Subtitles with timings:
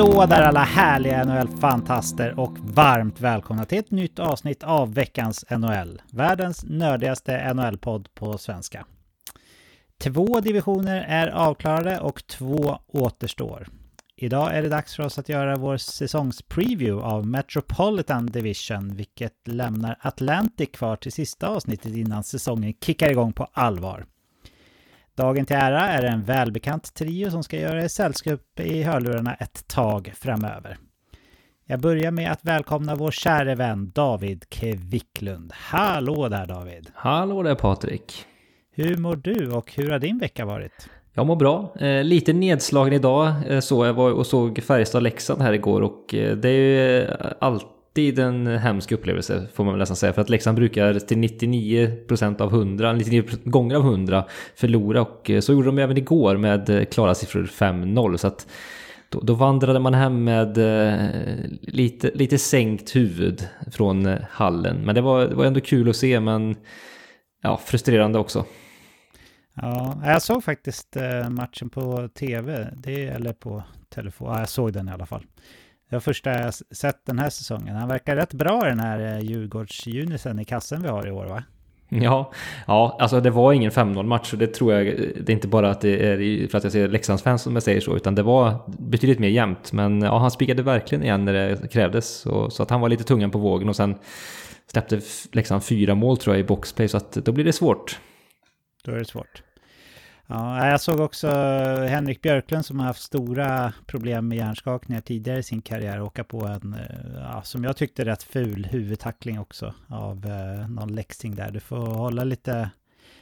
[0.00, 6.02] Hallå där alla härliga NHL-fantaster och varmt välkomna till ett nytt avsnitt av veckans NHL.
[6.12, 8.86] Världens nördigaste NHL-podd på svenska.
[9.98, 13.68] Två divisioner är avklarade och två återstår.
[14.16, 19.98] Idag är det dags för oss att göra vår säsongspreview av Metropolitan Division, vilket lämnar
[20.00, 24.06] Atlantic kvar till sista avsnittet innan säsongen kickar igång på allvar.
[25.20, 30.12] Dagen till ära är en välbekant trio som ska göra sällskap i hörlurarna ett tag
[30.16, 30.76] framöver.
[31.66, 35.52] Jag börjar med att välkomna vår käre vän David Kvicklund.
[35.54, 36.90] Hallå där David!
[36.94, 38.24] Hallå där Patrik!
[38.72, 40.88] Hur mår du och hur har din vecka varit?
[41.12, 41.74] Jag mår bra.
[41.80, 43.32] Eh, lite nedslagen idag.
[43.48, 47.06] Eh, så jag var och såg Färjestad-Leksand här igår och eh, det är ju
[48.00, 50.12] alltid en hemsk upplevelse får man väl nästan säga.
[50.12, 55.40] För att Leksand brukar till 99% av 100, 99 gånger av 100 förlora och eh,
[55.40, 58.16] så gjorde de även igår med eh, klara siffror 5-0.
[58.16, 58.46] Så att
[59.08, 61.08] då, då, vandrade man hem med eh,
[61.60, 64.76] lite, lite sänkt huvud från hallen.
[64.84, 66.56] Men det var, det var ändå kul att se men
[67.42, 68.44] ja, frustrerande också.
[69.54, 70.96] Ja, jag såg faktiskt
[71.30, 73.62] matchen på tv, det, eller på
[73.94, 74.28] telefon.
[74.28, 75.24] Ja, jag såg den i alla fall.
[75.90, 77.76] Det var första jag sett den här säsongen.
[77.76, 81.44] Han verkar rätt bra den här eh, Djurgårds-junisen i kassen vi har i år va?
[81.88, 82.32] Ja,
[82.66, 85.70] ja, alltså det var ingen 5-0 match och det tror jag, det är inte bara
[85.70, 88.54] att det är för att jag ser Leksandsfans som jag säger så, utan det var
[88.78, 89.72] betydligt mer jämnt.
[89.72, 93.04] Men ja, han spikade verkligen igen när det krävdes, så, så att han var lite
[93.04, 93.94] tungan på vågen och sen
[94.66, 95.00] släppte
[95.32, 97.98] Leksand fyra mål tror jag i boxplay, så att då blir det svårt.
[98.84, 99.42] Då är det svårt.
[100.30, 105.38] Ja, jag såg också eh, Henrik Björklund som har haft stora problem med hjärnskakningar tidigare
[105.38, 109.74] i sin karriär åka på en, eh, ja, som jag tyckte, rätt ful huvudtackling också
[109.88, 111.50] av eh, någon läxing där.
[111.50, 112.70] Du får hålla lite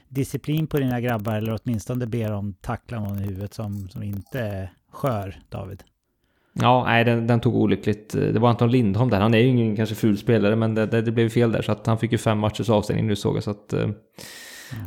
[0.09, 4.41] disciplin på dina grabbar eller åtminstone be dem tackla någon i huvudet som, som inte
[4.41, 5.83] är skör, David.
[6.53, 8.15] Ja, nej, den, den, tog olyckligt.
[8.15, 9.21] Eh, det var Anton Lindholm där.
[9.21, 11.63] Han är ju ingen kanske ful spelare, men det, det, det blev fel där.
[11.63, 13.43] Så att han fick ju fem matchers avstängning nu såg jag.
[13.43, 13.89] Så att, eh,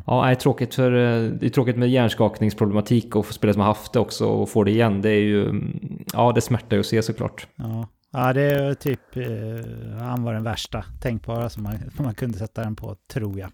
[0.07, 3.61] Ja, det är tråkigt för eh, det är tråkigt med hjärnskakningsproblematik och för spelare som
[3.61, 5.01] har haft det också och får det igen.
[5.01, 7.47] Det är ju, mm, ja det smärtar ju att se såklart.
[7.55, 12.13] Ja, ja det är typ, eh, han var den värsta tänkbara som man, som man
[12.13, 13.51] kunde sätta den på, tror jag.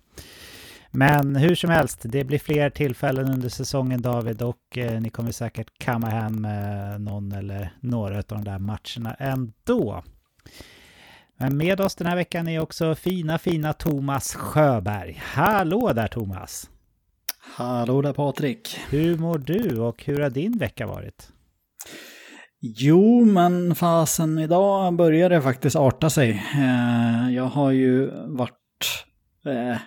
[0.92, 5.32] Men hur som helst, det blir fler tillfällen under säsongen David och eh, ni kommer
[5.32, 10.04] säkert kamma hem eh, någon eller några av de där matcherna ändå.
[11.40, 15.22] Men med oss den här veckan är också fina, fina Thomas Sjöberg.
[15.24, 16.70] Hallå där Thomas!
[17.40, 18.78] Hallå där Patrik!
[18.90, 21.30] Hur mår du och hur har din vecka varit?
[22.60, 26.30] Jo, men fasen idag börjar det faktiskt arta sig.
[26.54, 29.06] Eh, jag har ju varit
[29.46, 29.78] eh,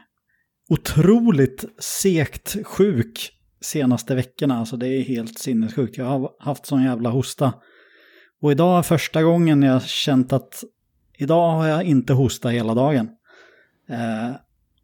[0.68, 3.30] otroligt sekt sjuk
[3.60, 4.58] senaste veckorna.
[4.58, 5.98] Alltså det är helt sinnessjukt.
[5.98, 7.52] Jag har haft sån jävla hosta.
[8.42, 10.64] Och idag är första gången jag känt att
[11.20, 13.08] Idag har jag inte hosta hela dagen.
[13.88, 14.36] Eh,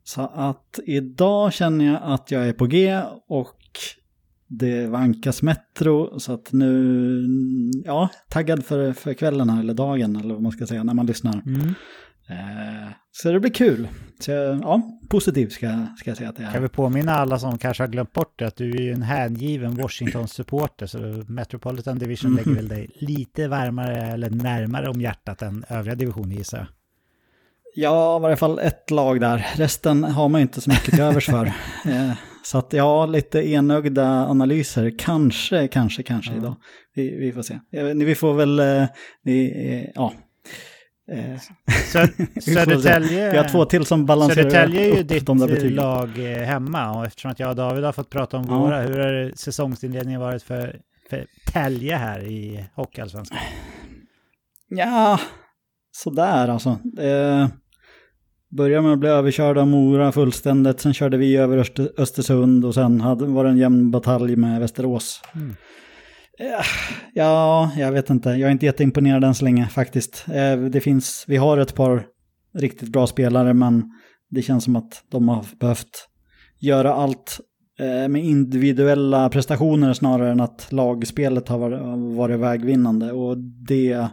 [0.04, 3.58] så att idag känner jag att jag är på G och
[4.46, 6.20] det vankas Metro.
[6.20, 7.24] Så att nu,
[7.84, 11.06] ja, taggad för, för kvällen här, eller dagen, eller vad man ska säga, när man
[11.06, 11.42] lyssnar.
[11.46, 11.74] Mm.
[12.28, 13.88] Eh, så det blir kul.
[14.20, 14.30] Så
[14.62, 16.52] ja, positiv ska, ska jag säga att det är.
[16.52, 19.02] Kan vi påminna alla som kanske har glömt bort det att du är ju en
[19.02, 20.98] hängiven Washington-supporter så
[21.28, 22.44] Metropolitan Division mm.
[22.44, 26.66] lägger väl dig lite varmare eller närmare om hjärtat än övriga divisioner gissar jag.
[27.78, 29.46] Ja, i varje fall ett lag där.
[29.56, 31.46] Resten har man ju inte så mycket till övers för.
[31.86, 32.12] Eh,
[32.44, 34.92] så att ja, lite enögda analyser.
[34.98, 36.38] Kanske, kanske, kanske ja.
[36.38, 36.56] idag.
[36.94, 37.58] Vi, vi, får se.
[37.94, 38.84] Vi får väl, eh,
[39.22, 40.12] vi, ja,
[41.12, 41.40] Eh,
[42.40, 46.38] Södertälje, vi har två till som balanserar Södertälje är ju ditt de där lag eh,
[46.38, 48.58] hemma och eftersom att jag och David har fått prata om ja.
[48.58, 53.38] våra, hur har säsongsinledningen varit för, för Tälje här i Hockeyallsvenskan?
[54.68, 55.20] Ja,
[55.92, 56.78] sådär alltså.
[56.98, 57.48] Eh,
[58.48, 61.58] började med att bli överkörda av Mora fullständigt, sen körde vi över
[61.98, 65.22] Östersund och sen hade, var det en jämn batalj med Västerås.
[65.34, 65.56] Mm.
[67.12, 68.28] Ja, jag vet inte.
[68.30, 70.24] Jag är inte jätteimponerad än så länge faktiskt.
[70.28, 72.06] Eh, det finns, vi har ett par
[72.54, 73.84] riktigt bra spelare men
[74.30, 76.08] det känns som att de har behövt
[76.58, 77.40] göra allt
[77.78, 81.58] eh, med individuella prestationer snarare än att lagspelet har
[82.16, 83.38] varit vägvinnande och
[83.68, 84.08] det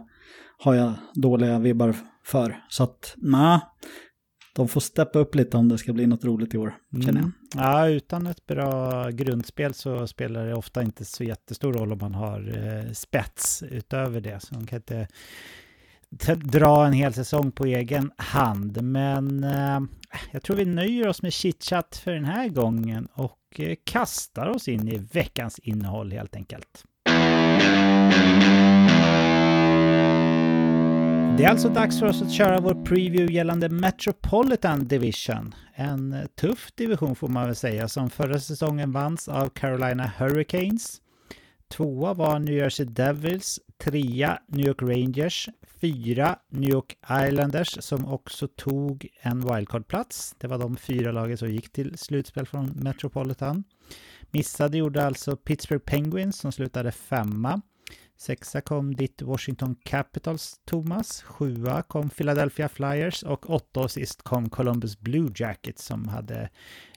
[0.58, 1.94] har jag dåliga vibbar
[2.24, 2.56] för.
[2.68, 3.60] Så att nej,
[4.54, 7.16] de får steppa upp lite om det ska bli något roligt i år, känner jag.
[7.16, 7.32] Mm.
[7.54, 12.14] Ja, utan ett bra grundspel så spelar det ofta inte så jättestor roll om man
[12.14, 14.40] har eh, spets utöver det.
[14.40, 15.06] Så man kan inte
[16.34, 18.82] dra en hel säsong på egen hand.
[18.82, 19.80] Men eh,
[20.32, 24.68] jag tror vi nöjer oss med chitchat för den här gången och eh, kastar oss
[24.68, 26.84] in i veckans innehåll helt enkelt.
[31.36, 35.54] Det är alltså dags för oss att köra vår preview gällande Metropolitan Division.
[35.74, 41.00] En eh, tuff division får man väl säga som förra säsongen vanns av Carolina Hurricanes.
[41.68, 45.48] Tvåa var New Jersey Devils, trea New York Rangers,
[45.80, 46.96] fyra New York
[47.26, 50.34] Islanders som också tog en wildcard-plats.
[50.38, 53.64] Det var de fyra lagen som gick till slutspel från Metropolitan.
[54.30, 57.60] Missade gjorde alltså Pittsburgh Penguins som slutade femma.
[58.16, 61.22] Sexa kom ditt Washington Capitals, Thomas.
[61.22, 66.50] Sjua kom Philadelphia Flyers och åtta och sist kom Columbus Blue Jackets som hade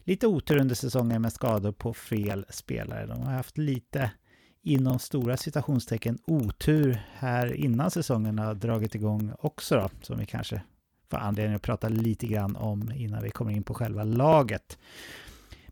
[0.04, 3.06] lite otur under säsongen med skador på fel spelare.
[3.06, 4.12] De har haft lite
[4.64, 10.62] inom stora citationstecken otur här innan säsongen har dragit igång också då, som vi kanske
[11.10, 14.78] får anledning att prata lite grann om innan vi kommer in på själva laget.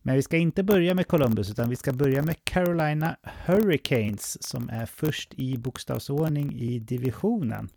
[0.07, 3.15] Men vi ska inte börja med Columbus utan vi ska börja med Carolina
[3.45, 7.69] Hurricanes som är först i bokstavsordning i divisionen.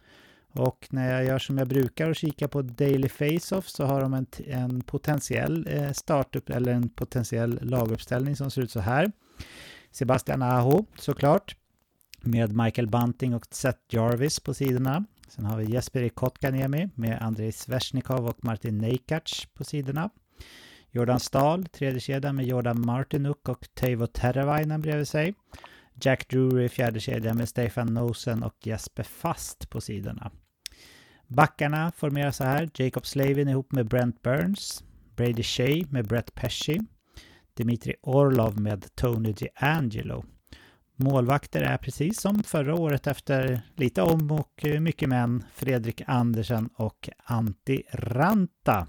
[0.53, 4.15] Och när jag gör som jag brukar och kikar på Daily Face-Off så har de
[4.15, 9.13] en, en potentiell eh, startup eller en potentiell laguppställning som ser ut så här.
[9.91, 11.57] Sebastian Aho såklart
[12.21, 15.05] med Michael Bunting och Seth Jarvis på sidorna.
[15.29, 20.11] Sen har vi Jesper Kotkaniemi med Andrei Sveshnikov och Martin Neikac på sidorna.
[20.91, 25.35] Jordan Stahl, tredje kedjan med Jordan Martinuk och Teivo Teravainen bredvid sig.
[26.03, 30.31] Jack Drury, fjärde kedjan med Stefan Nosen och Jesper Fast på sidorna.
[31.27, 32.71] Backarna formeras så här.
[32.75, 34.85] Jacob Slavin ihop med Brent Burns.
[35.17, 36.81] Brady Shea med Brett Pesci.
[37.55, 40.25] Dimitri Orlov med Tony DiAngelo.
[40.97, 47.09] Målvakter är precis som förra året efter lite om och mycket män Fredrik Andersen och
[47.25, 48.87] Antti Ranta.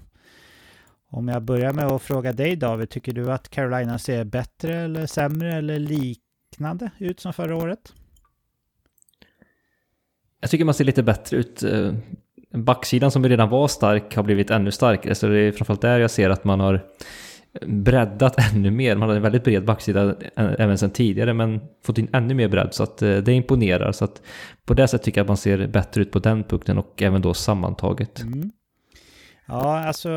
[1.12, 5.06] Om jag börjar med att fråga dig David, tycker du att Carolina ser bättre eller
[5.06, 7.92] sämre eller liknande ut som förra året?
[10.40, 11.62] Jag tycker man ser lite bättre ut.
[11.62, 11.92] Eh,
[12.54, 16.10] backsidan som redan var stark har blivit ännu starkare, så det är framförallt där jag
[16.10, 16.80] ser att man har
[17.66, 18.96] breddat ännu mer.
[18.96, 22.74] Man hade en väldigt bred backsida även sedan tidigare, men fått in ännu mer bredd,
[22.74, 23.92] så att eh, det imponerar.
[23.92, 24.22] Så att
[24.64, 27.22] på det sättet tycker jag att man ser bättre ut på den punkten och även
[27.22, 28.20] då sammantaget.
[28.20, 28.50] Mm.
[29.46, 30.10] Ja, alltså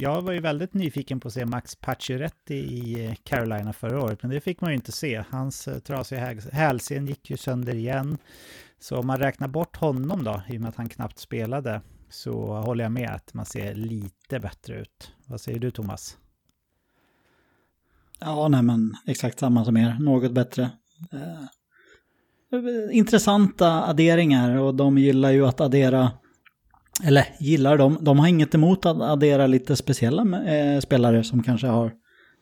[0.00, 4.22] jag var ju väldigt nyfiken på att se Max Pacioretty i eh, Carolina förra året,
[4.22, 5.24] men det fick man ju inte se.
[5.30, 8.18] Hans eh, trasiga hälsen gick ju sönder igen.
[8.78, 11.80] Så om man räknar bort honom då, i och med att han knappt spelade,
[12.10, 15.12] så håller jag med att man ser lite bättre ut.
[15.26, 16.18] Vad säger du Thomas?
[18.20, 20.70] Ja, nej men exakt samma som er, något bättre.
[21.12, 21.42] Eh,
[22.52, 26.10] eh intressanta adderingar och de gillar ju att addera
[27.04, 31.66] eller gillar de, de har inget emot att addera lite speciella eh, spelare som kanske
[31.66, 31.92] har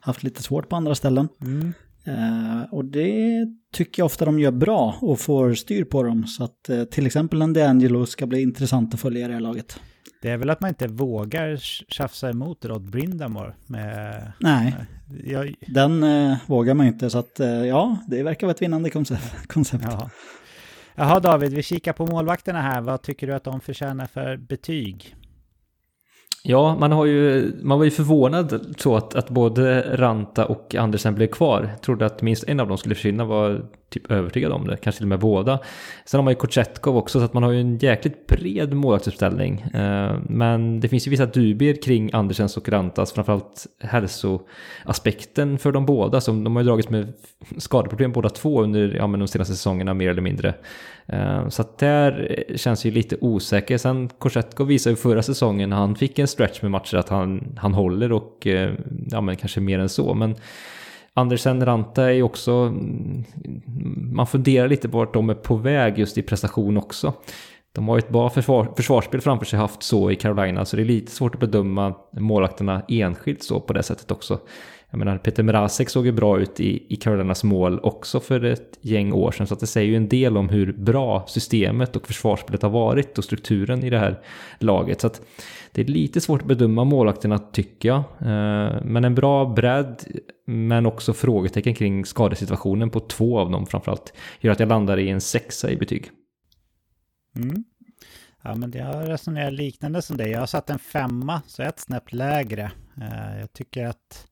[0.01, 1.29] haft lite svårt på andra ställen.
[1.43, 1.73] Mm.
[2.05, 6.27] Eh, och det tycker jag ofta de gör bra och får styr på dem.
[6.27, 9.41] Så att eh, till exempel en DeAngelo ska bli intressant att följa i det här
[9.41, 9.81] laget.
[10.23, 11.57] Det är väl att man inte vågar
[11.93, 14.33] tjafsa emot Rod Brindamore med...
[14.41, 14.75] Nej,
[15.25, 15.55] jag...
[15.67, 17.11] den eh, vågar man inte.
[17.11, 19.35] Så att eh, ja, det verkar vara ett vinnande koncept.
[19.83, 20.11] Ja.
[21.01, 22.81] Jaha David, vi kikar på målvakterna här.
[22.81, 25.17] Vad tycker du att de förtjänar för betyg?
[26.43, 31.15] Ja, man, har ju, man var ju förvånad så att, att både Ranta och Andersen
[31.15, 31.69] blev kvar.
[31.71, 34.99] Jag trodde att minst en av dem skulle försvinna, var typ övertygad om det, kanske
[34.99, 35.59] till och med båda.
[36.05, 39.61] Sen har man ju Kochetkov också, så att man har ju en jäkligt bred målvaktsuppställning.
[39.61, 45.87] Eh, men det finns ju vissa dubier kring Andersens och Rantas, framförallt hälsoaspekten för de
[45.87, 46.21] båda.
[46.21, 47.13] Som de har ju dragits med
[47.57, 50.55] skadeproblem båda två under ja, men de senaste säsongerna mer eller mindre.
[51.07, 53.79] Eh, så att där känns ju lite osäker.
[53.79, 57.59] Sen Kochetkov visade ju förra säsongen när han fick en stretch med matcher att han,
[57.59, 58.73] han håller och eh,
[59.11, 60.15] ja, men kanske mer än så.
[60.15, 60.37] Men
[61.19, 63.25] Andersen Ranta är ju också, mm,
[64.13, 67.13] man funderar lite på vart de är på väg just i prestation också.
[67.73, 70.83] De har ju ett bra försvar, försvarsspel framför sig haft så i Carolina, så det
[70.83, 74.39] är lite svårt att bedöma målakterna enskilt så på det sättet också.
[74.91, 78.79] Jag menar, Peter Mrazek såg ju bra ut i, i Carolinas mål också för ett
[78.81, 82.07] gäng år sedan, så att det säger ju en del om hur bra systemet och
[82.07, 84.21] försvarsspelet har varit och strukturen i det här
[84.59, 85.01] laget.
[85.01, 85.21] Så att
[85.73, 87.99] det är lite svårt att bedöma målakterna tycker jag.
[87.99, 90.05] Eh, men en bra bredd,
[90.47, 95.09] men också frågetecken kring skadesituationen på två av dem framförallt, gör att jag landar i
[95.09, 96.11] en sexa i betyg.
[97.37, 97.65] Mm.
[98.43, 100.31] Ja, men jag resonerar liknande som dig.
[100.31, 102.71] Jag har satt en femma, så ett snäpp lägre.
[102.97, 104.29] Eh, jag tycker att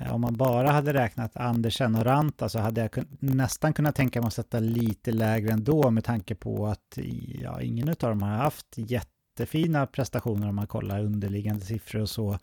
[0.00, 4.20] Eh, om man bara hade räknat Andersen och Ranta så hade jag nästan kunnat tänka
[4.20, 6.98] mig att sätta lite lägre ändå med tanke på att
[7.42, 12.38] ja, ingen av dem har haft jättefina prestationer om man kollar underliggande siffror och så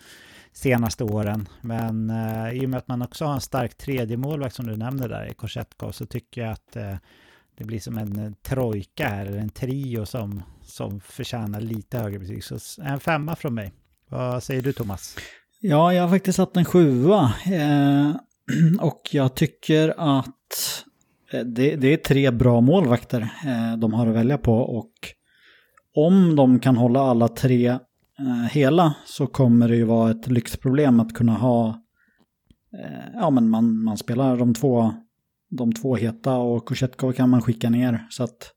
[0.51, 1.49] senaste åren.
[1.61, 4.77] Men eh, i och med att man också har en stark tredje målvakt som du
[4.77, 6.95] nämnde där i Korsetkov så tycker jag att eh,
[7.57, 12.19] det blir som en eh, trojka här, eller en trio som, som förtjänar lite högre
[12.19, 12.43] betyg.
[12.43, 13.73] Så en femma från mig.
[14.09, 15.17] Vad säger du Thomas?
[15.63, 17.33] Ja, jag har faktiskt satt en sjua.
[17.45, 18.15] Eh,
[18.79, 20.85] och jag tycker att
[21.31, 24.53] eh, det, det, är tre bra målvakter eh, de har att välja på.
[24.53, 24.93] Och
[25.95, 30.99] om de kan hålla alla tre eh, hela så kommer det ju vara ett lyxproblem
[30.99, 31.67] att kunna ha...
[32.79, 34.93] Eh, ja, men man, man spelar de två,
[35.49, 38.07] de två heta och Kusetkov kan man skicka ner.
[38.09, 38.53] Så att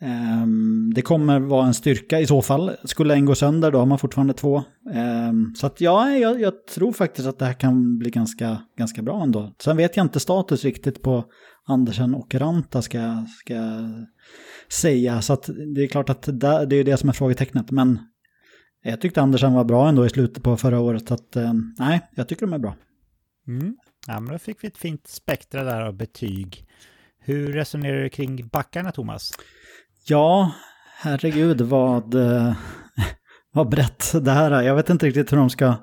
[0.00, 2.76] Ehm, det kommer vara en styrka i så fall.
[2.84, 4.62] Skulle en gå sönder då har man fortfarande två.
[4.94, 9.02] Ehm, så att ja, jag, jag, tror faktiskt att det här kan bli ganska, ganska
[9.02, 9.54] bra ändå.
[9.58, 11.24] Sen vet jag inte status riktigt på
[11.66, 13.54] Andersen och Ranta ska, ska
[14.68, 15.22] säga.
[15.22, 17.70] Så att det är klart att det, det är det som är frågetecknet.
[17.70, 17.98] Men
[18.82, 21.08] jag tyckte Andersen var bra ändå i slutet på förra året.
[21.08, 22.76] Så att ehm, nej, jag tycker de är bra.
[23.48, 23.76] Mm.
[24.06, 26.64] Ja, men då fick vi ett fint spektra där av betyg.
[27.20, 29.32] Hur resonerar du kring backarna, Thomas?
[30.10, 30.52] Ja,
[30.98, 32.52] herregud vad, eh,
[33.52, 34.62] vad brett det här är.
[34.62, 35.74] Jag vet inte riktigt hur de ska...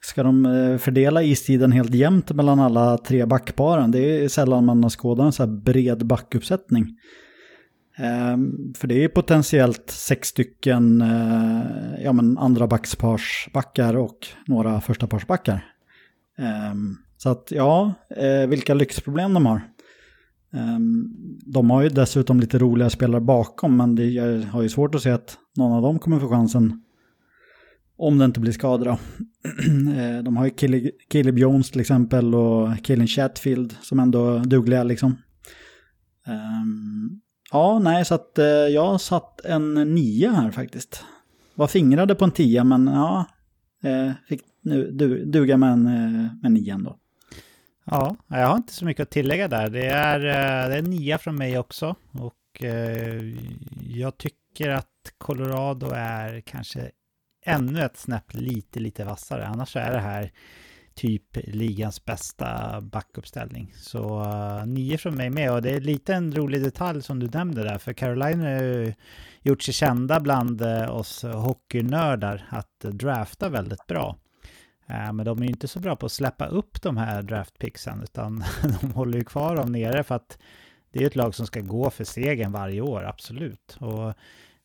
[0.00, 3.90] Ska de eh, fördela istiden helt jämnt mellan alla tre backparen?
[3.90, 6.86] Det är sällan man har skådat en så här bred backuppsättning.
[7.96, 15.06] Ehm, för det är potentiellt sex stycken eh, ja, men andra backsparsbackar och några första
[15.06, 15.64] parsbackar.
[16.38, 17.94] Ehm, så att ja,
[18.48, 19.62] vilka lyxproblem de har.
[20.52, 21.14] Ehm,
[21.46, 25.02] de har ju dessutom lite roliga spelare bakom, men det, jag har ju svårt att
[25.02, 26.82] se att någon av dem kommer få chansen
[27.96, 28.88] om det inte blir skador.
[29.96, 34.84] Ehm, de har ju Caleb Jones till exempel och Killen Chatfield som ändå är dugliga
[34.84, 35.16] liksom.
[36.26, 37.20] Ehm,
[37.52, 41.04] ja, nej, så att eh, jag satt en nia här faktiskt.
[41.54, 43.26] Var fingrade på en tia, men ja,
[43.84, 44.90] eh, fick nu
[45.26, 46.97] duga med en, eh, med en nia ändå.
[47.90, 49.70] Ja, jag har inte så mycket att tillägga där.
[49.70, 51.94] Det är, eh, det är nia från mig också.
[52.12, 53.34] Och eh,
[53.88, 54.86] jag tycker att
[55.18, 56.90] Colorado är kanske
[57.44, 59.46] ännu ett snäpp lite, lite vassare.
[59.46, 60.32] Annars är det här
[60.94, 63.72] typ ligans bästa backuppställning.
[63.76, 65.52] Så eh, uh, nio från mig med.
[65.52, 67.78] Och det är lite en rolig detalj som du nämnde där.
[67.78, 68.94] För Carolina har ju
[69.42, 74.16] gjort sig kända bland uh, oss hockeynördar att drafta väldigt bra.
[74.88, 78.02] Eh, men de är ju inte så bra på att släppa upp de här draftpicksen
[78.02, 78.44] utan
[78.80, 80.38] de håller ju kvar dem nere för att
[80.90, 83.76] det är ett lag som ska gå för segern varje år, absolut.
[83.80, 84.14] Och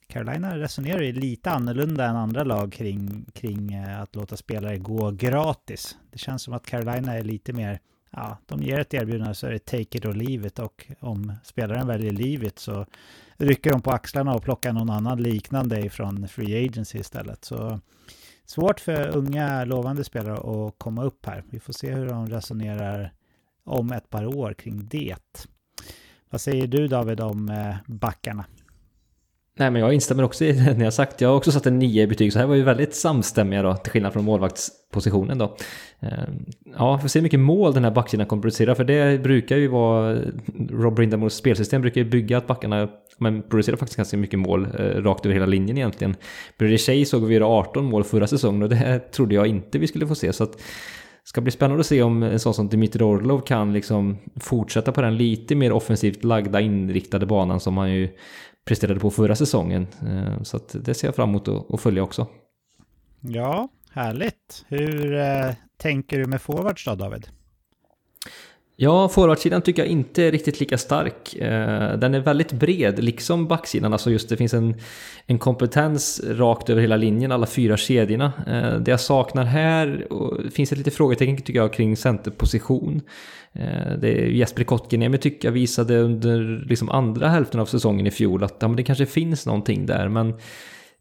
[0.07, 5.11] Carolina resonerar ju lite annorlunda än andra lag kring, kring eh, att låta spelare gå
[5.11, 5.97] gratis.
[6.11, 7.79] Det känns som att Carolina är lite mer,
[8.11, 11.33] ja, de ger ett erbjudande så är det take it or leave it och om
[11.43, 12.85] spelaren väljer leave it så
[13.37, 17.45] rycker de på axlarna och plockar någon annan liknande ifrån free agency istället.
[17.45, 17.79] Så
[18.45, 21.43] svårt för unga lovande spelare att komma upp här.
[21.49, 23.13] Vi får se hur de resonerar
[23.63, 25.47] om ett par år kring det.
[26.29, 28.45] Vad säger du David om eh, backarna?
[29.55, 31.21] Nej men jag instämmer också i det ni har sagt.
[31.21, 33.75] Jag har också satt en 9 i betyg så här var ju väldigt samstämmiga då
[33.75, 35.57] till skillnad från målvaktspositionen då.
[35.99, 36.45] Ehm,
[36.77, 39.57] ja, vi får se hur mycket mål den här backsidan kommer producera för det brukar
[39.57, 40.17] ju vara
[40.69, 44.83] Rob Brindamores spelsystem brukar ju bygga att backarna men producerar faktiskt ganska mycket mål eh,
[44.83, 46.15] rakt över hela linjen egentligen.
[46.57, 49.87] Brady Tjej såg vi göra 18 mål förra säsongen och det trodde jag inte vi
[49.87, 50.57] skulle få se så att
[51.23, 55.01] ska bli spännande att se om en sån som Dmitrij Orlov kan liksom fortsätta på
[55.01, 58.09] den lite mer offensivt lagda inriktade banan som han ju
[58.65, 59.87] presterade på förra säsongen.
[60.01, 62.27] Eh, så att det ser jag fram emot att följa också.
[63.19, 64.65] Ja, härligt.
[64.67, 67.27] Hur eh, tänker du med forwards då, David?
[68.83, 71.35] Ja, forwardsidan tycker jag inte är riktigt lika stark.
[71.35, 73.93] Eh, den är väldigt bred, liksom backsidan.
[73.93, 74.75] Alltså just det finns en,
[75.25, 78.33] en kompetens rakt över hela linjen, alla fyra kedjorna.
[78.47, 83.01] Eh, det jag saknar här, och finns ett litet frågetecken tycker jag kring centerposition.
[83.53, 88.11] Eh, det är Jesper Kotkaniemi tycker jag visade under liksom andra hälften av säsongen i
[88.11, 90.33] fjol att ja, men det kanske finns någonting där, men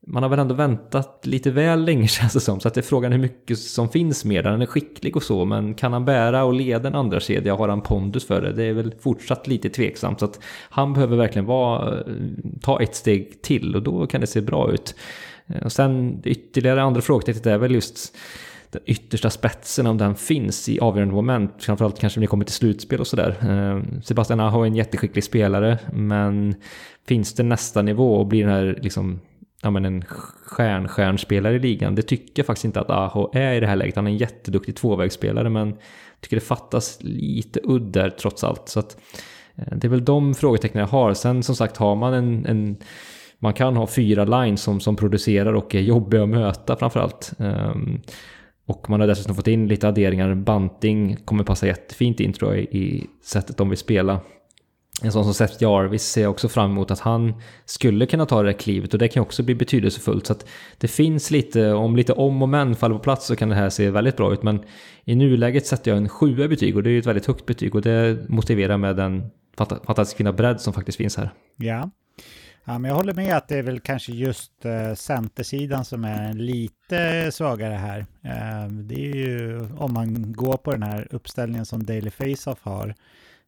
[0.06, 2.60] man har väl ändå väntat lite väl länge känns det som.
[2.60, 5.44] Så att det är frågan hur mycket som finns med Han är skicklig och så,
[5.44, 7.54] men kan han bära och leda en andra kedja?
[7.54, 8.52] Har han pondus för det?
[8.52, 10.18] Det är väl fortsatt lite tveksamt.
[10.20, 10.40] Så att
[10.70, 12.04] han behöver verkligen vara, eh,
[12.60, 14.94] ta ett steg till och då kan det se bra ut.
[15.46, 18.16] Eh, och sen ytterligare andra frågetecknet är väl just
[18.70, 21.52] den yttersta spetsen, om den finns i avgörande moment.
[21.58, 23.36] Framförallt kanske när det kommer till slutspel och sådär.
[23.42, 26.54] Eh, Sebastian Aho är en jätteskicklig spelare, men
[27.08, 29.20] finns det nästa nivå och blir den här liksom
[29.62, 30.04] ja, men en
[30.46, 31.94] stjärnstjärnspelare i ligan.
[31.94, 33.96] Det tycker jag faktiskt inte att Aho är i det här läget.
[33.96, 38.68] Han är en jätteduktig tvåvägsspelare men jag tycker det fattas lite udd där trots allt.
[38.68, 38.96] Så att,
[39.56, 41.14] eh, det är väl de frågetecknen jag har.
[41.14, 42.76] Sen som sagt har man en, en
[43.38, 47.32] man kan ha fyra lines som, som producerar och är jobbiga att möta framförallt.
[47.38, 48.00] Um,
[48.66, 50.34] och man har dessutom fått in lite adderingar.
[50.34, 54.20] Banting kommer passa jättefint in tror jag i sättet de vill spela
[55.02, 58.42] en sån som Seth Jarvis ser jag också fram emot att han skulle kunna ta
[58.42, 60.26] det där klivet och det kan också bli betydelsefullt.
[60.26, 60.46] Så att
[60.78, 63.70] det finns lite, om lite om och men faller på plats så kan det här
[63.70, 64.42] se väldigt bra ut.
[64.42, 64.64] Men
[65.04, 67.74] i nuläget sätter jag en sjua betyg och det är ju ett väldigt högt betyg
[67.74, 71.30] och det motiverar med den fantastiska fina bredd som faktiskt finns här.
[71.56, 71.90] Ja.
[72.64, 76.34] Ja, men jag håller med att det är väl kanske just uh, centersidan som är
[76.34, 77.98] lite svagare här.
[78.00, 82.94] Uh, det är ju om man går på den här uppställningen som Daily Face-Off har.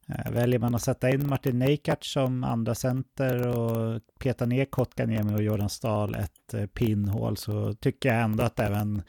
[0.07, 5.35] Eh, väljer man att sätta in Martin Neikart som andra center och peta ner Kotkaniemi
[5.35, 9.03] och Jordan Stahl ett eh, pinnhål så tycker jag ändå att även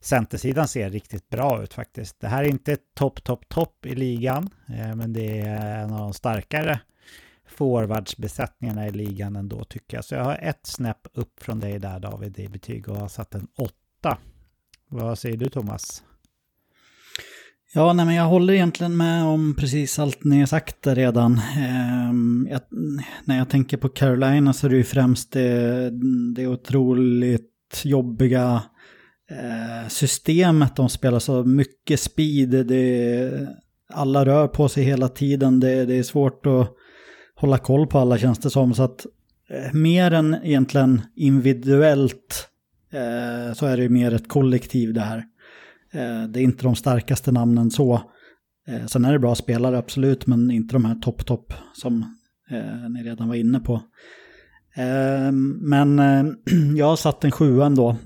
[0.00, 2.20] centersidan ser riktigt bra ut faktiskt.
[2.20, 5.98] Det här är inte topp, topp, topp i ligan, eh, men det är en av
[5.98, 6.80] de starkare
[7.48, 10.04] forwardsbesättningarna i ligan ändå tycker jag.
[10.04, 13.34] Så jag har ett snäpp upp från dig där David i betyg och har satt
[13.34, 14.18] en åtta.
[14.88, 16.04] Vad säger du Thomas?
[17.74, 21.32] Ja, nej, men jag håller egentligen med om precis allt ni har sagt där redan.
[21.34, 22.60] Eh, jag,
[23.24, 25.90] när jag tänker på Carolina så är det ju främst det,
[26.34, 28.62] det otroligt jobbiga
[29.30, 31.18] eh, systemet de spelar.
[31.18, 33.48] Så mycket speed, det,
[33.92, 35.60] alla rör på sig hela tiden.
[35.60, 36.70] Det, det är svårt att
[37.34, 38.74] hålla koll på alla känns det som.
[38.74, 39.06] Så att
[39.50, 42.48] eh, mer än egentligen individuellt
[42.92, 45.24] eh, så är det mer ett kollektiv det här.
[45.96, 48.02] Eh, det är inte de starkaste namnen så.
[48.68, 52.02] Eh, sen är det bra spelare absolut, men inte de här topp-topp som
[52.50, 53.82] eh, ni redan var inne på.
[55.60, 55.98] Men
[56.76, 57.96] jag har satt en sjua ändå.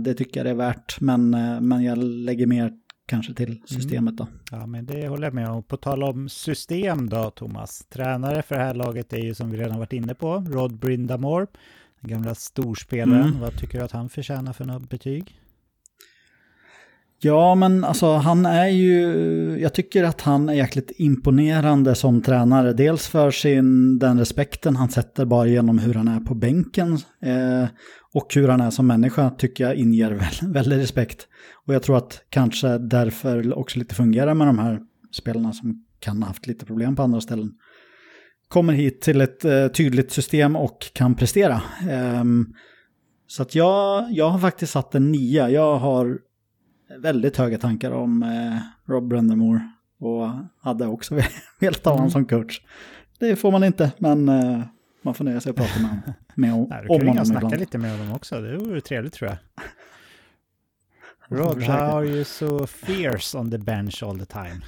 [0.00, 1.30] det tycker jag det är värt, men,
[1.68, 2.72] men jag lägger mer
[3.06, 3.62] kanske till mm.
[3.66, 4.26] systemet då.
[4.50, 5.62] Ja, men det håller jag med om.
[5.62, 7.86] På tal om system då, Thomas.
[7.86, 11.46] Tränare för det här laget är ju som vi redan varit inne på, Rod Brindamore,
[12.00, 13.28] den gamla storspelaren.
[13.28, 13.40] Mm.
[13.40, 15.40] Vad tycker du att han förtjänar för något betyg?
[17.24, 19.02] Ja, men alltså han är ju,
[19.60, 22.72] jag tycker att han är jäkligt imponerande som tränare.
[22.72, 26.92] Dels för sin, den respekten han sätter bara genom hur han är på bänken.
[27.22, 27.68] Eh,
[28.12, 31.28] och hur han är som människa tycker jag inger väldigt, väldigt respekt.
[31.66, 34.80] Och jag tror att kanske därför också lite fungerar med de här
[35.12, 37.52] spelarna som kan ha haft lite problem på andra ställen.
[38.48, 41.62] Kommer hit till ett eh, tydligt system och kan prestera.
[41.90, 42.24] Eh,
[43.26, 45.50] så att jag, jag har faktiskt satt en nia.
[45.50, 46.18] Jag har
[46.88, 48.58] väldigt höga tankar om eh,
[48.92, 49.68] Rob Brendamore
[49.98, 51.20] och hade också
[51.58, 52.10] velat ha honom mm.
[52.10, 52.60] som coach.
[53.18, 54.60] Det får man inte, men eh,
[55.02, 57.46] man får nöja sig och prata med, med om, Nej, du kan ringa och snacka
[57.46, 57.60] ibland.
[57.60, 59.38] lite med honom också, det vore trevligt tror jag.
[61.38, 64.60] Rod, how are you so fierce on the bench all the time?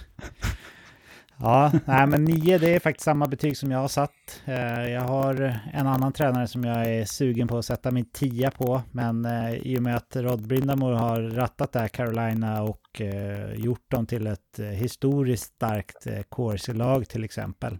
[1.38, 4.42] Ja, nej men nio det är faktiskt samma betyg som jag har satt.
[4.44, 8.50] Eh, jag har en annan tränare som jag är sugen på att sätta min tia
[8.50, 8.82] på.
[8.92, 13.54] Men eh, i och med att Rod Brindamore har rattat det här Carolina och eh,
[13.54, 17.78] gjort dem till ett historiskt starkt Corsi-lag till exempel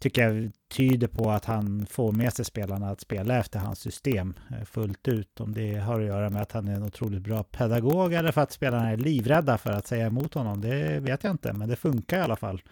[0.00, 4.34] tycker jag tyder på att han får med sig spelarna att spela efter hans system
[4.50, 5.40] eh, fullt ut.
[5.40, 8.40] Om det har att göra med att han är en otroligt bra pedagog eller för
[8.40, 11.76] att spelarna är livrädda för att säga emot honom, det vet jag inte, men det
[11.76, 12.62] funkar i alla fall.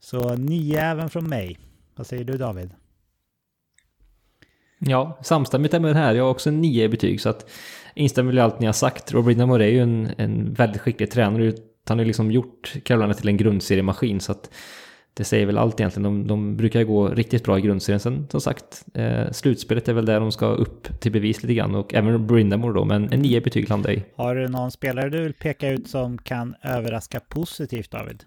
[0.00, 1.58] Så nio även från mig.
[1.96, 2.70] Vad säger du David?
[4.78, 6.14] Ja, samstämmigt är med det här.
[6.14, 7.50] Jag har också nio i betyg, så att
[7.94, 9.12] instämmer i allt ni har sagt.
[9.12, 11.52] Robin Amore är ju en, en väldigt skicklig tränare.
[11.88, 14.50] Han har liksom gjort Carolina till en grundseriemaskin, så att
[15.18, 16.02] det säger väl allt egentligen.
[16.02, 18.00] De, de brukar gå riktigt bra i grundserien.
[18.00, 21.74] Sen som sagt, eh, slutspelet är väl där de ska upp till bevis lite grann.
[21.74, 24.04] Och även Brindamore då, men en nio betyg landar i.
[24.16, 28.24] Har du någon spelare du vill peka ut som kan överraska positivt David?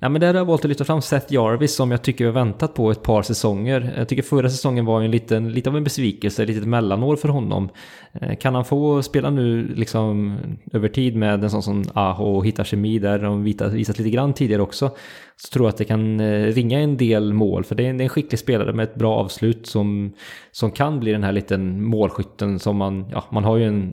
[0.00, 2.28] Ja, men där har jag valt att lyfta fram Seth Jarvis som jag tycker vi
[2.28, 3.94] har väntat på ett par säsonger.
[3.96, 7.28] Jag tycker förra säsongen var en liten, lite av en besvikelse, ett litet mellanår för
[7.28, 7.68] honom.
[8.12, 10.38] Eh, kan han få spela nu liksom
[10.72, 14.32] över tid med en sån som Aho och hitta kemi där de visat lite grann
[14.34, 14.90] tidigare också
[15.36, 18.08] så tror jag att det kan eh, ringa en del mål för det är en,
[18.08, 20.12] skicklig spelare med ett bra avslut som,
[20.52, 23.92] som kan bli den här liten målskytten som man, ja man har ju en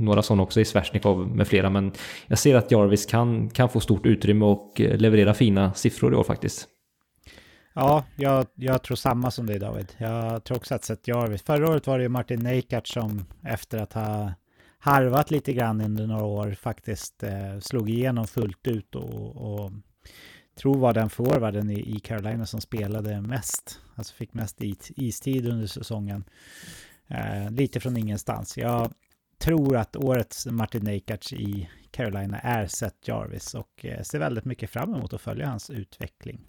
[0.00, 1.92] några sådana också i Svesjnikov med flera, men
[2.26, 6.16] jag ser att Jarvis kan, kan få stort utrymme och eh, leverera fina siffror i
[6.16, 6.68] år faktiskt.
[7.74, 9.92] Ja, jag, jag tror samma som dig David.
[9.98, 11.42] Jag tror också att sett Jarvis.
[11.42, 14.32] Förra året var det ju Martin Neikart som efter att ha
[14.78, 19.72] harvat lite grann under några år faktiskt eh, slog igenom fullt ut och, och
[20.54, 23.80] tror var den forwarden i, i Carolina som spelade mest.
[23.94, 24.56] Alltså fick mest
[24.96, 26.24] istid under säsongen.
[27.08, 28.58] Eh, lite från ingenstans.
[28.58, 28.92] Jag
[29.40, 34.70] tror att årets Martin Neikart i Carolina är Seth Jarvis och eh, ser väldigt mycket
[34.70, 36.40] fram emot att följa hans utveckling.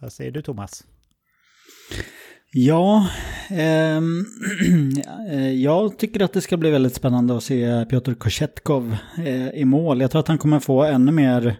[0.00, 0.84] Vad säger du Thomas?
[2.52, 3.08] Ja,
[5.30, 9.64] eh, jag tycker att det ska bli väldigt spännande att se Piotr Kochetkov eh, i
[9.64, 10.00] mål.
[10.00, 11.56] Jag tror att han kommer få ännu mer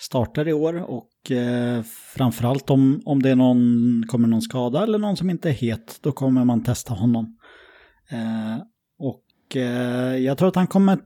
[0.00, 1.82] startar i år och eh,
[2.14, 5.98] framförallt om, om det är någon, kommer någon skada eller någon som inte är het,
[6.02, 7.36] då kommer man testa honom.
[8.10, 8.56] Eh,
[9.52, 10.98] och eh, jag tror att han kommer,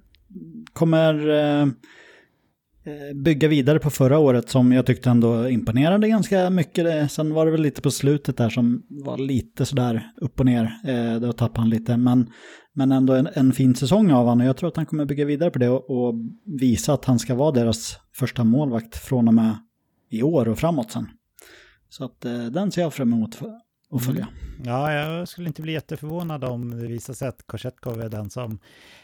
[0.72, 7.12] kommer eh, eh, bygga vidare på förra året som jag tyckte ändå imponerade ganska mycket.
[7.12, 10.72] Sen var det väl lite på slutet där som var lite sådär upp och ner.
[10.84, 11.96] Eh, då tappade han lite.
[11.96, 12.30] Men,
[12.72, 15.50] men ändå en, en fin säsong av honom jag tror att han kommer bygga vidare
[15.50, 16.14] på det och, och
[16.60, 19.56] visa att han ska vara deras första målvakt från och med
[20.10, 21.06] i år och framåt sen.
[21.88, 23.38] Så att eh, den ser jag fram emot
[23.96, 24.28] att följa.
[24.28, 24.64] Mm.
[24.64, 28.58] Ja, jag skulle inte bli jätteförvånad om det visar sig att Korsetkov är den som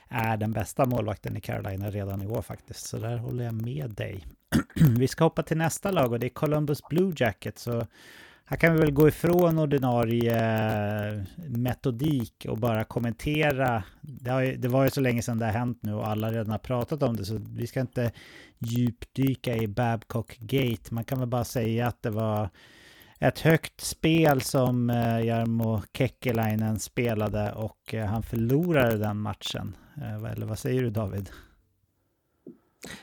[0.08, 2.86] är den bästa målvakten i Carolina redan i år faktiskt.
[2.86, 4.26] Så där håller jag med dig.
[4.98, 7.62] vi ska hoppa till nästa lag och det är Columbus Blue Jackets.
[7.62, 7.86] Så
[8.44, 10.36] här kan vi väl gå ifrån ordinarie
[11.08, 13.84] eh, metodik och bara kommentera.
[14.00, 16.50] Det, ju, det, var ju så länge sedan det har hänt nu och alla redan
[16.50, 18.12] har pratat om det så vi ska inte
[18.58, 20.94] djupdyka i Babcock Gate.
[20.94, 22.50] Man kan väl bara säga att det var
[23.22, 29.76] ett högt spel som eh, Jarmo Kekkelainen spelade och eh, han förlorade den matchen.
[29.96, 31.30] Eh, eller vad säger du David?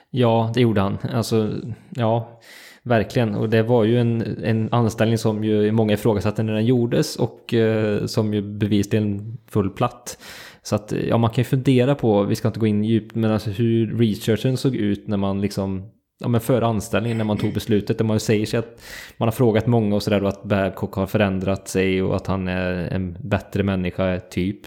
[0.10, 0.98] Ja, det gjorde han.
[1.14, 1.54] Alltså,
[1.90, 2.40] ja,
[2.84, 3.36] verkligen.
[3.36, 7.54] Och det var ju en, en anställning som ju många ifrågasatte när den gjordes och
[7.54, 10.18] eh, som ju bevisligen full platt.
[10.62, 13.32] Så att, ja, man kan ju fundera på, vi ska inte gå in djupt, men
[13.32, 17.54] alltså hur researchen såg ut när man liksom ja, men före anställningen när man tog
[17.54, 17.98] beslutet.
[17.98, 18.82] Där man säger sig att
[19.18, 22.72] man har frågat många och sådär att Babcock har förändrat sig och att han är
[22.72, 24.60] en bättre människa typ.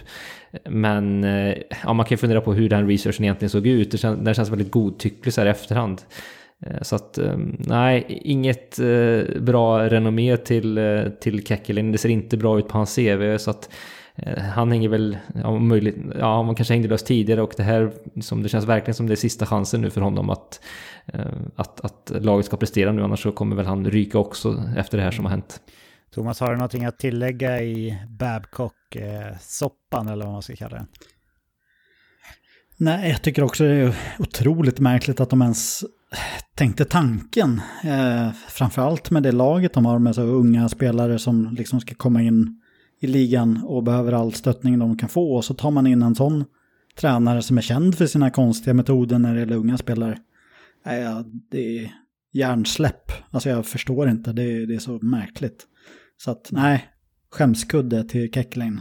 [0.64, 3.90] Men eh, ja, man kan ju fundera på hur den researchen egentligen såg ut.
[3.90, 6.02] Det känns, den känns väldigt godtycklig så här i efterhand.
[6.66, 8.78] Eh, så att eh, nej, inget
[9.40, 10.80] bra renommé till,
[11.20, 11.92] till Kekkelin.
[11.92, 13.38] Det ser inte bra ut på hans CV.
[13.38, 13.70] Så att
[14.54, 18.42] han hänger väl, ja, möjligt, ja man kanske hängde löst tidigare och det här, som
[18.42, 20.60] det känns verkligen som det är sista chansen nu för honom att,
[21.56, 25.04] att, att laget ska prestera nu, annars så kommer väl han ryka också efter det
[25.04, 25.60] här som har hänt.
[26.14, 30.86] Thomas, har du någonting att tillägga i Babcock-soppan eller vad man ska kalla det?
[32.76, 35.84] Nej, jag tycker också det är otroligt märkligt att de ens
[36.54, 37.60] tänkte tanken.
[37.84, 42.22] Eh, framförallt med det laget de har med så unga spelare som liksom ska komma
[42.22, 42.61] in
[43.02, 45.34] i ligan och behöver all stöttning de kan få.
[45.34, 46.44] Och så tar man in en sån
[46.96, 50.18] tränare som är känd för sina konstiga metoder när det gäller unga spelare.
[50.84, 51.92] Nej, det är
[52.32, 53.12] hjärnsläpp.
[53.30, 55.66] Alltså jag förstår inte, det är, det är så märkligt.
[56.16, 56.88] Så att nej,
[57.30, 58.80] skämskudde till Keckling.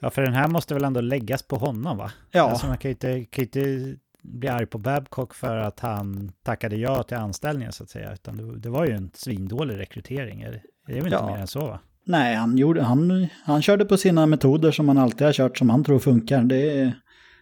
[0.00, 2.12] Ja, för den här måste väl ändå läggas på honom va?
[2.30, 2.50] Ja.
[2.50, 6.76] Alltså man kan ju inte, kan inte bli arg på Babcock för att han tackade
[6.76, 8.12] ja till anställningen så att säga.
[8.12, 10.40] Utan det, det var ju en svindålig rekrytering.
[10.86, 11.26] Det är väl inte ja.
[11.26, 11.80] mer än så va?
[12.06, 15.70] Nej, han, gjorde, han, han körde på sina metoder som han alltid har kört, som
[15.70, 16.42] han tror funkar.
[16.42, 16.94] Det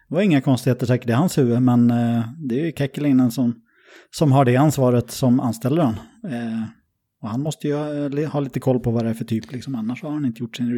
[0.08, 3.54] var inga konstigheter säkert i hans huvud, men eh, det är ju Kekkelinen som,
[4.10, 6.00] som har det ansvaret som anställer honom.
[6.28, 6.62] Eh,
[7.22, 10.02] och han måste ju ha lite koll på vad det är för typ, liksom, annars
[10.02, 10.74] har han inte gjort sin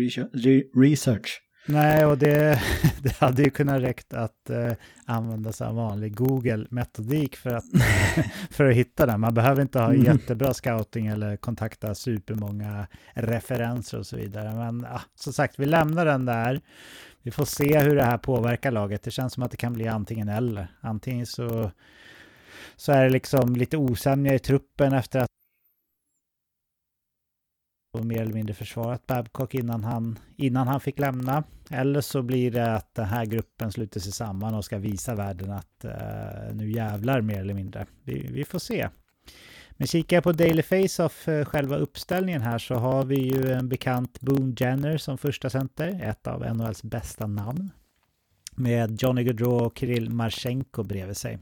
[0.75, 1.41] research.
[1.67, 2.61] Nej, och det,
[3.03, 4.73] det hade ju kunnat räckt att eh,
[5.05, 7.65] använda sig av vanlig Google-metodik för att,
[8.51, 9.21] för att hitta den.
[9.21, 10.05] Man behöver inte ha mm.
[10.05, 14.55] jättebra scouting eller kontakta supermånga referenser och så vidare.
[14.55, 16.61] Men ah, som sagt, vi lämnar den där.
[17.23, 19.03] Vi får se hur det här påverkar laget.
[19.03, 20.69] Det känns som att det kan bli antingen eller.
[20.81, 21.71] Antingen så,
[22.77, 25.29] så är det liksom lite osämja i truppen efter att
[27.99, 31.45] och mer eller mindre försvarat Babcock innan han, innan han fick lämna.
[31.71, 35.51] Eller så blir det att den här gruppen sluter sig samman och ska visa världen
[35.51, 37.87] att eh, nu jävlar mer eller mindre.
[38.03, 38.89] Vi, vi får se.
[39.71, 43.69] Men kikar jag på Daily Face-Off, eh, själva uppställningen här, så har vi ju en
[43.69, 47.71] bekant Boone Jenner som första center, ett av NHLs bästa namn.
[48.53, 51.39] Med Johnny Gaudreau och Kirill Marchenko bredvid sig.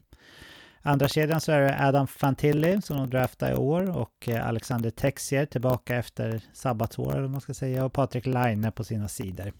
[0.86, 4.90] Andra kedjan så är det Adam Fantilli som de draftade i år och eh, Alexander
[4.90, 9.52] Texier tillbaka efter sabbatsår eller vad man ska säga och Patrik Laine på sina sidor.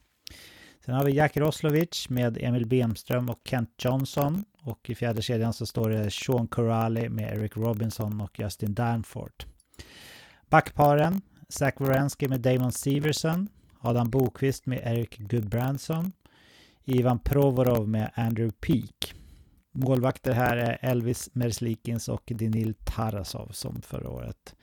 [0.84, 5.52] Sen har vi Jack Roslovic med Emil Bemström och Kent Johnson och i fjärde kedjan
[5.52, 9.44] så står det Sean Corrali med Eric Robinson och Justin Danford.
[10.48, 13.48] Backparen Zach Wierenski med Damon Severson,
[13.80, 16.12] Adam Bokvist med Eric Goodbranson,
[16.84, 19.23] Ivan Provorov med Andrew Peak.
[19.74, 24.54] Målvakter här är Elvis Merslikins och Dinil Tarasov som förra året.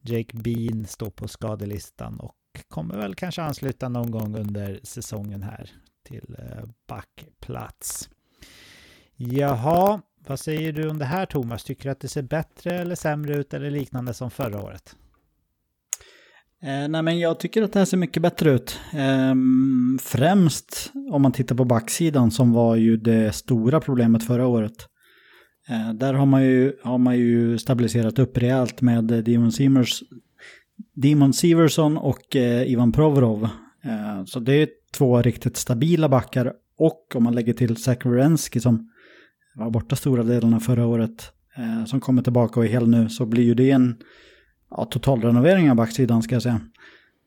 [0.00, 2.34] Jake Bean står på skadelistan och
[2.68, 5.70] kommer väl kanske ansluta någon gång under säsongen här
[6.02, 8.10] till eh, backplats.
[9.16, 11.64] Jaha, vad säger du om det här Thomas?
[11.64, 14.96] Tycker du att det ser bättre eller sämre ut eller liknande som förra året?
[16.62, 18.80] Eh, nej men jag tycker att det här ser mycket bättre ut.
[18.92, 19.34] Eh,
[20.00, 24.88] främst om man tittar på backsidan som var ju det stora problemet förra året.
[25.68, 30.02] Eh, där har man, ju, har man ju stabiliserat upp rejält med Demon Seamers,
[30.94, 33.48] Demon Severson och eh, Ivan Provorov.
[33.84, 36.52] Eh, så det är två riktigt stabila backar.
[36.76, 38.90] Och om man lägger till Zach Wierenski som
[39.54, 43.26] var borta stora delarna förra året, eh, som kommer tillbaka och är hel nu, så
[43.26, 43.96] blir ju det en
[44.70, 46.60] ja, totalrenovering av backsidan ska jag säga.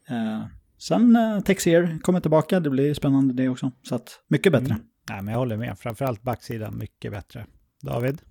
[0.09, 0.45] Eh,
[0.77, 3.71] sen eh, Texier kommer tillbaka, det blir spännande det också.
[3.83, 4.73] Så att mycket bättre.
[4.73, 4.81] Mm.
[5.09, 7.45] Nej, men jag håller med, framförallt backsidan mycket bättre.
[7.81, 8.21] David?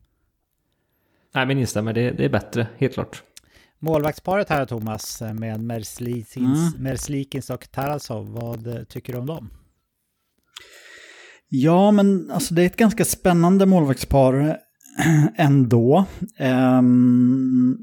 [1.35, 3.23] Nej, men instämmer, det, det är bättre, helt klart.
[3.79, 6.83] Målvaktsparet här Thomas med Merslikins, mm.
[6.83, 9.51] Merslikins och Tarasov, vad tycker du om dem?
[11.49, 14.59] Ja, men alltså det är ett ganska spännande målvaktspar
[15.37, 16.05] ändå.
[16.79, 17.79] Um,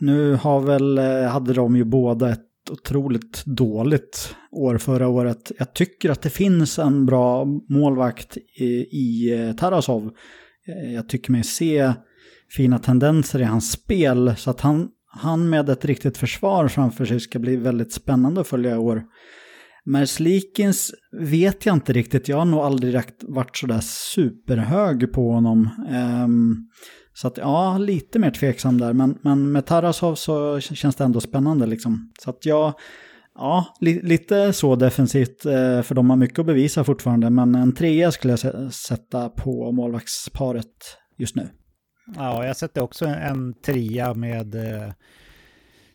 [0.00, 5.52] nu har väl, eh, hade de ju båda ett otroligt dåligt år förra året.
[5.58, 10.10] Jag tycker att det finns en bra målvakt i, i eh, Tarasov.
[10.68, 11.92] Eh, jag tycker mig se
[12.56, 14.34] fina tendenser i hans spel.
[14.36, 18.48] Så att han, han med ett riktigt försvar framför sig ska bli väldigt spännande att
[18.48, 19.04] följa i år.
[19.86, 22.28] Merslikins vet jag inte riktigt.
[22.28, 25.70] Jag har nog aldrig varit sådär superhög på honom.
[26.24, 26.68] Um,
[27.12, 28.92] så att ja, lite mer tveksam där.
[28.92, 32.12] Men, men med Tarasov så känns det ändå spännande liksom.
[32.20, 32.74] Så att jag,
[33.34, 35.46] ja, li, lite så defensivt.
[35.46, 37.30] Eh, för de har mycket att bevisa fortfarande.
[37.30, 41.48] Men en trea skulle jag sätta på målvaktsparet just nu.
[42.16, 44.92] Ja, jag sätter också en trea med eh,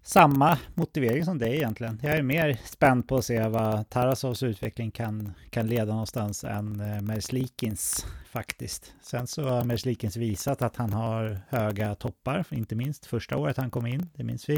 [0.04, 2.00] samma motivering som dig egentligen.
[2.04, 6.80] Jag är mer spänd på att se vad Tarasovs utveckling kan, kan leda någonstans än
[6.80, 8.94] eh, Merslikins faktiskt.
[9.04, 13.72] Sen så har Merslikins visat att han har höga toppar, inte minst första året han
[13.72, 14.56] kom in, det minns vi.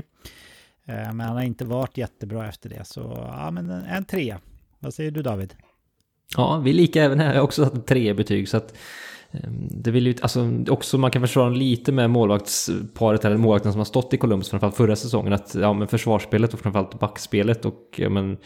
[0.86, 4.40] Eh, men han har inte varit jättebra efter det, så ja, men en, trea.
[4.80, 5.56] Vad säger du David?
[6.36, 7.28] Ja, vi är lika även här.
[7.28, 8.50] Jag har också satt tre betyg.
[8.50, 8.74] Så att
[9.34, 13.80] Ehm, det vill ju, alltså, också man kan försvara lite med målvaktsparet, eller målvakten som
[13.80, 17.94] har stått i Columbus framförallt förra säsongen, att ja, men försvarsspelet och framförallt backspelet och
[17.96, 18.38] ja, men,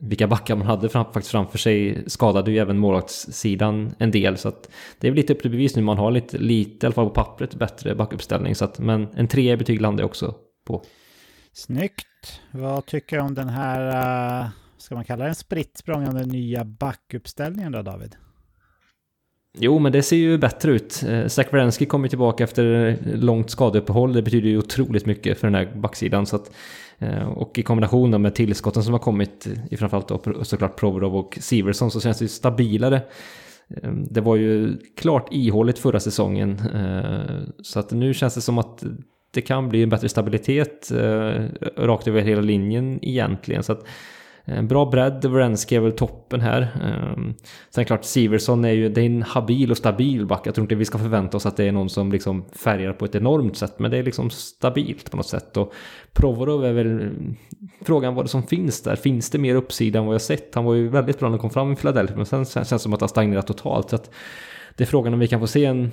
[0.00, 4.36] vilka backar man hade fram, faktiskt framför sig skadade ju även målvaktssidan en del.
[4.36, 6.86] Så att det är väl lite upp till bevis nu, man har lite, lite i
[6.86, 8.54] alla fall på pappret, bättre backuppställning.
[8.54, 10.34] Så att, men en trea i betyg landar jag också
[10.66, 10.84] på.
[11.52, 12.06] Snyggt!
[12.50, 15.82] Vad tycker du om den här, eh, ska man kalla den spritt
[16.26, 18.16] nya backuppställningen då David?
[19.58, 21.04] Jo, men det ser ju bättre ut.
[21.08, 24.12] Eh, Zach Wierenski kommer tillbaka efter långt skadeuppehåll.
[24.12, 26.26] Det betyder ju otroligt mycket för den här backsidan.
[26.26, 26.50] Så att,
[26.98, 31.38] eh, och i kombination med tillskotten som har kommit, i framförallt då, såklart Provorov och
[31.40, 33.02] Siversson, så känns det ju stabilare.
[33.76, 36.60] Eh, det var ju klart ihåligt förra säsongen.
[37.62, 38.84] Så att nu känns det som att
[39.30, 40.92] det kan bli en bättre stabilitet
[41.76, 43.62] rakt över hela linjen egentligen.
[43.62, 43.86] Så att
[44.48, 46.68] Eh, bra bredd, Wrenski är väl toppen här.
[46.82, 47.34] Ehm,
[47.70, 50.46] sen klart, Siversson är ju det är en habil och stabil back.
[50.46, 53.04] Jag tror inte vi ska förvänta oss att det är någon som liksom färgar på
[53.04, 55.56] ett enormt sätt, men det är liksom stabilt på något sätt.
[55.56, 55.72] Och
[56.12, 57.10] Provorov är väl
[57.84, 58.96] frågan vad det som finns där.
[58.96, 60.54] Finns det mer uppsida än vad jag sett?
[60.54, 62.78] Han var ju väldigt bra när han kom fram i Philadelphia, men sen känns det
[62.78, 63.90] som att han stagnerat totalt.
[63.90, 64.10] Så att
[64.76, 65.90] det är frågan om vi kan få se en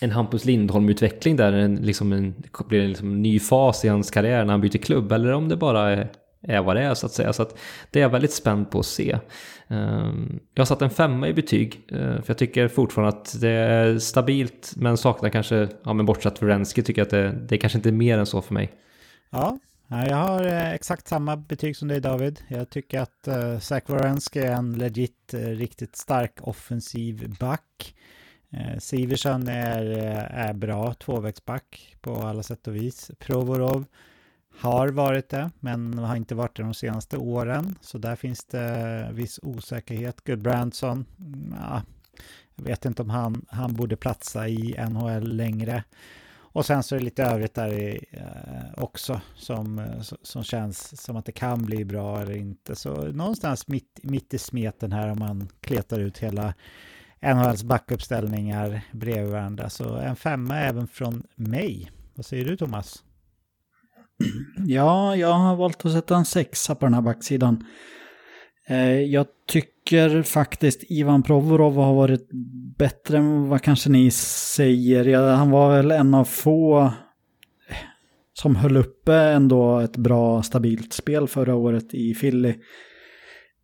[0.00, 4.44] en Hampus Lindholm-utveckling där, en, liksom en, det blir en ny fas i hans karriär
[4.44, 6.08] när han byter klubb, eller om det bara är
[6.42, 7.32] är vad det är så att säga.
[7.32, 7.58] Så att
[7.90, 9.18] det är jag väldigt spänd på att se.
[9.68, 13.50] Ehm, jag har satt en femma i betyg, eh, för jag tycker fortfarande att det
[13.50, 17.54] är stabilt, men saknar kanske, ja men bortsett från Renski, tycker jag att det, det
[17.54, 18.72] är kanske inte är mer än så för mig.
[19.30, 22.40] Ja, jag har eh, exakt samma betyg som dig David.
[22.48, 27.94] Jag tycker att eh, Zach Wierenski är en legit, riktigt stark offensiv back.
[28.78, 29.84] Siversen är,
[30.30, 33.10] är bra tvåvägsback på alla sätt och vis.
[33.18, 33.84] Provorov
[34.60, 37.74] har varit det, men har inte varit det de senaste åren.
[37.80, 40.26] Så där finns det viss osäkerhet.
[40.26, 41.04] Goodbranson,
[41.60, 41.82] ja,
[42.56, 45.84] jag vet inte om han, han borde platsa i NHL längre.
[46.52, 51.02] Och sen så är det lite övrigt där i, eh, också som, eh, som känns
[51.02, 52.76] som att det kan bli bra eller inte.
[52.76, 56.54] Så någonstans mitt, mitt i smeten här om man kletar ut hela
[57.20, 59.70] NHLs backuppställningar bredvid varandra.
[59.70, 61.90] Så en femma även från mig.
[62.14, 63.04] Vad säger du Thomas?
[64.66, 67.64] Ja, jag har valt att sätta en sexa på den här backsidan.
[68.68, 72.28] Eh, jag tycker faktiskt Ivan Provorov har varit
[72.78, 75.34] bättre än vad kanske ni säger.
[75.34, 76.80] Han var väl en av få
[77.68, 77.76] eh,
[78.32, 82.54] som höll uppe ändå ett bra stabilt spel förra året i Philly.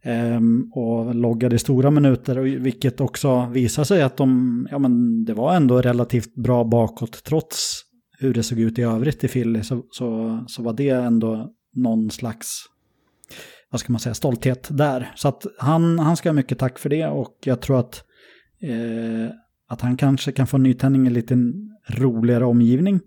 [0.02, 5.54] Ehm, och loggade stora minuter, vilket också visar sig att de, ja men det var
[5.54, 7.85] ändå relativt bra bakåt trots
[8.18, 12.10] hur det såg ut i övrigt i Philly så, så, så var det ändå någon
[12.10, 12.64] slags,
[13.70, 15.12] vad ska man säga, stolthet där.
[15.16, 18.04] Så att han, han ska ha mycket tack för det och jag tror att
[18.62, 19.30] eh,
[19.68, 21.36] att han kanske kan få nytändning i en lite
[21.88, 23.00] roligare omgivning.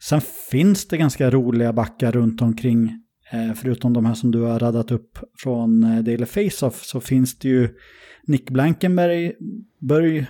[0.00, 2.92] Sen finns det ganska roliga backar runt omkring.
[3.32, 7.38] Eh, förutom de här som du har radat upp från eh, Daily Face-Off så finns
[7.38, 7.68] det ju
[8.26, 9.32] Nick Blankenberg,
[9.78, 10.26] Börj,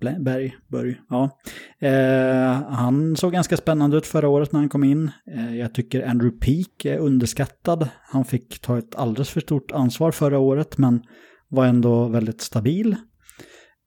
[0.00, 1.38] Berg, Börj, ja.
[1.80, 5.10] Eh, han såg ganska spännande ut förra året när han kom in.
[5.34, 7.88] Eh, jag tycker Andrew Peak är underskattad.
[8.02, 11.02] Han fick ta ett alldeles för stort ansvar förra året men
[11.48, 12.96] var ändå väldigt stabil.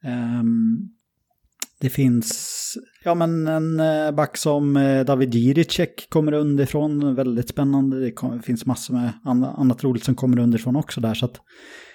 [0.04, 0.44] Eh,
[1.80, 2.54] det finns
[3.04, 8.00] ja, men en eh, back som eh, David Jiricek kommer underifrån, väldigt spännande.
[8.00, 9.12] Det finns massor med
[9.58, 11.14] annat roligt som kommer underifrån också där.
[11.14, 11.40] Så att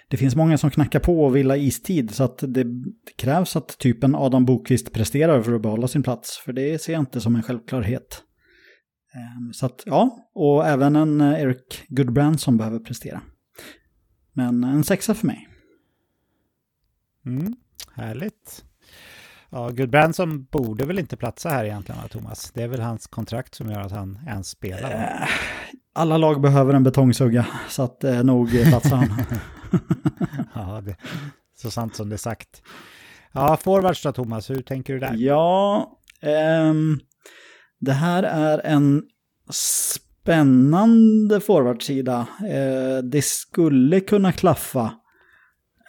[0.08, 2.14] det finns många som knackar på och vill ha istid.
[2.14, 2.66] Så att det
[3.16, 6.38] krävs att typen Adam Bokvist presterar för att behålla sin plats.
[6.38, 8.22] För det ser jag inte som en självklarhet.
[9.14, 13.20] Ehm, så att ja, och även en eh, Eric Goodbrand som behöver prestera.
[14.32, 15.48] Men en sexa för mig.
[17.26, 17.56] Mm,
[17.94, 18.64] härligt.
[19.50, 22.50] Ja, Gudbrandsson borde väl inte platsa här egentligen, Thomas?
[22.54, 24.90] Det är väl hans kontrakt som gör att han ens spelar?
[24.90, 25.28] Va?
[25.92, 29.08] Alla lag behöver en betongsugga, så att eh, nog platsar han.
[30.54, 30.96] ja, det,
[31.56, 32.62] så sant som det är sagt.
[33.32, 35.14] Ja, forwards då Thomas, hur tänker du där?
[35.16, 35.98] Ja,
[36.70, 37.00] um,
[37.80, 39.02] det här är en
[39.50, 42.26] spännande forwardsida.
[42.42, 44.92] Uh, det skulle kunna klaffa.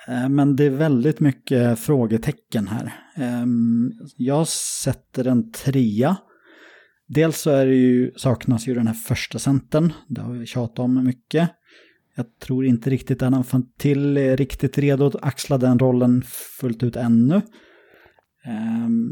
[0.09, 2.93] Uh, men det är väldigt mycket frågetecken här.
[3.41, 6.17] Um, jag sätter en trea.
[7.07, 9.93] Dels så är det ju, saknas ju den här första centern.
[10.07, 11.49] Det har vi tjatat om mycket.
[12.19, 16.23] Jag tror inte riktigt att han till är riktigt redo att axla den rollen
[16.59, 17.41] fullt ut ännu.
[18.45, 19.09] Ehm,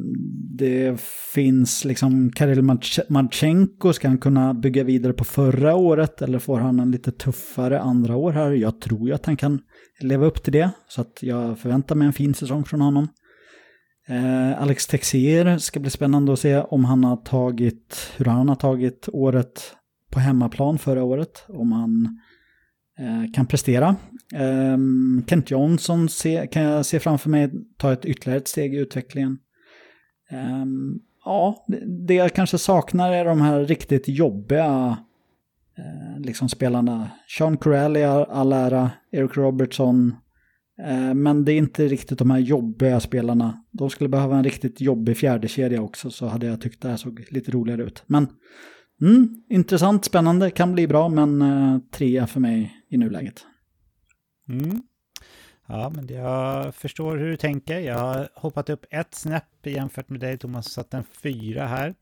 [0.58, 1.02] det
[1.34, 2.62] finns liksom Karel
[3.10, 7.80] Marchenko, ska han kunna bygga vidare på förra året eller får han en lite tuffare
[7.82, 8.52] andra år här?
[8.52, 9.60] Jag tror ju att han kan
[10.00, 13.08] leva upp till det, så att jag förväntar mig en fin säsong från honom.
[14.08, 18.56] Eh, Alex Texier ska bli spännande att se om han har tagit, hur han har
[18.56, 19.76] tagit året
[20.12, 21.46] på hemmaplan förra året.
[21.48, 22.20] Om han
[23.00, 23.96] Eh, kan prestera.
[24.34, 26.08] Ehm, Kent Johnson
[26.52, 29.38] kan jag se framför mig ta ett ytterligare ett steg i utvecklingen.
[30.30, 31.66] Ehm, ja,
[32.08, 34.98] det jag kanske saknar är de här riktigt jobbiga
[35.78, 37.12] eh, liksom spelarna.
[37.38, 40.16] Sean Corelli all ära, Eric Robertson.
[40.86, 43.64] Eh, men det är inte riktigt de här jobbiga spelarna.
[43.72, 47.26] De skulle behöva en riktigt jobbig fjärdekedja också så hade jag tyckt det här såg
[47.30, 48.04] lite roligare ut.
[48.08, 48.28] Men
[49.02, 53.46] Mm, intressant, spännande, kan bli bra, men eh, uh, trea för mig i nuläget.
[54.50, 54.82] Mm.
[55.68, 57.80] Ja, men jag förstår hur du tänker.
[57.80, 61.96] Jag har hoppat upp ett snäpp jämfört med dig, Thomas, satt en fyra här.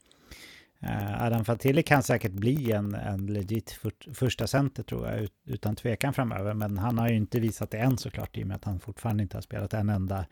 [0.84, 5.76] Uh, Adam Fantilli kan säkert bli en, en legit för, första center tror jag, utan
[5.76, 6.54] tvekan framöver.
[6.54, 9.24] Men han har ju inte visat det än såklart, i och med att han fortfarande
[9.24, 10.26] inte har spelat en enda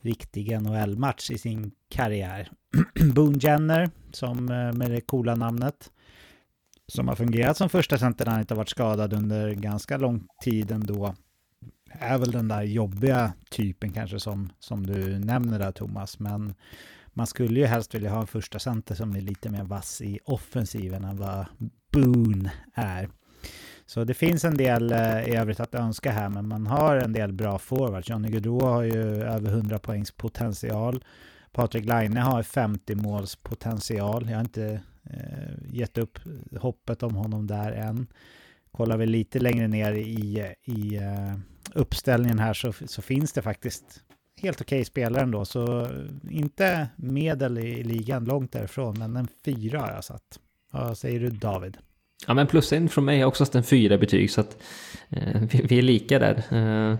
[0.00, 2.50] riktig NHL-match i sin karriär.
[3.14, 5.90] Boone Jenner, som eh, med det coola namnet,
[6.88, 10.26] som har fungerat som första center när han inte har varit skadad under ganska lång
[10.44, 11.14] tid ändå
[11.90, 16.18] är väl den där jobbiga typen kanske som, som du nämner där Thomas.
[16.18, 16.54] Men
[17.06, 20.18] man skulle ju helst vilja ha en första center som är lite mer vass i
[20.24, 21.46] offensiven än vad
[21.92, 23.08] Boone är.
[23.86, 27.12] Så det finns en del eh, i övrigt att önska här, men man har en
[27.12, 28.08] del bra forwards.
[28.08, 31.04] Johnny Gaudreau har ju över 100 poängs potential.
[31.52, 34.28] Patrik Laine har 50 måls potential.
[34.28, 36.18] Jag har inte Eh, gett upp
[36.60, 38.06] hoppet om honom där än.
[38.72, 41.34] Kollar vi lite längre ner i, i eh,
[41.74, 44.02] uppställningen här så, så finns det faktiskt
[44.40, 45.44] helt okej okay spelare ändå.
[45.44, 45.88] Så eh,
[46.30, 50.40] inte medel i ligan, långt därifrån, men en fyra har jag satt.
[50.72, 51.76] Vad säger du David?
[52.26, 54.62] Ja men plus en från mig har också satt en fyra betyg så att
[55.08, 56.36] eh, vi, vi, är lika där.
[56.50, 56.98] Eh,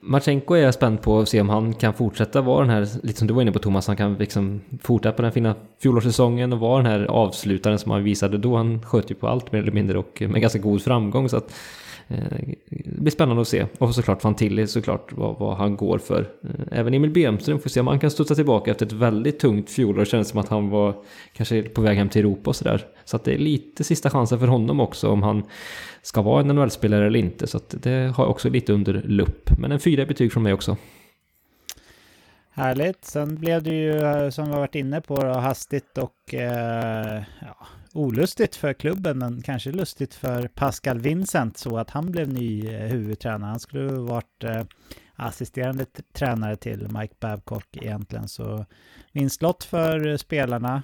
[0.00, 3.18] Marchenko är jag spänd på att se om han kan fortsätta vara den här, lite
[3.18, 6.58] som du var inne på Thomas, han kan liksom fortsätta på den fina fjolårssäsongen och
[6.58, 8.56] vara den här avslutaren som han visade då.
[8.56, 11.28] Han sköt ju på allt mer eller mindre och med ganska god framgång.
[11.28, 11.54] Så att
[12.10, 13.66] det blir spännande att se.
[13.78, 16.20] Och såklart Fantilli såklart vad, vad han går för.
[16.20, 19.70] Eh, även Emil Bemström får se om han kan studsa tillbaka efter ett väldigt tungt
[19.70, 20.00] fjolår.
[20.00, 20.94] Det kändes som att han var
[21.32, 22.86] kanske på väg hem till Europa och sådär.
[23.04, 25.42] Så att det är lite sista chansen för honom också om han
[26.02, 27.46] ska vara en NHL-spelare eller inte.
[27.46, 29.50] Så att det har jag också lite under lupp.
[29.58, 30.76] Men en fyra betyg från mig också.
[32.52, 33.04] Härligt.
[33.04, 37.66] Sen blev det ju, eh, som vi har varit inne på, hastigt och eh, ja,
[37.94, 42.80] olustigt för klubben, men kanske lustigt för Pascal Vincent så att han blev ny eh,
[42.80, 43.50] huvudtränare.
[43.50, 44.62] Han skulle varit eh,
[45.14, 48.28] assisterande tränare till Mike Babcock egentligen.
[48.28, 48.66] Så
[49.12, 50.82] vinstlott för eh, spelarna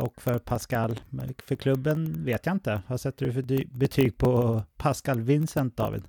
[0.00, 1.00] och för Pascal.
[1.44, 2.82] För klubben vet jag inte.
[2.86, 6.02] Vad sätter du för betyg på Pascal Vincent, David?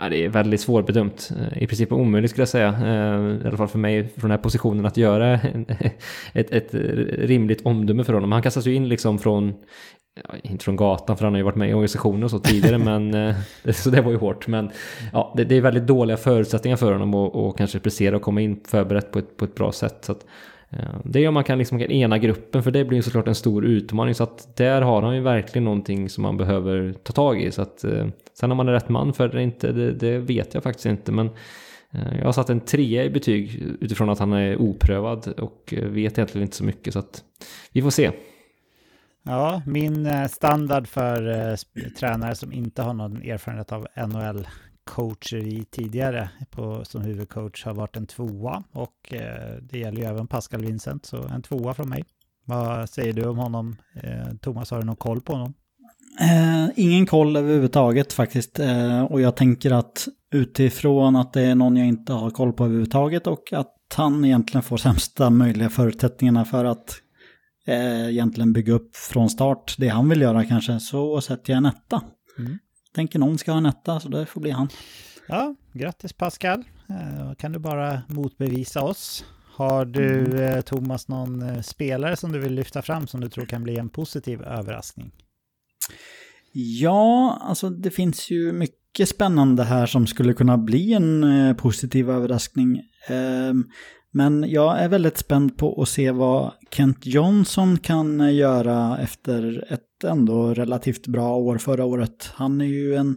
[0.00, 1.30] Ja, det är väldigt svårbedömt.
[1.56, 2.68] I princip omöjligt skulle jag säga.
[3.42, 5.34] I alla fall för mig från den här positionen att göra
[6.32, 6.74] ett, ett
[7.28, 8.32] rimligt omdöme för honom.
[8.32, 9.54] Han kastas ju in liksom från,
[10.24, 12.78] ja, inte från gatan för han har ju varit med i organisationer och så tidigare,
[12.98, 13.36] men eh,
[13.72, 14.46] så det var ju hårt.
[14.46, 14.70] Men
[15.12, 18.60] ja, det, det är väldigt dåliga förutsättningar för honom att kanske prestera och komma in
[18.68, 19.96] förberett på ett, på ett bra sätt.
[20.00, 20.26] Så att,
[21.04, 23.64] det är om man kan liksom ena gruppen, för det blir ju såklart en stor
[23.64, 24.14] utmaning.
[24.14, 27.50] Så att där har han ju verkligen någonting som man behöver ta tag i.
[27.50, 30.54] Så att, eh, sen om man är rätt man för det inte, det, det vet
[30.54, 31.12] jag faktiskt inte.
[31.12, 31.26] Men
[31.90, 35.84] eh, jag har satt en trea i betyg utifrån att han är oprövad och eh,
[35.84, 36.92] vet egentligen inte så mycket.
[36.92, 37.22] Så att
[37.72, 38.10] vi får se.
[39.26, 41.56] Ja, min eh, standard för eh,
[41.98, 44.48] tränare som inte har någon erfarenhet av NHL
[44.84, 50.04] coacher i tidigare på, som huvudcoach har varit en tvåa och eh, det gäller ju
[50.04, 52.04] även Pascal Vincent, så en tvåa från mig.
[52.44, 53.76] Vad säger du om honom?
[53.94, 55.54] Eh, Thomas, har du någon koll på honom?
[56.20, 58.58] Eh, ingen koll överhuvudtaget faktiskt.
[58.58, 62.64] Eh, och jag tänker att utifrån att det är någon jag inte har koll på
[62.64, 67.00] överhuvudtaget och att han egentligen får sämsta möjliga förutsättningarna för att
[67.66, 71.66] eh, egentligen bygga upp från start det han vill göra kanske, så sätter jag en
[71.66, 72.02] etta.
[72.38, 72.58] Mm
[72.96, 74.68] tänker någon ska ha en etta, så det får bli han.
[75.28, 76.64] Ja, grattis Pascal.
[76.88, 79.24] Eh, kan du bara motbevisa oss.
[79.54, 80.38] Har du, mm.
[80.38, 83.78] eh, Thomas, någon eh, spelare som du vill lyfta fram som du tror kan bli
[83.78, 85.12] en positiv överraskning?
[86.52, 92.82] Ja, alltså det finns ju mycket spännande här som skulle kunna bli en positiv överraskning.
[93.08, 93.64] Ehm,
[94.16, 99.72] men jag är väldigt spänd på att se vad Kent Johnson kan eh, göra efter
[99.72, 102.30] ett ändå relativt bra år förra året.
[102.34, 103.16] Han är ju en,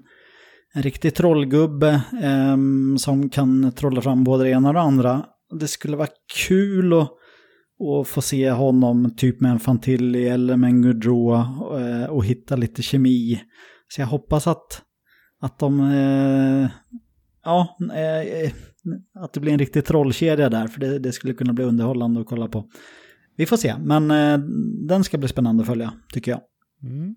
[0.73, 2.57] en riktig trollgubbe eh,
[2.97, 5.25] som kan trolla fram både det ena och det andra.
[5.59, 6.09] Det skulle vara
[6.47, 7.11] kul att,
[7.89, 11.31] att få se honom typ med en Fantilli eller med en Gaudreau
[11.61, 13.41] och, eh, och hitta lite kemi.
[13.87, 14.81] Så jag hoppas att,
[15.41, 15.79] att de...
[15.79, 16.69] Eh,
[17.49, 18.51] ja, eh, eh,
[19.15, 22.27] att det blir en riktig trollkedja där, för det, det, skulle kunna bli underhållande att
[22.27, 22.69] kolla på.
[23.35, 24.37] Vi får se, men eh,
[24.87, 26.41] den ska bli spännande att följa, tycker jag.
[26.83, 27.15] Mm.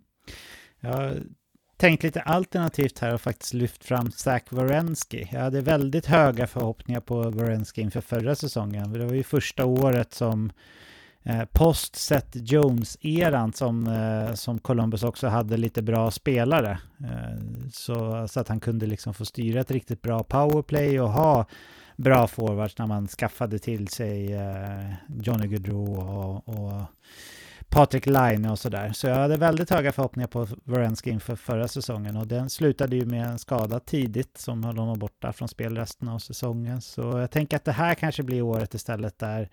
[0.81, 1.23] Jag har
[1.77, 5.29] tänkt lite alternativt här och faktiskt lyft fram Zach Wierenski.
[5.33, 8.93] Jag hade väldigt höga förhoppningar på Wierenski inför förra säsongen.
[8.93, 10.53] Det var ju första året som
[11.23, 16.79] eh, post Seth Jones-eran som, eh, som Columbus också hade lite bra spelare.
[17.01, 21.47] Eh, så, så att han kunde liksom få styra ett riktigt bra powerplay och ha
[21.97, 24.93] bra forwards när man skaffade till sig eh,
[25.23, 26.83] Johnny Gaudreau och, och
[27.73, 28.93] Patrik Laine och sådär.
[28.93, 33.07] Så jag hade väldigt höga förhoppningar på Wierenski inför förra säsongen och den slutade ju
[33.07, 36.81] med en skada tidigt som höll honom borta från spel resten av säsongen.
[36.81, 39.49] Så jag tänker att det här kanske blir året istället där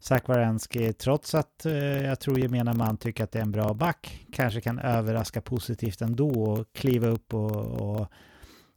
[0.00, 3.74] Zach Wierenski, trots att eh, jag tror gemene man tycker att det är en bra
[3.74, 8.08] back, kanske kan överraska positivt ändå och kliva upp och, och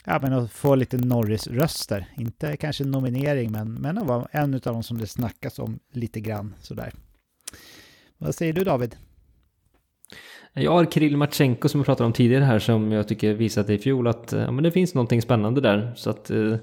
[0.06, 2.06] ja, men att få lite Norris-röster.
[2.18, 6.20] Inte kanske nominering, men, men att vara en av dem som det snackas om lite
[6.20, 6.94] grann sådär.
[8.18, 8.96] Vad säger du David?
[10.54, 13.78] Jag har Kirill Matchenko som vi pratade om tidigare här som jag tycker visade i
[13.78, 15.94] fjol att ja, men det finns någonting spännande där.
[15.96, 16.56] Så att eh,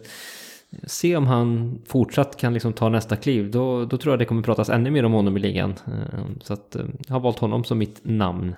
[0.87, 3.51] se om han fortsatt kan liksom ta nästa kliv.
[3.51, 5.75] Då, då tror jag det kommer pratas ännu mer om honom i ligan.
[5.87, 8.55] Eh, så att eh, jag har valt honom som mitt namn.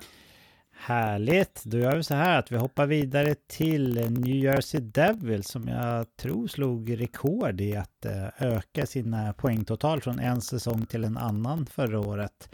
[0.82, 1.62] Härligt!
[1.64, 6.16] Då gör vi så här att vi hoppar vidare till New Jersey Devils som jag
[6.16, 11.66] tror slog rekord i att eh, öka sina poängtotal från en säsong till en annan
[11.66, 12.48] förra året.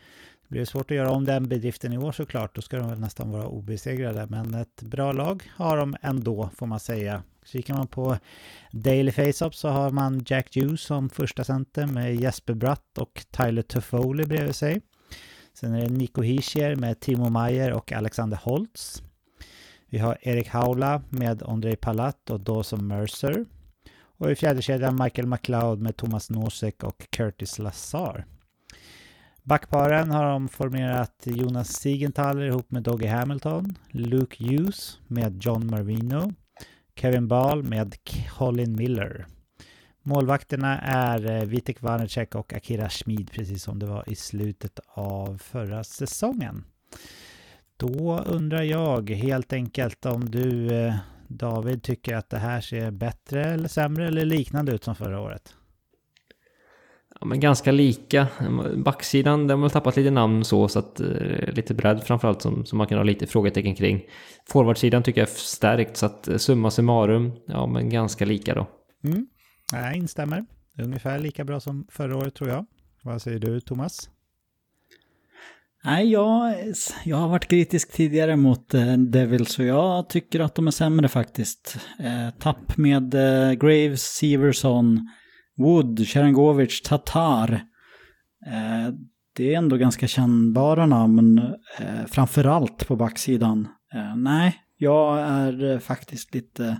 [0.48, 3.00] Det blir svårt att göra om den bedriften i år såklart, då ska de väl
[3.00, 4.26] nästan vara obesegrade.
[4.30, 7.22] Men ett bra lag har de ändå, får man säga.
[7.44, 8.18] Kikar man på
[8.72, 13.62] Daily Face-Up så har man Jack Hughes som första center med Jesper Bratt och Tyler
[13.62, 14.80] Toffoli bredvid sig.
[15.54, 19.02] Sen är det Nico Hischier med Timo Meyer och Alexander Holtz.
[19.90, 23.44] Vi har Erik Haula med Andrei Palat och Dawson Mercer.
[24.18, 28.24] Och i fjärde kedjan Michael McLeod med Thomas Nosek och Curtis Lazar.
[29.46, 36.32] Backparen har de formerat Jonas Siegenthaler ihop med Doggy Hamilton, Luke Hughes med John Marino,
[36.96, 37.94] Kevin Ball med
[38.38, 39.26] Colin Miller.
[40.02, 45.38] Målvakterna är eh, Vitek Vanecek och Akira Schmid, precis som det var i slutet av
[45.38, 46.64] förra säsongen.
[47.76, 50.94] Då undrar jag helt enkelt om du, eh,
[51.28, 55.54] David, tycker att det här ser bättre eller sämre eller liknande ut som förra året?
[57.20, 58.26] Ja, men ganska lika.
[58.76, 62.78] Backsidan, där har tappat lite namn så, så att eh, lite bredd framförallt som, som
[62.78, 64.02] man kan ha lite frågetecken kring.
[64.48, 68.66] Forwardsidan tycker jag är stärkt, så att summa summarum, ja men ganska lika då.
[69.04, 69.26] Mm.
[69.72, 70.44] Jag instämmer.
[70.82, 72.66] Ungefär lika bra som förra året tror jag.
[73.02, 74.10] Vad säger du Thomas?
[75.84, 76.54] Nej, jag,
[77.04, 81.08] jag har varit kritisk tidigare mot eh, Devils och jag tycker att de är sämre
[81.08, 81.78] faktiskt.
[81.98, 85.08] Eh, tapp med eh, Graves, Severson,
[85.56, 87.52] Wood, Cherengovic, Tatar.
[88.46, 88.94] Eh,
[89.36, 91.38] det är ändå ganska kännbara namn,
[91.78, 93.68] eh, framförallt på backsidan.
[93.94, 96.76] Eh, nej, jag är eh, faktiskt lite...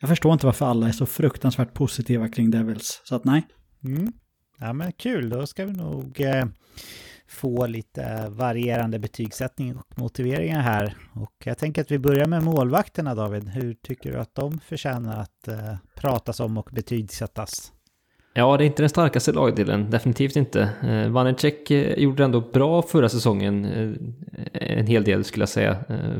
[0.00, 3.46] Jag förstår inte varför alla är så fruktansvärt positiva kring Devils, så att nej.
[3.84, 4.12] Mm.
[4.58, 6.44] Ja men kul, då ska vi nog eh,
[7.28, 10.96] få lite varierande betygssättning och motiveringar här.
[11.12, 13.48] Och jag tänker att vi börjar med målvakterna David.
[13.48, 17.72] Hur tycker du att de förtjänar att eh, pratas om och betygsättas?
[18.38, 20.68] Ja, det är inte den starkaste lagdelen, definitivt inte.
[20.82, 25.48] Eh, Vanecek eh, gjorde det ändå bra förra säsongen, eh, en hel del skulle jag
[25.48, 25.76] säga.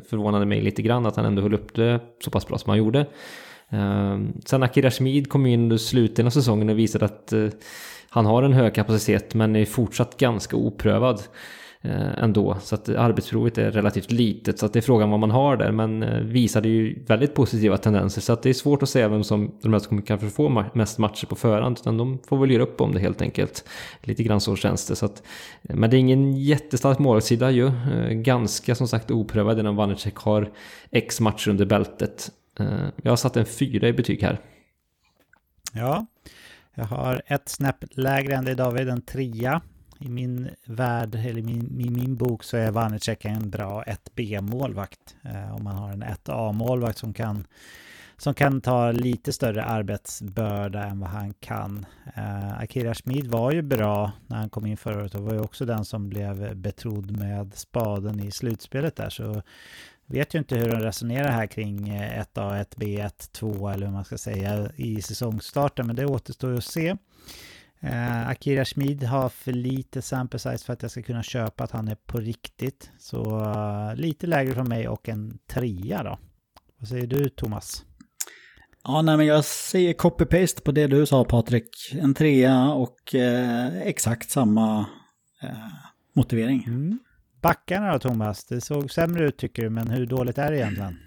[0.09, 2.79] Förvånade mig lite grann att han ändå höll upp det så pass bra som han
[2.79, 3.07] gjorde.
[4.45, 7.33] Sen Akira Schmid kom in under slutet av säsongen och visade att
[8.09, 11.21] han har en hög kapacitet men är fortsatt ganska oprövad
[11.87, 12.57] Eh, ändå.
[12.61, 14.59] Så att arbetsprovet är relativt litet.
[14.59, 15.73] Så att det är frågan vad man har där.
[15.73, 18.21] Men eh, visade ju väldigt positiva tendenser.
[18.21, 20.99] Så att det är svårt att säga vem som de här som kanske få mest
[20.99, 21.79] matcher på förhand.
[21.81, 23.69] Utan de får väl göra upp om det helt enkelt.
[24.03, 24.97] Lite grann så känns det.
[24.97, 25.23] Så att,
[25.63, 27.73] eh, men det är ingen jättestark målsida ju.
[28.11, 30.51] Ganska som sagt oprövad innan Vanecek har
[30.91, 32.31] X matcher under bältet.
[33.03, 34.41] Jag har satt en fyra i betyg här.
[35.73, 36.07] Ja,
[36.75, 39.63] jag har ett snäpp lägre än dig David, en trea.
[39.99, 45.17] I min värld, eller i min, i min bok så är Vanecek en bra 1B-målvakt.
[45.23, 47.47] Eh, om man har en 1A-målvakt som kan,
[48.17, 51.87] som kan ta lite större arbetsbörda än vad han kan.
[52.15, 55.41] Eh, Akira Schmid var ju bra när han kom in förra året och var ju
[55.41, 59.11] också den som blev betrodd med spaden i slutspelet där.
[59.11, 59.43] Så
[60.07, 64.05] vet ju inte hur de resonerar här kring 1A, 1B, 1, 2 eller hur man
[64.05, 66.97] ska säga i säsongstarten, men det återstår ju att se.
[67.81, 71.71] Eh, Akira Schmid har för lite sample size för att jag ska kunna köpa att
[71.71, 72.91] han är på riktigt.
[72.99, 76.19] Så uh, lite lägre från mig och en trea då.
[76.79, 77.85] Vad säger du Thomas?
[78.85, 81.69] Ja, nej men jag säger copy-paste på det du sa Patrik.
[81.93, 84.87] En trea och eh, exakt samma
[85.43, 85.51] eh,
[86.13, 86.65] motivering.
[86.67, 86.99] Mm.
[87.43, 88.45] Backarna då Thomas?
[88.45, 90.99] Det såg sämre ut tycker du, men hur dåligt är det egentligen?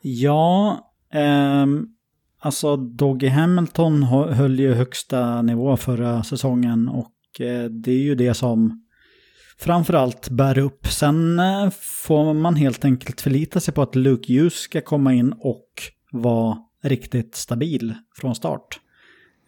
[0.00, 0.78] Ja,
[1.12, 1.88] ehm,
[2.40, 8.34] alltså Doggy Hamilton höll ju högsta nivå förra säsongen och eh, det är ju det
[8.34, 8.84] som
[9.58, 10.86] framförallt bär upp.
[10.86, 15.32] Sen eh, får man helt enkelt förlita sig på att Luke Hughes ska komma in
[15.32, 15.66] och
[16.12, 18.80] vara riktigt stabil från start.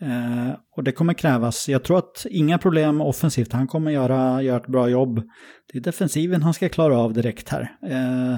[0.00, 1.68] Eh, och det kommer krävas.
[1.68, 3.52] Jag tror att inga problem offensivt.
[3.52, 5.22] Han kommer göra, göra ett bra jobb.
[5.72, 7.76] Det är defensiven han ska klara av direkt här.
[7.86, 8.36] Eh,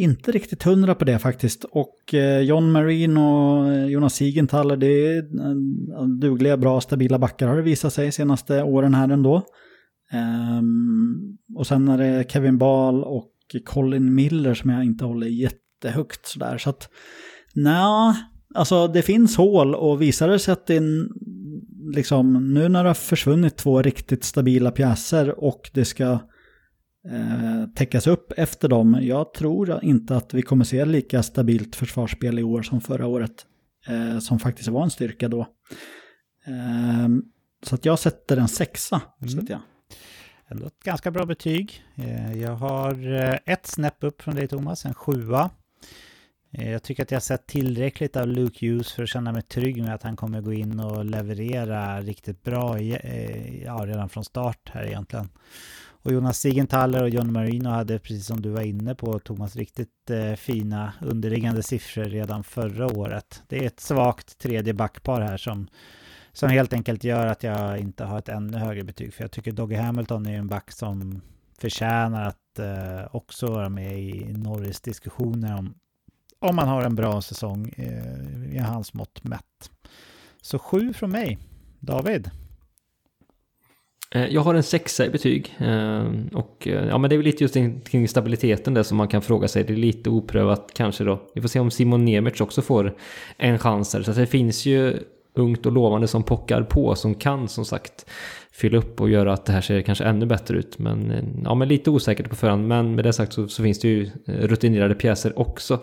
[0.00, 1.64] inte riktigt hundra på det faktiskt.
[1.64, 7.48] Och eh, John Marine och eh, Jonas Siegenthaler, det är eh, dugliga, bra, stabila backar
[7.48, 9.42] har det visat sig senaste åren här ändå.
[10.12, 13.32] Ehm, och sen är det Kevin Ball och
[13.64, 16.58] Colin Miller som jag inte håller jättehögt sådär.
[16.58, 16.88] Så att,
[17.54, 18.16] nja,
[18.54, 21.08] alltså det finns hål och visar det sig att det är en,
[21.94, 26.18] liksom, nu när det har försvunnit två riktigt stabila pjäser och det ska
[27.08, 28.98] eh, täckas upp efter dem.
[29.02, 33.46] Jag tror inte att vi kommer se lika stabilt försvarsspel i år som förra året.
[33.86, 35.40] Eh, som faktiskt var en styrka då.
[36.46, 37.08] Eh,
[37.62, 39.02] så att jag sätter en sexa.
[39.20, 39.28] Mm.
[39.30, 39.60] sätter jag.
[40.48, 41.84] Ändå ett ganska bra betyg.
[41.96, 45.50] Eh, Jag har eh, ett snäpp upp från dig Thomas, en sjua.
[46.52, 49.94] Jag tycker att jag sett tillräckligt av Luke Hughes för att känna mig trygg med
[49.94, 55.28] att han kommer gå in och leverera riktigt bra ja, redan från start här egentligen.
[56.02, 60.10] Och Jonas Sigenthaler och John Marino hade, precis som du var inne på Thomas, riktigt
[60.10, 63.42] eh, fina underliggande siffror redan förra året.
[63.48, 65.68] Det är ett svagt tredje backpar här som,
[66.32, 69.14] som helt enkelt gör att jag inte har ett ännu högre betyg.
[69.14, 71.20] För jag tycker Doggy Hamilton är en back som
[71.58, 75.74] förtjänar att eh, också vara med i Norris diskussioner om
[76.42, 79.70] om man har en bra säsong eh, i hans mått mätt.
[80.42, 81.38] Så sju från mig.
[81.78, 82.30] David?
[84.14, 85.56] Eh, jag har en sexa i betyg.
[85.58, 87.56] Eh, och eh, ja, men det är väl lite just
[87.90, 89.64] kring stabiliteten där som man kan fråga sig.
[89.64, 91.20] Det är lite oprövat kanske då.
[91.34, 92.94] Vi får se om Simon Nemec också får
[93.36, 94.02] en chans här.
[94.02, 94.98] Så att det finns ju
[95.34, 98.06] ungt och lovande som pockar på som kan som sagt
[98.52, 100.78] fylla upp och göra att det här ser kanske ännu bättre ut.
[100.78, 101.12] Men,
[101.44, 102.68] ja, men lite osäkert på förhand.
[102.68, 105.78] Men med det sagt så, så finns det ju rutinerade pjäser också.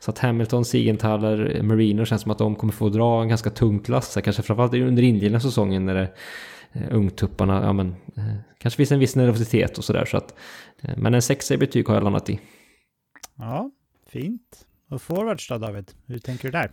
[0.00, 3.88] Så att Hamilton, Siegenthaler, Marino känns som att de kommer få dra en ganska tungt
[3.88, 4.14] lass.
[4.14, 6.08] här, Kanske framförallt under inledningen av säsongen när det
[6.90, 10.34] ungtupparna, ja men eh, kanske finns en viss nervositet och sådär så att
[10.82, 12.40] eh, men en sexa i betyg har jag landat i.
[13.38, 13.70] Ja,
[14.06, 14.66] fint.
[14.90, 15.92] Och forwards då David?
[16.06, 16.70] Hur tänker du där?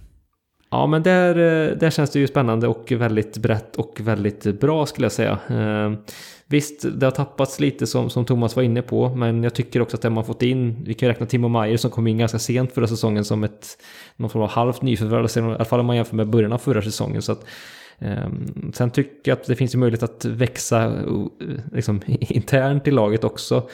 [0.70, 4.86] Ja, men där, eh, där känns det ju spännande och väldigt brett och väldigt bra
[4.86, 5.40] skulle jag säga.
[5.50, 5.94] Eh,
[6.46, 9.98] visst, det har tappats lite som, som Thomas var inne på, men jag tycker också
[9.98, 12.74] att det man fått in, vi kan räkna Timo Meyer som kom in ganska sent
[12.74, 13.78] förra säsongen som ett
[14.16, 16.82] någon form av halvt nyförvärv, i alla fall om man jämför med början av förra
[16.82, 17.22] säsongen.
[17.22, 17.46] Så att
[18.00, 20.94] Ehm, sen tycker jag att det finns ju möjlighet att växa
[21.72, 23.70] liksom, internt i laget också.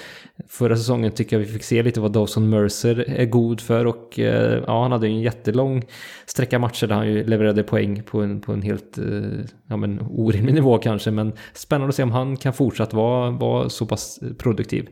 [0.48, 4.20] Förra säsongen tycker jag vi fick se lite vad Dawson Mercer är god för och
[4.20, 5.84] eh, ja, han hade ju en jättelång
[6.26, 10.02] sträcka matcher där han ju levererade poäng på en, på en helt eh, ja, men
[10.10, 11.12] orimlig nivå kanske.
[11.12, 14.90] Men spännande att se om han kan fortsatt vara, vara så pass produktiv.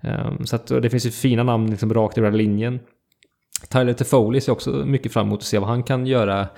[0.00, 2.80] Ehm, så att det finns ju fina namn liksom rakt över linjen.
[3.68, 6.48] Tyler Toffoli ser också mycket fram emot att se vad han kan göra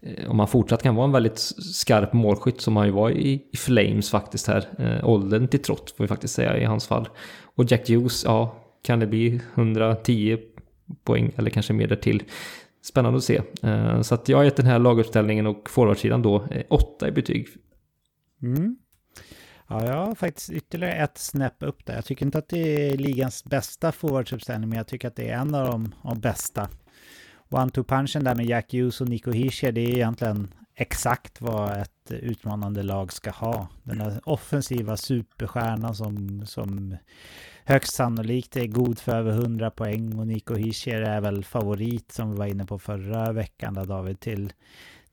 [0.00, 1.38] Eh, om han fortsatt kan vara en väldigt
[1.74, 4.68] skarp målskytt som han ju var i, i Flames faktiskt här.
[4.78, 7.08] Eh, åldern till trots får vi faktiskt säga i hans fall.
[7.44, 10.38] Och Jack Hughes, ja, kan det bli 110
[11.04, 12.22] poäng eller kanske mer därtill?
[12.82, 13.42] Spännande att se.
[13.62, 17.12] Eh, så att jag har gett den här laguppställningen och forwardsidan då 8 eh, i
[17.12, 17.48] betyg.
[18.42, 18.76] Mm.
[19.68, 21.94] Ja, jag har faktiskt ytterligare ett snäpp upp där.
[21.94, 25.38] Jag tycker inte att det är ligans bästa forwardsuppställning, men jag tycker att det är
[25.38, 26.68] en av de, de bästa
[27.48, 32.82] one-two-punchen där med Jack Hughes och Nico Hischer, det är egentligen exakt vad ett utmanande
[32.82, 33.68] lag ska ha.
[33.82, 36.96] Den där offensiva superstjärnan som, som
[37.64, 42.30] högst sannolikt är god för över 100 poäng och Nico Hischer är väl favorit som
[42.30, 44.52] vi var inne på förra veckan där David till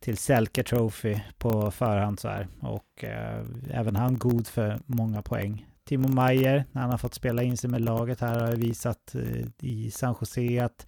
[0.04, 2.48] till Selke Trophy på förhand så här.
[2.60, 5.66] Och eh, även han god för många poäng.
[5.86, 9.48] Timo Meyer, när han har fått spela in sig med laget här, har visat eh,
[9.60, 10.86] i San Jose att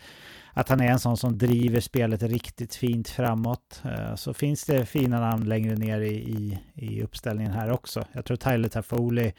[0.57, 3.81] att han är en sån som driver spelet riktigt fint framåt.
[3.85, 8.05] Eh, så finns det fina namn längre ner i, i, i uppställningen här också.
[8.11, 9.33] Jag tror Tyler Taffoli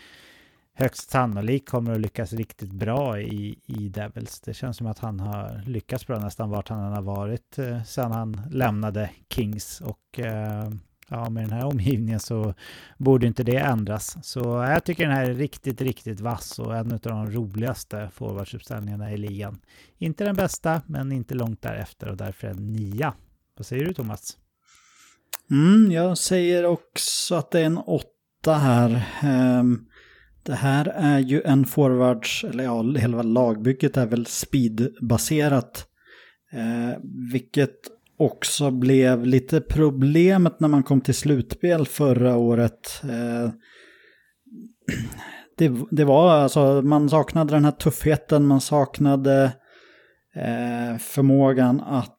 [0.75, 4.41] högst sannolikt kommer att lyckas riktigt bra i, i Devils.
[4.41, 8.13] Det känns som att han har lyckats bra nästan vart han har varit eh, sedan
[8.13, 9.81] han lämnade Kings.
[9.81, 10.71] Och eh,
[11.09, 12.55] ja, med den här omgivningen så
[12.99, 14.17] borde inte det ändras.
[14.23, 19.13] Så jag tycker den här är riktigt, riktigt vass och en av de roligaste forwardsuppställningarna
[19.13, 19.61] i ligan.
[19.99, 23.15] Inte den bästa, men inte långt därefter och därför en nia.
[23.57, 24.39] Vad säger du Thomas?
[25.51, 29.07] Mm, jag säger också att det är en åtta här.
[29.61, 29.89] Um,
[30.43, 35.87] det här är ju en forwards, eller ja, hela lagbygget är väl speedbaserat.
[36.53, 36.99] Eh,
[37.33, 37.77] vilket
[38.19, 43.03] också blev lite problemet när man kom till slutspel förra året.
[43.03, 43.51] Eh,
[45.57, 49.45] det, det var alltså, man saknade den här tuffheten, man saknade
[50.35, 52.13] eh, förmågan att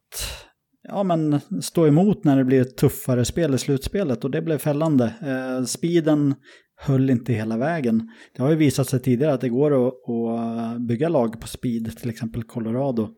[0.83, 4.57] ja, men stå emot när det blir ett tuffare spel i slutspelet och det blev
[4.57, 5.13] fällande.
[5.21, 6.35] Eh, speeden
[6.79, 8.09] höll inte hela vägen.
[8.35, 11.97] Det har ju visat sig tidigare att det går att, att bygga lag på speed,
[11.97, 13.09] till exempel Colorado,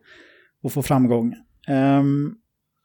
[0.62, 1.34] och få framgång.
[1.68, 2.36] Um,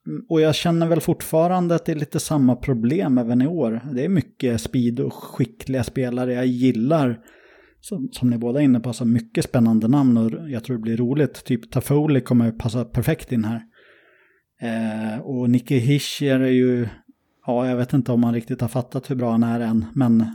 [0.07, 3.81] Mm, och jag känner väl fortfarande att det är lite samma problem även i år.
[3.93, 6.33] Det är mycket speed och skickliga spelare.
[6.33, 7.19] Jag gillar,
[7.81, 10.81] som, som ni båda är inne på, så mycket spännande namn och jag tror det
[10.81, 11.45] blir roligt.
[11.45, 13.61] Typ Tafoli kommer passa perfekt in här.
[14.61, 16.87] Eh, och Nicky Hischer är ju,
[17.45, 20.25] ja jag vet inte om man riktigt har fattat hur bra han är än, men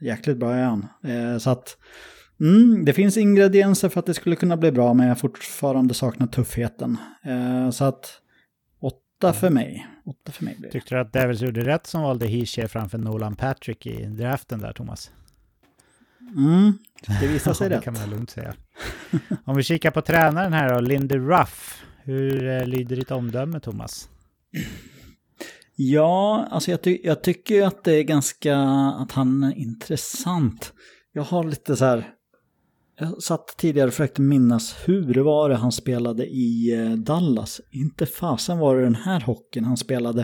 [0.00, 0.86] jäkligt bra är han.
[1.04, 1.76] Eh, så att
[2.40, 6.26] Mm, det finns ingredienser för att det skulle kunna bli bra, men jag fortfarande saknar
[6.26, 6.96] tuffheten.
[7.24, 8.20] Eh, så att
[9.20, 9.86] åtta för mig.
[10.04, 10.72] Åtta för mig blir det.
[10.72, 14.72] Tyckte du att Devils gjorde rätt som valde Hischer framför Nolan Patrick i draften där,
[14.72, 15.10] Thomas?
[16.36, 16.72] Mm,
[17.20, 17.80] det visar sig ja, rätt.
[17.80, 18.54] Det kan man lugnt säga.
[19.44, 21.84] Om vi kikar på tränaren här då, Lindy Ruff.
[22.02, 24.08] Hur eh, lyder ditt omdöme, Thomas?
[25.76, 28.58] Ja, alltså jag, ty jag tycker att det är ganska,
[28.98, 30.72] att han är intressant.
[31.12, 32.08] Jag har lite så här,
[33.00, 37.60] jag satt tidigare och försökte minnas hur var det han spelade i eh, Dallas.
[37.70, 40.20] Inte fasen var det den här hockeyn han spelade.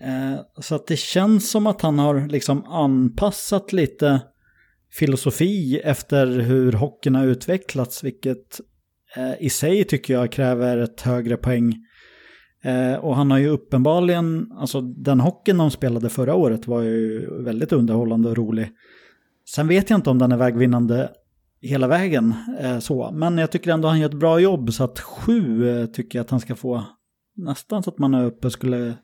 [0.00, 4.20] Eh, så att det känns som att han har liksom anpassat lite
[4.92, 8.60] filosofi efter hur hockeyn har utvecklats, vilket
[9.16, 11.82] eh, i sig tycker jag kräver ett högre poäng.
[13.00, 17.72] Och han har ju uppenbarligen, alltså den hockeyn de spelade förra året var ju väldigt
[17.72, 18.68] underhållande och rolig.
[19.48, 21.10] Sen vet jag inte om den är vägvinnande
[21.66, 22.34] hela vägen.
[22.60, 23.10] Eh, så.
[23.10, 26.24] Men jag tycker ändå han gör ett bra jobb så att sju eh, tycker jag
[26.24, 26.84] att han ska få.
[27.36, 28.94] Nästan så att man är uppe skulle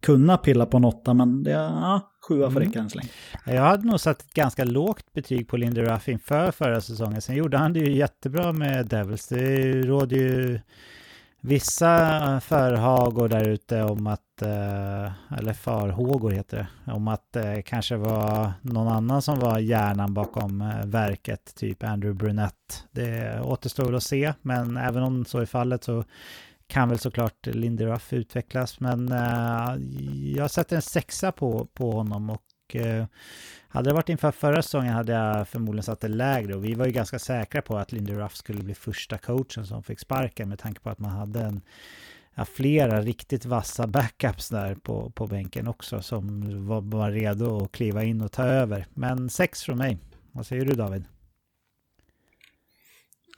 [0.00, 2.84] kunna pilla på en åtta, men det är ja, sjua får räcka mm.
[2.84, 3.10] än så länge.
[3.46, 7.22] Jag hade nog satt ett ganska lågt betyg på Lindy Ruff inför förra säsongen.
[7.22, 9.28] Sen gjorde han det ju jättebra med Devils.
[9.28, 10.60] Det råder ju
[11.40, 17.96] vissa förhagor där ute om att, eh, eller farhågor heter det, om att det kanske
[17.96, 22.84] var någon annan som var hjärnan bakom eh, verket, typ Andrew Brunett.
[22.90, 26.04] Det återstår att se, men även om så är fallet så
[26.66, 29.08] kan väl såklart Lindy Ruff utvecklas, men
[30.36, 32.76] jag sätter en sexa på, på honom och
[33.72, 36.86] hade det varit inför förra säsongen hade jag förmodligen satt det lägre och vi var
[36.86, 40.58] ju ganska säkra på att Lindy Ruff skulle bli första coachen som fick sparken med
[40.58, 41.60] tanke på att man hade en,
[42.34, 47.72] ja, flera riktigt vassa backups där på, på bänken också som var, var redo att
[47.72, 48.86] kliva in och ta över.
[48.94, 49.98] Men sex från mig.
[50.32, 51.04] Vad säger du David?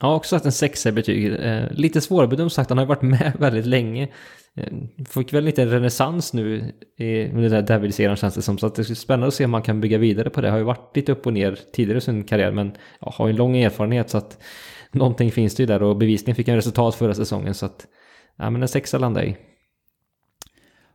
[0.03, 1.33] Jag har också satt en sexa i betyg.
[1.33, 4.07] Eh, lite svårbedömd sagt, han har varit med väldigt länge.
[4.55, 4.73] Eh,
[5.09, 8.57] fick väl lite renässans nu i med det där Devil-serien känns det som.
[8.57, 10.49] Så att det är spännande att se om man kan bygga vidare på det.
[10.49, 13.31] Har ju varit lite upp och ner tidigare i sin karriär men ja, har ju
[13.31, 14.37] en lång erfarenhet så att
[14.91, 17.87] någonting finns det ju där och bevisligen fick han resultat förra säsongen så att
[18.35, 19.37] ja men en sexa landar i.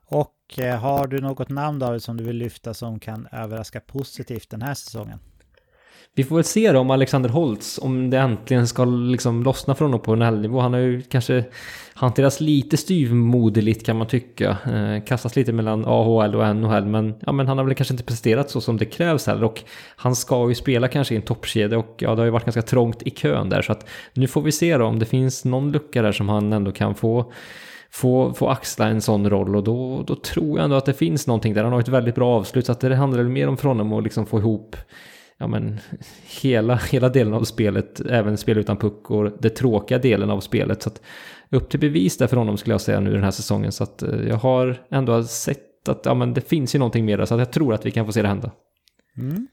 [0.05, 4.51] Och eh, har du något namn David som du vill lyfta som kan överraska positivt
[4.51, 5.19] den här säsongen?
[6.15, 9.87] Vi får väl se då om Alexander Holtz, om det äntligen ska liksom lossna från
[9.87, 10.61] honom på NHL-nivå.
[10.61, 11.45] Han har ju kanske
[11.95, 14.57] hanterats lite styvmoderligt kan man tycka.
[14.67, 18.05] Eh, kastats lite mellan AHL och NHL, men, ja, men han har väl kanske inte
[18.05, 19.45] presterat så som det krävs heller.
[19.45, 19.63] Och
[19.97, 22.63] han ska ju spela kanske i en toppkedja och ja, det har ju varit ganska
[22.63, 23.63] trångt i kön där.
[23.63, 26.53] Så att nu får vi se då om det finns någon lucka där som han
[26.53, 27.33] ändå kan få
[27.91, 31.27] få, få axla en sån roll och då, då tror jag ändå att det finns
[31.27, 31.65] någonting där.
[31.65, 33.93] Han har ett väldigt bra avslut så att det handlar väl mer om för honom
[33.93, 34.77] att liksom få ihop
[35.39, 35.79] ja, men,
[36.43, 40.83] hela, hela delen av spelet, även spel utan puck och det tråkiga delen av spelet.
[40.83, 41.03] Så att,
[41.51, 43.73] upp till bevis där för honom skulle jag säga nu den här säsongen.
[43.73, 47.25] Så att eh, jag har ändå sett att ja, men det finns ju någonting mer
[47.25, 48.51] så att jag tror att vi kan få se det hända.
[49.19, 49.49] Mm.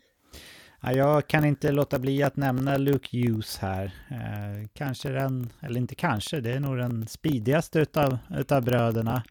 [0.81, 3.85] Ja, jag kan inte låta bli att nämna Luke Hughes här.
[4.11, 9.23] Eh, kanske den, eller inte kanske, det är nog den speedigaste utav, utav bröderna.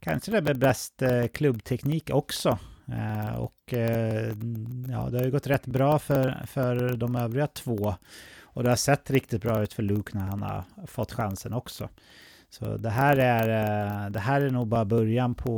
[0.00, 2.58] Kanske det med bäst eh, klubbteknik också.
[2.88, 4.28] Eh, och eh,
[4.88, 7.94] ja, det har ju gått rätt bra för, för de övriga två.
[8.42, 11.88] Och det har sett riktigt bra ut för Luke när han har fått chansen också.
[12.50, 15.56] Så det här är, eh, det här är nog bara början på,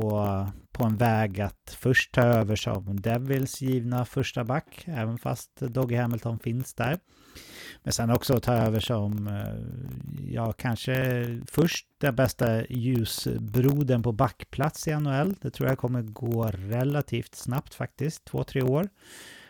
[0.73, 5.97] på en väg att först ta över som Devils givna första back, även fast Doggy
[5.97, 6.99] Hamilton finns där.
[7.87, 14.89] Men sen också ta över som, eh, ja kanske först den bästa ljusbroden på backplats
[14.89, 15.35] i NHL.
[15.41, 18.89] Det tror jag kommer gå relativt snabbt faktiskt, två, tre år.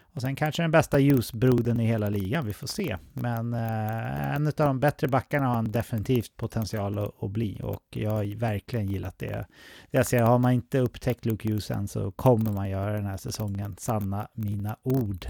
[0.03, 2.97] Och sen kanske den bästa ljusbroden i hela ligan, vi får se.
[3.12, 7.84] Men eh, en av de bättre backarna har han definitivt potential att, att, bli och
[7.91, 9.47] jag har verkligen gillat det.
[9.91, 13.16] Jag ser, har man inte upptäckt Luke Hughes än så kommer man göra den här
[13.16, 15.26] säsongen, sanna mina ord.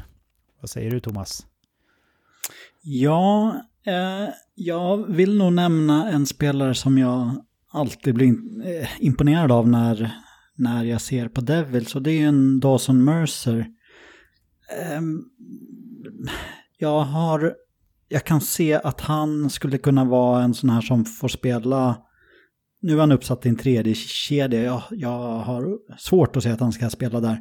[0.61, 1.47] Vad säger du Thomas?
[2.89, 8.29] Ja, eh, jag vill nog nämna en spelare som jag alltid blir
[8.67, 10.11] eh, imponerad av när,
[10.55, 13.59] när jag ser på Devils och det är en Dawson Mercer.
[14.81, 15.01] Eh,
[16.79, 17.55] jag har,
[18.09, 21.97] jag kan se att han skulle kunna vara en sån här som får spela
[22.81, 24.63] nu är han uppsatt i en tredje kedja.
[24.63, 27.39] Jag, jag har svårt att se att han ska spela där.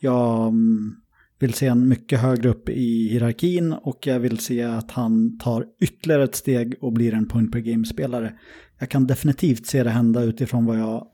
[0.00, 0.96] Jag mm,
[1.38, 5.66] vill se en mycket högre upp i hierarkin och jag vill se att han tar
[5.80, 8.32] ytterligare ett steg och blir en point per game-spelare.
[8.78, 11.06] Jag kan definitivt se det hända utifrån vad jag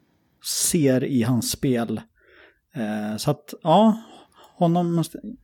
[0.70, 2.00] ser i hans spel.
[2.74, 4.02] Eh, så att ja,
[4.56, 4.98] honom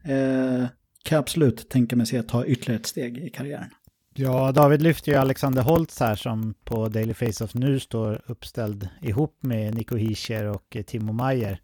[0.05, 0.69] eh,
[1.03, 3.71] kan jag absolut tänka mig se ta ytterligare ett steg i karriären.
[4.15, 9.39] Ja, David lyfter ju Alexander Holtz här som på Daily Face-Off nu står uppställd ihop
[9.41, 11.61] med Nico Hischer och eh, Timo Mayer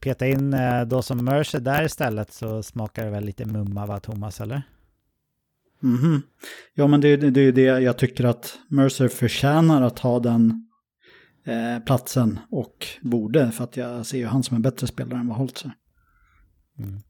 [0.00, 4.00] peta in eh, då som Mercer där istället så smakar det väl lite mumma va
[4.00, 4.62] Thomas eller?
[5.82, 6.22] Mm -hmm.
[6.74, 10.68] Ja men det, är ju det jag tycker att Mercer förtjänar att ha den
[11.44, 15.28] eh, platsen och borde för att jag ser ju han som en bättre spelare än
[15.28, 15.72] vad Holtz är.
[16.78, 17.00] Mm.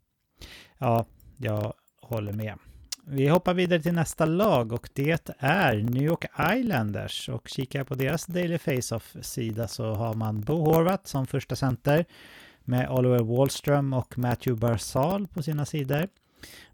[0.79, 1.07] Ja,
[1.37, 2.59] jag håller med.
[3.07, 6.25] Vi hoppar vidare till nästa lag och det är New York
[6.57, 11.57] Islanders och kikar jag på deras Daily Face-Off-sida så har man Bo Horvat som första
[11.57, 12.05] center
[12.65, 16.09] med Oliver Wallström och Matthew Barzal på sina sidor.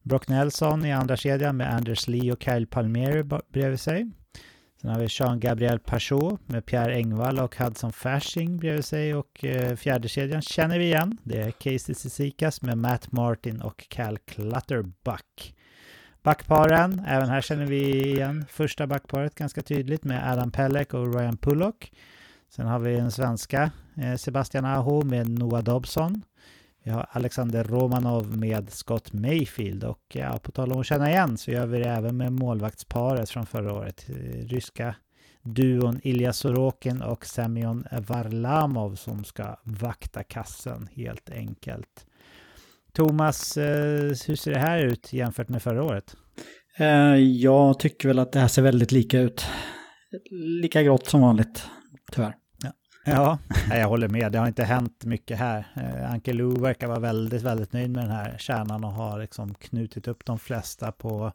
[0.03, 4.11] Brock Nelson i andra kedjan med Anders Lee och Kyle Palmieri bredvid sig.
[4.81, 9.77] Sen har vi Jean-Gabriel Pachot med Pierre Engvall och Hudson Fasching bredvid sig och eh,
[9.77, 11.19] fjärde kedjan känner vi igen.
[11.23, 15.55] Det är Casey Sissikas med Matt Martin och Cal Clutterbuck.
[16.23, 21.37] Backparen, även här känner vi igen första backparet ganska tydligt med Adam Pellek och Ryan
[21.37, 21.93] Pullock.
[22.51, 26.23] Sen har vi den svenska eh, Sebastian Aho med Noah Dobson.
[26.85, 31.39] Vi har Alexander Romanov med Scott Mayfield och ja, på tal om att känna igen
[31.39, 34.07] så gör vi det även med målvaktsparet från förra året.
[34.09, 34.95] Eh, ryska
[35.43, 42.07] duon Ilja Sorokin och Semyon Varlamov som ska vakta kassen helt enkelt.
[42.93, 46.17] Thomas, eh, hur ser det här ut jämfört med förra året?
[47.39, 49.47] Jag tycker väl att det här ser väldigt lika ut.
[50.63, 51.67] lika grått som vanligt,
[52.11, 52.35] tyvärr.
[53.05, 53.39] Ja,
[53.71, 54.33] jag håller med.
[54.33, 55.67] Det har inte hänt mycket här.
[55.75, 59.55] Eh, Anke Lou verkar vara väldigt, väldigt nöjd med den här kärnan och har liksom
[59.55, 61.33] knutit upp de flesta på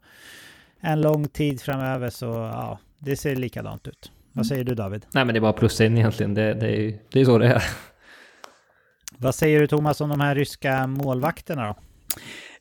[0.80, 2.09] en lång tid framöver.
[2.09, 4.11] Så ja, det ser likadant ut.
[4.32, 5.05] Vad säger du David?
[5.13, 6.34] Nej men det är bara plus in egentligen.
[6.34, 7.63] Det, det, är ju det är så det är.
[9.17, 11.76] Vad säger du Thomas om de här ryska målvakterna då?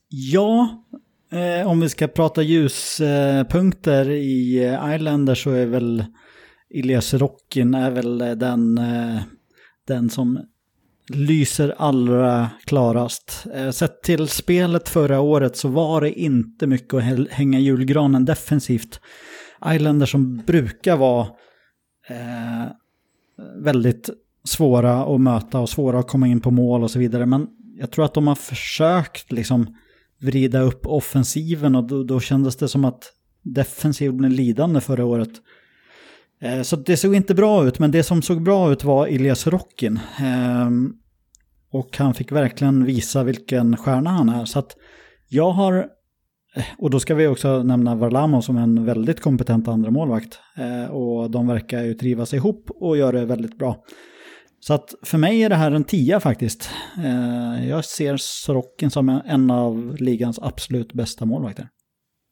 [0.09, 0.85] Ja,
[1.33, 6.05] eh, om vi ska prata ljuspunkter i Islander så är väl
[6.75, 9.20] Ilias Rockin är väl eh, den, eh,
[9.87, 10.41] den som
[11.09, 13.47] lyser allra klarast.
[13.55, 19.01] Eh, sett till spelet förra året så var det inte mycket att hänga julgranen defensivt.
[19.66, 21.27] Islanders som brukar vara
[22.09, 22.72] eh,
[23.57, 24.11] väldigt
[24.45, 27.27] svåra att möta och svåra att komma in på mål och så vidare.
[27.27, 29.77] Men jag tror att de har försökt liksom
[30.20, 33.12] vrida upp offensiven och då, då kändes det som att
[33.43, 35.31] defensiven blev lidande förra året.
[36.41, 39.47] Eh, så det såg inte bra ut, men det som såg bra ut var Elias
[39.47, 40.01] Rockin.
[40.18, 40.93] Ehm,
[41.70, 44.45] och han fick verkligen visa vilken stjärna han är.
[44.45, 44.76] Så att
[45.28, 45.74] jag har,
[46.57, 50.39] eh, och då ska vi också nämna Varlamo som en väldigt kompetent andra målvakt.
[50.57, 53.85] Eh, och de verkar ju trivas ihop och gör det väldigt bra.
[54.61, 56.70] Så att för mig är det här en tia faktiskt.
[57.68, 61.68] Jag ser Sorokin som en av ligans absolut bästa målvakter.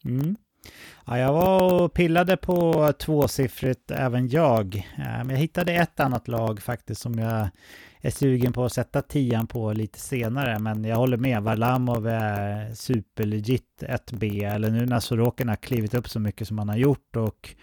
[0.05, 0.37] Mm.
[1.07, 4.77] Ja, jag var och pillade på tvåsiffrigt även jag.
[4.77, 7.49] Eh, men jag hittade ett annat lag faktiskt som jag
[8.01, 10.59] är sugen på att sätta tian på lite senare.
[10.59, 14.55] Men jag håller med, Varlamov är superlegit 1B.
[14.55, 17.55] Eller nu när Sorokin har klivit upp så mycket som han har gjort och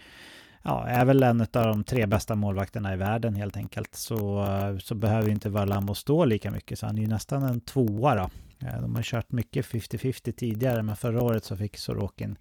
[0.62, 3.94] ja, är väl en av de tre bästa målvakterna i världen helt enkelt.
[3.94, 4.46] Så,
[4.80, 6.78] så behöver inte Varlamov stå lika mycket.
[6.78, 8.30] Så han är ju nästan en tvåa då.
[8.66, 12.36] Eh, de har kört mycket 50-50 tidigare, men förra året så fick Sorokin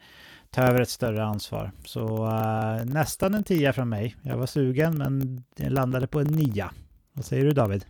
[0.52, 1.72] ta över ett större ansvar.
[1.86, 4.16] Så uh, nästan en tia från mig.
[4.22, 6.72] Jag var sugen men landade på en nia.
[7.14, 7.86] Vad säger du David?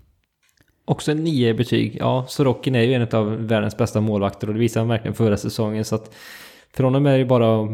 [0.85, 1.97] Också en nio i betyg.
[1.99, 5.37] Ja, Sorokin är ju en av världens bästa målvakter och det visade han verkligen förra
[5.37, 5.85] säsongen.
[5.85, 6.15] Så att
[6.73, 7.69] för honom är det ju bara att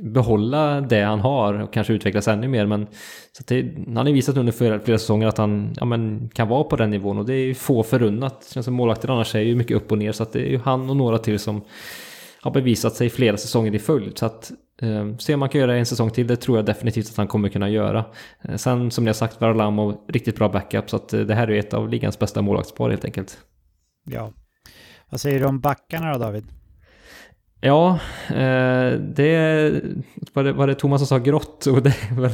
[0.00, 2.66] behålla det han har och kanske utvecklas ännu mer.
[2.66, 2.86] Men
[3.32, 6.48] så det, han har ju visat under flera, flera säsonger att han ja, men, kan
[6.48, 8.40] vara på den nivån och det är ju få förunnat.
[8.40, 10.50] Det känns som målvakter annars är ju mycket upp och ner så att det är
[10.50, 11.62] ju han och några till som
[12.40, 14.18] har bevisat sig flera säsonger i följd.
[14.18, 17.10] Så att eh, se om man kan göra en säsong till, det tror jag definitivt
[17.10, 18.04] att han kommer kunna göra.
[18.42, 21.50] Eh, sen som ni har sagt, Varlamov, riktigt bra backup, så att eh, det här
[21.50, 23.38] är ett av ligans bästa målvaktspar helt enkelt.
[24.04, 24.32] Ja.
[25.10, 26.44] Vad säger du om backarna då David?
[27.60, 27.98] Ja,
[28.28, 29.82] eh, det
[30.32, 32.30] var, det var det Thomas som sa grått och det är väl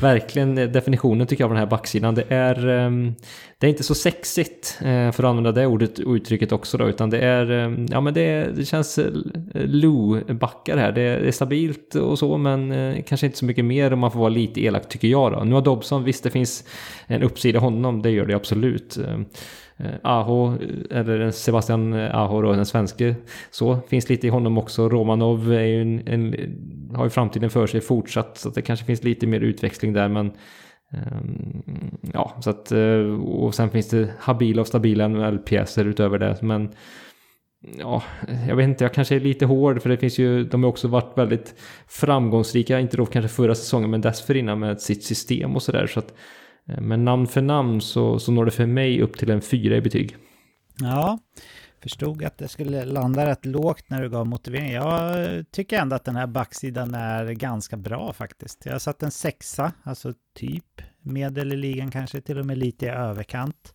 [0.00, 2.14] verkligen definitionen tycker jag av den här backsidan.
[2.14, 3.14] Det är, ehm,
[3.58, 6.88] det är inte så sexigt eh, för att använda det ordet och uttrycket också då,
[6.88, 9.12] utan det är, ehm, ja men det, det känns eh,
[9.54, 10.92] Lou-backar här.
[10.92, 13.98] Det är, det är, stabilt och så, men eh, kanske inte så mycket mer om
[13.98, 15.44] man får vara lite elak tycker jag då.
[15.44, 16.64] Nu har Dobson, visst det finns
[17.06, 18.96] en uppsida honom, det gör det absolut.
[18.96, 19.24] Ehm,
[19.78, 23.14] Eh, Aho, eh, eller Sebastian eh, Aho då, den svenske.
[23.50, 24.88] Så finns lite i honom också.
[24.88, 26.34] Romanov är ju en, en,
[26.94, 28.38] har ju framtiden för sig fortsatt.
[28.38, 30.08] Så att det kanske finns lite mer utväxling där.
[30.08, 30.32] Men
[30.92, 32.72] um, ja, så att
[33.22, 36.42] och sen finns det habila och stabila NHL-pjäser utöver det.
[36.42, 36.70] Men
[37.78, 38.02] ja,
[38.48, 40.88] jag vet inte, jag kanske är lite hård för det finns ju, de har också
[40.88, 41.54] varit väldigt
[41.88, 45.86] framgångsrika, inte då kanske förra säsongen men dessförinnan med sitt system och sådär.
[45.86, 46.14] Så att
[46.68, 49.76] Eh, men namn för namn så, så når det för mig upp till en fyra
[49.76, 50.16] i betyg.
[50.80, 51.18] Ja,
[51.82, 54.72] förstod att det skulle landa rätt lågt när du gav motivering.
[54.72, 58.66] Jag tycker ändå att den här backsidan är ganska bra faktiskt.
[58.66, 62.86] Jag har satt en sexa, alltså typ medel i ligan kanske till och med lite
[62.86, 63.74] i överkant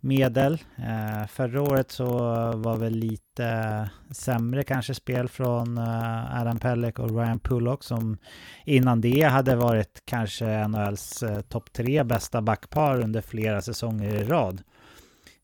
[0.00, 0.58] medel.
[0.76, 2.08] Eh, förra året så
[2.56, 8.18] var väl lite sämre kanske spel från eh, Adam Pellick och Ryan Pullock som
[8.64, 14.24] innan det hade varit kanske NHLs eh, topp tre bästa backpar under flera säsonger i
[14.24, 14.62] rad.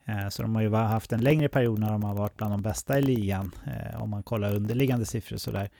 [0.04, 2.62] Eh, så de har ju haft en längre period när de har varit bland de
[2.62, 5.70] bästa i ligan eh, om man kollar underliggande siffror sådär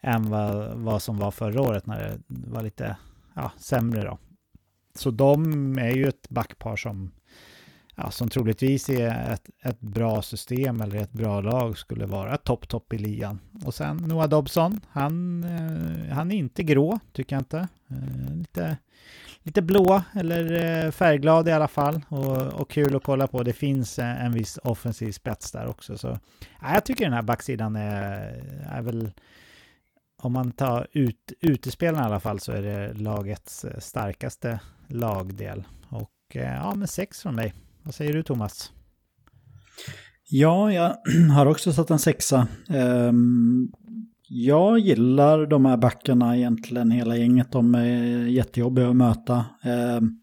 [0.00, 2.96] än vad, vad som var förra året när det var lite
[3.34, 4.18] ja, sämre då.
[4.94, 7.12] Så de är ju ett backpar som
[8.02, 12.68] ja, som troligtvis är ett, ett bra system eller ett bra lag skulle vara topp,
[12.68, 13.40] topp i ligan.
[13.64, 17.68] Och sen Noah Dobson, han, eh, han är inte grå, tycker jag inte.
[17.90, 18.76] Eh, lite,
[19.42, 20.52] lite blå eller
[20.84, 23.42] eh, färgglad i alla fall och, och kul att kolla på.
[23.42, 25.98] Det finns en, en viss offensiv spets där också.
[25.98, 26.18] Så
[26.60, 29.10] ja, jag tycker den här backsidan är, är väl
[30.22, 35.64] om man tar ut utespelarna i alla fall så är det lagets eh, starkaste lagdel.
[35.88, 37.54] Och ja, men sex från mig.
[37.84, 38.72] Vad säger du Thomas?
[40.28, 40.96] Ja, jag
[41.34, 42.48] har också satt en sexa.
[42.68, 43.68] Ehm,
[44.28, 47.52] jag gillar de här backarna egentligen, hela gänget.
[47.52, 49.44] De är jättejobbiga att möta.
[49.62, 50.20] Ehm,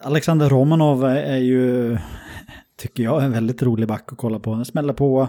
[0.00, 1.98] Alexander Romanov är ju,
[2.76, 4.54] tycker jag, en väldigt rolig back att kolla på.
[4.54, 5.28] Han smäller på,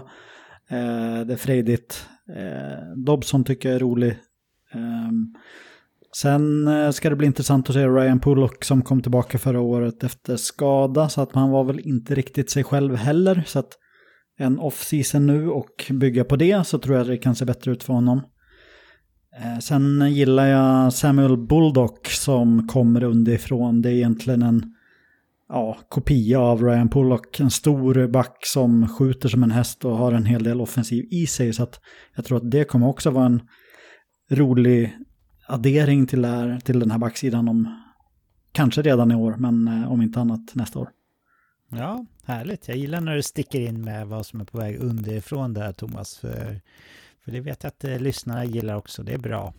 [0.68, 2.08] ehm, det är frejdigt.
[2.96, 4.18] Dobson tycker jag är rolig.
[4.74, 5.34] Um,
[6.16, 10.04] sen eh, ska det bli intressant att se Ryan Pullock som kom tillbaka förra året
[10.04, 11.08] efter skada.
[11.08, 13.42] Så att han var väl inte riktigt sig själv heller.
[13.46, 13.78] Så att
[14.38, 17.82] en off-season nu och bygga på det så tror jag det kan se bättre ut
[17.82, 18.20] för honom.
[19.36, 23.82] Eh, sen gillar jag Samuel Bulldog som kommer underifrån.
[23.82, 24.62] Det är egentligen en
[25.48, 27.40] ja, kopia av Ryan Pullock.
[27.40, 31.26] En stor back som skjuter som en häst och har en hel del offensiv i
[31.26, 31.52] sig.
[31.52, 31.80] Så att
[32.16, 33.40] jag tror att det kommer också vara en
[34.30, 34.96] rolig
[35.46, 37.82] addering till, här, till den här backsidan om
[38.52, 40.88] kanske redan i år, men eh, om inte annat nästa år.
[41.68, 42.68] Ja, härligt.
[42.68, 46.16] Jag gillar när du sticker in med vad som är på väg underifrån där, Thomas.
[46.16, 46.60] För,
[47.24, 49.02] för det vet jag att eh, lyssnarna gillar också.
[49.02, 49.54] Det är bra.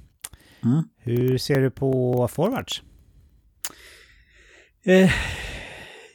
[0.63, 0.83] Mm.
[0.97, 2.83] Hur ser du på forwards?
[4.83, 5.11] Eh,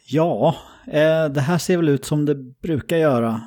[0.08, 0.56] ja,
[0.86, 3.42] eh, det här ser väl ut som det brukar göra.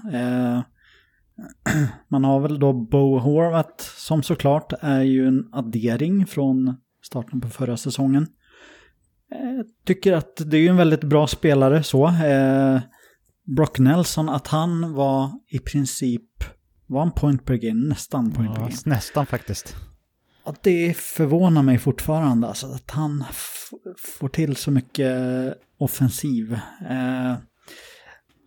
[2.08, 7.50] Man har väl då Bo Horvat som såklart är ju en addering från starten på
[7.50, 8.28] förra säsongen.
[9.32, 12.08] Eh, tycker att det är en väldigt bra spelare så.
[12.08, 12.80] Eh,
[13.56, 16.44] Brock Nelson, att han var i princip,
[16.88, 18.82] var en point per game, nästan point ja, per game.
[18.86, 19.76] Nästan faktiskt.
[20.44, 23.24] Att det förvånar mig fortfarande, alltså att han
[24.20, 25.18] får till så mycket
[25.78, 26.54] offensiv.
[26.90, 27.36] Eh,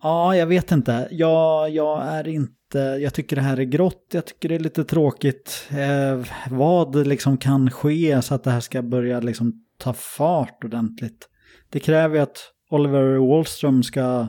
[0.01, 1.07] ja, jag vet inte.
[1.11, 4.83] Jag, jag är inte, jag tycker det här är grått, jag tycker det är lite
[4.83, 5.67] tråkigt.
[5.71, 11.29] Eh, vad liksom kan ske så att det här ska börja liksom ta fart ordentligt.
[11.69, 14.27] Det kräver ju att Oliver Wallström ska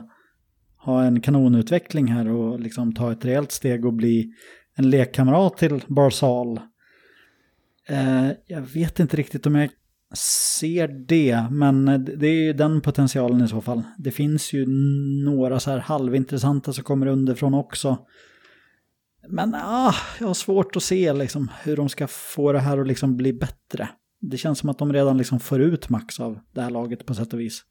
[0.77, 4.31] ha en kanonutveckling här och liksom ta ett rejält steg och bli
[4.75, 6.59] en lekkamrat till Barzal.
[7.87, 9.69] Eh, jag vet inte riktigt om jag
[10.15, 13.83] ser det, men det är ju den potentialen i så fall.
[13.97, 14.65] Det finns ju
[15.25, 17.97] några så här halvintressanta som kommer underifrån också.
[19.29, 22.87] Men ah, jag har svårt att se liksom hur de ska få det här att
[22.87, 23.89] liksom bli bättre.
[24.21, 27.13] Det känns som att de redan liksom får ut max av det här laget på
[27.13, 27.63] sätt och vis.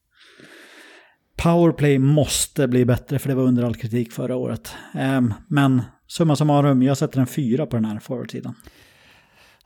[1.36, 4.74] Powerplay måste bli bättre för det var under all kritik förra året.
[4.94, 8.54] Um, men summa summarum, jag sätter en fyra på den här forwardsidan.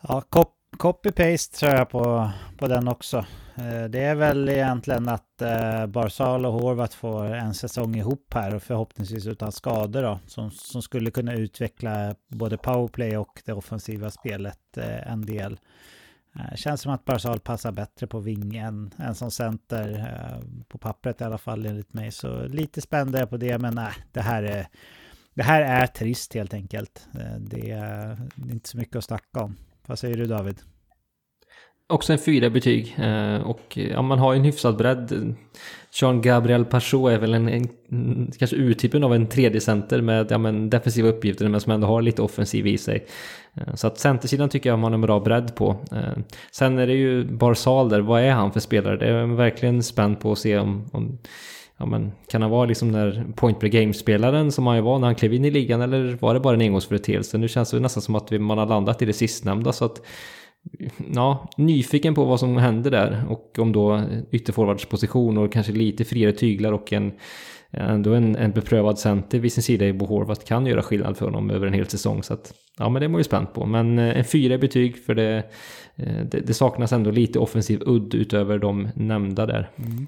[0.08, 0.22] Ja,
[0.76, 3.26] copy-paste tror jag på, på den också.
[3.54, 8.54] Eh, det är väl egentligen att eh, Barzal och Horvat får en säsong ihop här
[8.54, 10.20] och förhoppningsvis utan skador då.
[10.26, 15.60] Som, som skulle kunna utveckla både powerplay och det offensiva spelet eh, en del.
[16.54, 20.06] Känns som att Barzal passar bättre på vingen än som center.
[20.68, 22.12] På pappret i alla fall enligt mig.
[22.12, 24.66] Så lite spänd är på det men nej, det här är,
[25.34, 27.08] det här är trist helt enkelt.
[27.38, 28.18] Det är
[28.50, 29.56] inte så mycket att snacka om.
[29.86, 30.56] Vad säger du David?
[31.88, 35.34] Också en fyra betyg eh, och eh, ja, man har ju en hyfsad bredd.
[35.92, 37.68] Jean Gabriel Pachot är väl en, en
[38.38, 42.02] kanske urtypen av en tredje center med ja, men defensiva uppgifter men som ändå har
[42.02, 43.06] lite offensiv i sig.
[43.54, 45.76] Eh, så att centersidan tycker jag man har en bra bredd på.
[46.52, 48.96] Sen är det ju Barzal där, vad är han för spelare?
[48.96, 51.18] Det är verkligen spänd på att se om, om
[51.80, 55.06] ja, men, kan han vara liksom när point per game-spelaren som han ju var när
[55.06, 57.38] han klev in i ligan eller var det bara en engångsföreteelse?
[57.38, 60.02] Nu känns det nästan som att man har landat i det sistnämnda så att
[61.14, 66.32] ja, nyfiken på vad som händer där och om då ytterforwardsposition och kanske lite friare
[66.32, 67.12] tyglar och en
[67.72, 71.50] ändå en, en beprövad center vid sin sida i Bohorvat kan göra skillnad för honom
[71.50, 72.22] över en hel säsong.
[72.22, 73.66] Så att, ja, men det är man ju spänt på.
[73.66, 75.44] Men eh, en fyra i betyg för det,
[75.96, 79.70] eh, det, det, saknas ändå lite offensiv udd utöver de nämnda där.
[79.76, 80.06] Mm.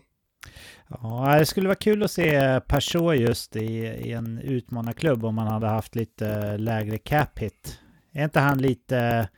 [0.89, 5.47] Ja, det skulle vara kul att se Peugeot just i, i en utmanarklubb om man
[5.47, 7.79] hade haft lite lägre cap hit.
[8.13, 9.29] Är inte han lite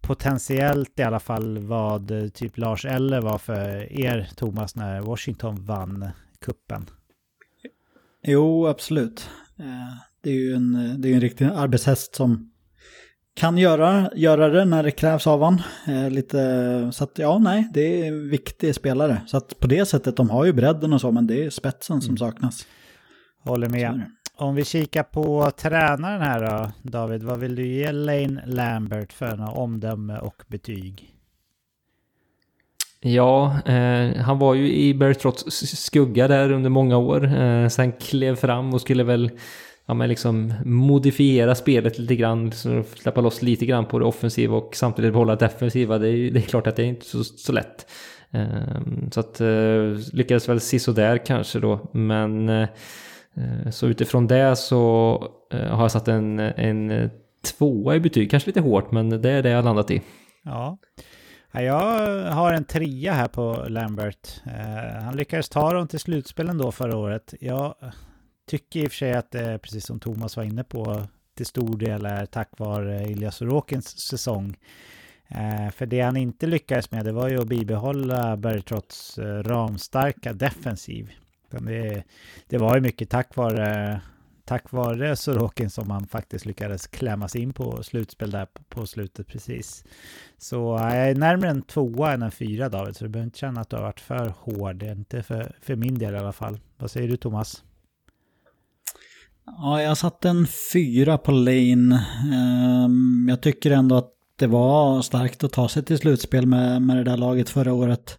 [0.00, 6.08] potentiellt i alla fall vad typ Lars Eller var för er Thomas när Washington vann
[6.40, 6.86] kuppen?
[8.22, 9.30] Jo, absolut.
[9.58, 12.49] Eh, det är ju en, eh, det är en riktig arbetshäst som
[13.34, 15.62] kan göra, göra det när det krävs av honom.
[15.86, 19.20] Eh, lite, så att ja, nej, det är en viktig spelare.
[19.26, 22.00] Så att på det sättet, de har ju bredden och så, men det är spetsen
[22.00, 22.18] som mm.
[22.18, 22.66] saknas.
[23.44, 24.10] Håller med.
[24.36, 29.36] Om vi kikar på tränaren här då, David, vad vill du ge Lane Lambert för
[29.36, 31.14] några omdöme och betyg?
[33.00, 37.24] Ja, eh, han var ju i Bertrotts skugga där under många år.
[37.24, 39.30] Eh, sen klev fram och skulle väl
[39.90, 44.56] ja, men liksom modifiera spelet lite grann, så släppa loss lite grann på det offensiva
[44.56, 45.98] och samtidigt behålla det defensiva.
[45.98, 47.86] Det är, det är klart att det är inte så, så lätt.
[48.30, 52.68] Ehm, så att eh, lyckades väl där kanske då, men eh,
[53.34, 57.10] eh, så utifrån det så har jag satt en, en
[57.44, 58.30] tvåa i betyg.
[58.30, 60.02] Kanske lite hårt, men det är det jag landat i.
[60.42, 60.78] Ja.
[61.52, 61.80] Jag
[62.32, 64.40] har en trea här på Lambert.
[65.02, 67.34] Han lyckades ta dem till slutspelen då förra året.
[67.40, 67.74] Jag
[68.50, 71.76] tycker i och för sig att det, precis som Thomas var inne på, till stor
[71.76, 74.56] del är tack vare Ilja Sorokins säsong.
[75.28, 80.32] Eh, för det han inte lyckades med det var ju att bibehålla Bergtrotts eh, ramstarka
[80.32, 81.10] defensiv.
[81.50, 82.04] Det,
[82.46, 84.00] det var ju mycket tack vare,
[84.44, 89.26] tack vare Sorokin som han faktiskt lyckades klämmas in på slutspel där på, på slutet
[89.26, 89.84] precis.
[90.38, 93.38] Så eh, jag är närmare en tvåa än en fyra David, så du behöver inte
[93.38, 94.82] känna att du har varit för hård.
[94.82, 96.60] Inte för, för min del i alla fall.
[96.78, 97.64] Vad säger du Thomas?
[99.58, 102.06] Ja, jag satte en fyra på Lane.
[102.32, 106.96] Ehm, jag tycker ändå att det var starkt att ta sig till slutspel med, med
[106.96, 108.18] det där laget förra året.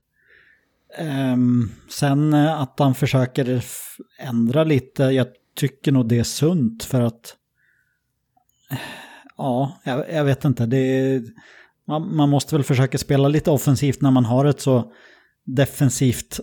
[0.98, 3.64] Ehm, sen eh, att han försöker
[4.20, 7.36] ändra lite, jag tycker nog det är sunt för att
[8.72, 8.78] eh,
[9.38, 10.66] ja, jag, jag vet inte.
[10.66, 11.22] Det,
[11.88, 14.92] man, man, måste väl försöka spela lite offensivt när man har ett så
[15.44, 16.40] defensivt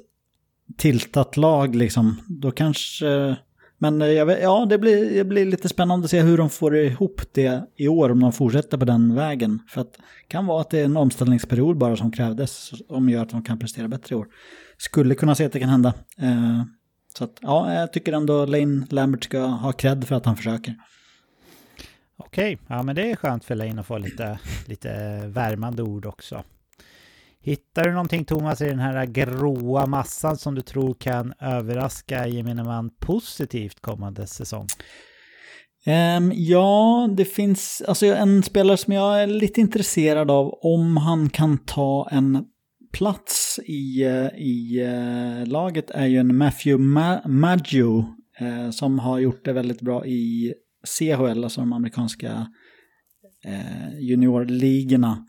[0.76, 2.16] tiltat lag liksom.
[2.26, 3.36] Då kanske
[3.78, 6.50] men eh, jag vet, ja, det blir, det blir lite spännande att se hur de
[6.50, 9.62] får ihop det i år om de fortsätter på den vägen.
[9.68, 13.22] För att det kan vara att det är en omställningsperiod bara som krävdes som gör
[13.22, 14.26] att de kan prestera bättre i år.
[14.78, 15.94] Skulle kunna se att det kan hända.
[16.18, 16.62] Eh,
[17.18, 20.74] så att, ja, jag tycker ändå Lane Lambert ska ha cred för att han försöker.
[22.16, 26.44] Okej, ja men det är skönt för Lane att få lite, lite värmande ord också.
[27.48, 32.64] Hittar du någonting Thomas i den här gråa massan som du tror kan överraska gemene
[32.64, 34.66] man positivt kommande säsong?
[35.86, 41.30] Um, ja, det finns alltså en spelare som jag är lite intresserad av om han
[41.30, 42.44] kan ta en
[42.92, 47.98] plats i, eh, i uh, laget är ju en Matthew Ma Maggio
[48.42, 50.54] uh, som har gjort det väldigt bra i
[50.98, 52.46] CHL, alltså de amerikanska
[53.46, 55.26] uh, juniorligorna.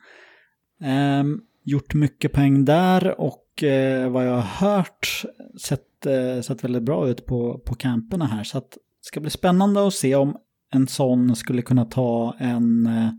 [1.21, 5.23] Um, gjort mycket poäng där och eh, vad jag har hört
[5.61, 8.43] sett, eh, sett väldigt bra ut på, på camperna här.
[8.43, 10.37] Så att, det ska bli spännande att se om
[10.73, 13.09] en sån skulle kunna ta en, eh,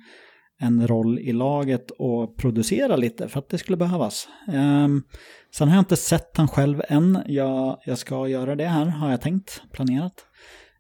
[0.61, 4.29] en roll i laget och producera lite för att det skulle behövas.
[4.49, 5.03] Ehm,
[5.55, 7.19] sen har jag inte sett han själv än.
[7.27, 10.15] Jag, jag ska göra det här har jag tänkt, planerat.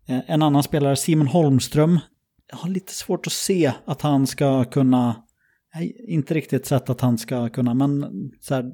[0.06, 1.98] Eh, en annan spelare, Simon Holmström.
[2.50, 5.16] Jag har lite svårt att se att han ska kunna
[6.08, 8.04] inte riktigt sett att han ska kunna, men
[8.40, 8.72] så här,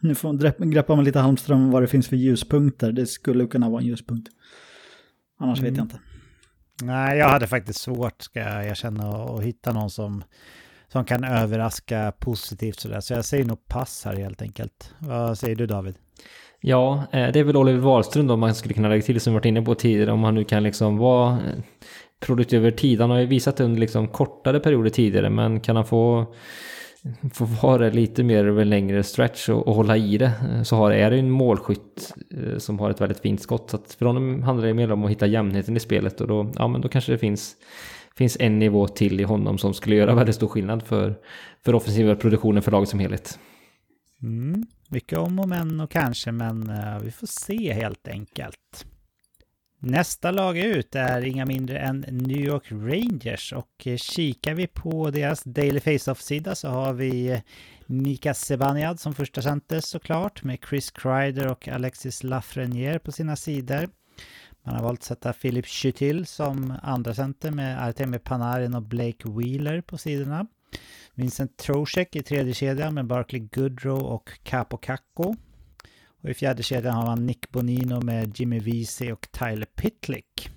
[0.00, 2.92] nu får man greppa med lite Halmström vad det finns för ljuspunkter.
[2.92, 4.28] Det skulle kunna vara en ljuspunkt.
[5.40, 5.70] Annars mm.
[5.70, 6.00] vet jag inte.
[6.82, 10.24] Nej, jag hade faktiskt svårt, ska jag erkänna, att hitta någon som,
[10.88, 13.00] som kan överraska positivt sådär.
[13.00, 14.94] Så jag säger nog pass här helt enkelt.
[14.98, 15.94] Vad säger du David?
[16.60, 19.34] Ja, eh, det är väl Oliver Wahlström då man skulle kunna lägga till som vi
[19.34, 20.12] varit inne på tidigare.
[20.12, 21.38] Om han nu kan liksom vara
[22.26, 23.00] produktiv över tid.
[23.00, 26.34] Han har ju visat under liksom kortare perioder tidigare men kan han få,
[27.32, 30.76] få vara lite mer över en längre stretch och, och, hålla i det eh, så
[30.76, 33.70] har, är det ju en målskytt eh, som har ett väldigt fint skott.
[33.70, 36.52] Så att för honom handlar det mer om att hitta jämnheten i spelet och då,
[36.56, 37.56] ja, men då kanske det finns
[38.16, 41.14] finns en nivå till i honom som skulle göra väldigt stor skillnad för,
[41.64, 43.38] för offensiva produktionen för laget som helhet.
[44.22, 48.86] Mm, mycket om och men och kanske, men uh, vi får se helt enkelt.
[49.86, 55.10] Nästa lag ut är inga mindre än New York Rangers och eh, kikar vi på
[55.10, 57.40] deras Daily Face-Off-sida så har vi eh,
[57.86, 63.88] Mika Sebaniad som första center såklart med Chris Kreider och Alexis Lafreniere på sina sidor.
[64.62, 69.28] Man har valt att sätta Philip Chytil som andra center med Artemi Panarin och Blake
[69.28, 70.46] Wheeler på sidorna.
[71.14, 75.34] Vincent Trocheck i tredje kedjan med Barkley Goodrow och Capo Kakko.
[76.24, 80.50] Och i fjärde kedjan har man Nick Bonino med Jimmy Vesey och Tyler Pitlick.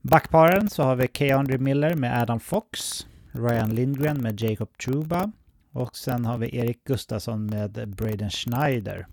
[0.00, 5.32] Backparen så har vi Keandre Miller med Adam Fox, Ryan Lindgren med Jacob Truba
[5.72, 9.06] och sen har vi Erik Gustafsson med Braden Schneider.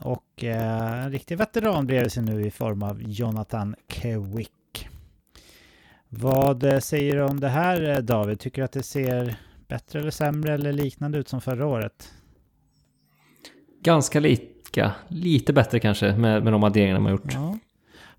[0.00, 4.88] Och eh, en riktig veteran bredvid sig nu i form av Jonathan Kewick.
[6.08, 8.40] Vad eh, säger du om det här eh, David?
[8.40, 12.12] Tycker du att det ser bättre eller sämre eller liknande ut som förra året?
[13.82, 14.94] Ganska lika.
[15.08, 17.34] Lite bättre kanske med, med de adderingarna man gjort.
[17.34, 17.58] Ja.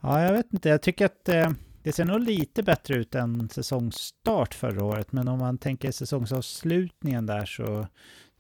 [0.02, 0.70] ja, jag vet inte.
[0.70, 1.50] Jag tycker att eh,
[1.84, 5.12] det ser nog lite bättre ut än säsongsstart förra året.
[5.12, 7.88] Men om man tänker säsongsavslutningen där så,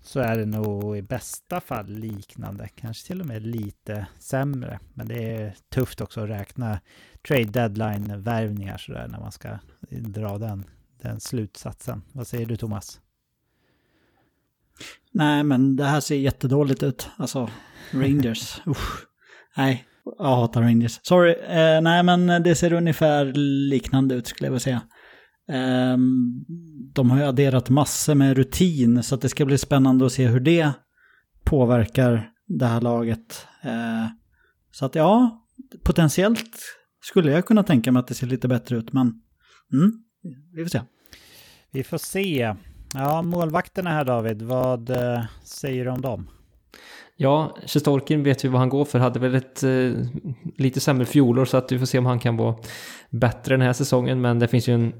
[0.01, 2.69] så är det nog i bästa fall liknande.
[2.75, 4.79] Kanske till och med lite sämre.
[4.93, 6.79] Men det är tufft också att räkna
[7.27, 9.59] trade deadline-värvningar sådär när man ska
[9.89, 10.65] dra den
[11.01, 12.01] den slutsatsen.
[12.13, 12.99] Vad säger du Thomas?
[15.11, 17.09] Nej, men det här ser jättedåligt ut.
[17.17, 17.49] Alltså,
[17.91, 18.61] Rangers.
[18.67, 19.05] Usch.
[19.57, 19.85] Nej,
[20.17, 20.99] Jag hatar Rangers.
[21.03, 23.25] Sorry, eh, nej men det ser ungefär
[23.69, 24.81] liknande ut skulle jag vilja säga.
[25.49, 25.97] Eh,
[26.93, 30.27] de har ju adderat massor med rutin så att det ska bli spännande att se
[30.27, 30.71] hur det
[31.43, 33.47] påverkar det här laget.
[33.61, 34.07] Eh,
[34.71, 35.45] så att ja,
[35.83, 36.59] potentiellt
[37.01, 39.13] skulle jag kunna tänka mig att det ser lite bättre ut men
[39.73, 39.91] mm,
[40.53, 40.81] vi får se.
[41.71, 42.55] Vi får se.
[42.93, 46.29] Ja, målvakterna här David, vad eh, säger du om dem?
[47.15, 48.99] Ja, Sjestolkin vet vi vad han går för.
[48.99, 49.91] Hade väl ett eh,
[50.57, 52.55] lite sämre fjolår så att vi får se om han kan vara
[53.09, 54.21] bättre den här säsongen.
[54.21, 54.93] Men det finns ju en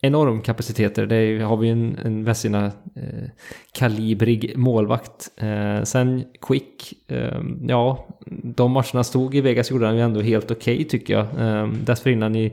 [0.00, 1.06] enorm kapacitet där.
[1.06, 3.28] Det har vi ju en, en Vessina eh,
[3.72, 5.30] kalibrig målvakt.
[5.36, 10.50] Eh, sen Quick, eh, ja, de matcherna stod i Vegas gjorde han ju ändå helt
[10.50, 11.26] okej okay, tycker jag.
[11.40, 12.52] Eh, dessförinnan i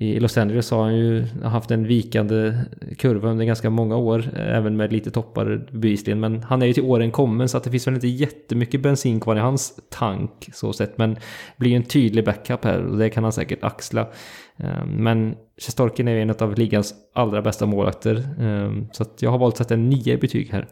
[0.00, 2.54] i Los Angeles har han ju haft en vikande
[2.98, 6.20] kurva under ganska många år, även med lite toppar bevisligen.
[6.20, 9.20] Men han är ju till åren kommen så att det finns väl inte jättemycket bensin
[9.20, 10.98] kvar i hans tank så sett.
[10.98, 11.16] Men
[11.56, 14.08] blir ju en tydlig backup här och det kan han säkert axla.
[14.56, 18.28] Ehm, men Sjestorkin är ju en av ligans allra bästa målvakter.
[18.40, 20.66] Ehm, så att jag har valt att sätta en 9 i betyg här.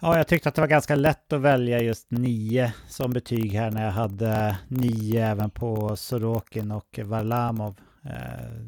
[0.00, 3.70] Ja, jag tyckte att det var ganska lätt att välja just 9 som betyg här
[3.70, 7.80] när jag hade 9 även på Sorokin och Varlamov.
[8.04, 8.66] Eh,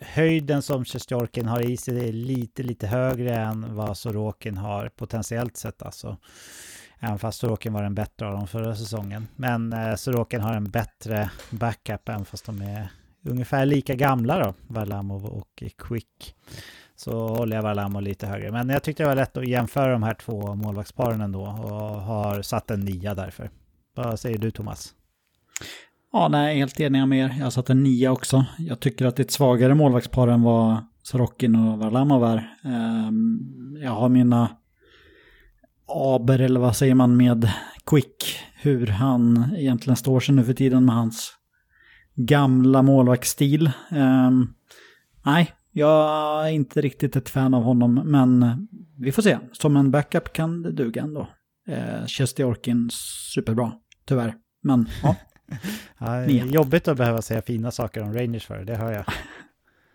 [0.00, 5.56] höjden som Sjestjorkin har i sig är lite, lite högre än vad Sorokin har potentiellt
[5.56, 6.16] sett alltså.
[6.98, 9.28] Även fast Sorokin var den bättre av dem förra säsongen.
[9.36, 12.88] Men eh, Sorokin har en bättre backup även fast de är
[13.24, 16.34] ungefär lika gamla då, Varlamov och Quick
[16.96, 18.52] så håller jag Valamo lite högre.
[18.52, 22.42] Men jag tyckte det var lätt att jämföra de här två målvaktsparen ändå och har
[22.42, 23.50] satt en nia därför.
[23.94, 24.94] Vad säger du Thomas?
[26.12, 27.34] Ja, nej, helt enig med er.
[27.38, 28.44] Jag har satt en nia också.
[28.58, 33.84] Jag tycker att det är ett svagare målvaktspar än vad Sorokin och Varlamov ehm, är.
[33.84, 34.56] Jag har mina
[35.88, 37.50] aber, eller vad säger man, med
[37.86, 38.38] Quick.
[38.54, 41.32] Hur han egentligen står sig nu för tiden med hans
[42.14, 43.70] gamla målvaktsstil.
[43.90, 44.54] Ehm,
[45.24, 48.58] nej, jag är inte riktigt ett fan av honom, men
[48.98, 49.38] vi får se.
[49.52, 51.28] Som en backup kan det duga ändå.
[51.68, 52.88] Eh, Chesty Orkin,
[53.34, 53.72] superbra,
[54.06, 54.34] tyvärr.
[54.62, 55.16] Men ja.
[55.98, 59.04] ja jobbigt att behöva säga fina saker om Rangers för det hör jag.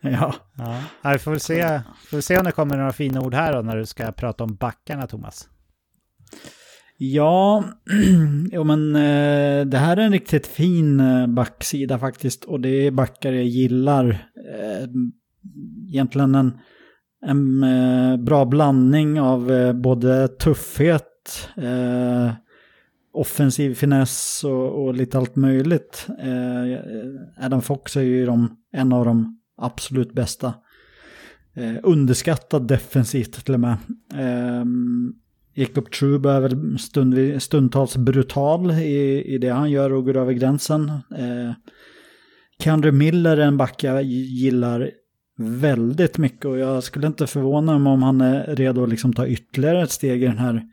[0.14, 0.36] ja.
[0.58, 1.12] ja.
[1.12, 3.78] Vi får väl se, får se om det kommer några fina ord här då när
[3.78, 5.50] du ska prata om backarna, Thomas.
[6.98, 7.64] Ja,
[8.52, 12.46] jo, men eh, det här är en riktigt fin eh, backsida faktiskt.
[12.46, 14.10] Och det är backar jag gillar.
[14.10, 14.88] Eh,
[15.88, 16.60] egentligen en,
[17.26, 22.32] en eh, bra blandning av eh, både tuffhet, eh,
[23.14, 26.08] offensiv finess och, och, lite allt möjligt.
[26.20, 30.54] Eh, eh Adam Fox är ju de, en av de absolut bästa.
[31.54, 33.78] Eh, underskattad defensivt till och med.
[34.14, 34.66] Eh,
[35.54, 40.34] Jacob Trube är väl stund, stundtals brutal i, i det han gör och går över
[40.34, 40.90] gränsen.
[41.18, 41.52] Eh,
[42.60, 44.92] Kendry Miller är en back jag gillar
[45.38, 49.28] väldigt mycket och jag skulle inte förvåna mig om han är redo att liksom ta
[49.28, 50.64] ytterligare ett steg i den här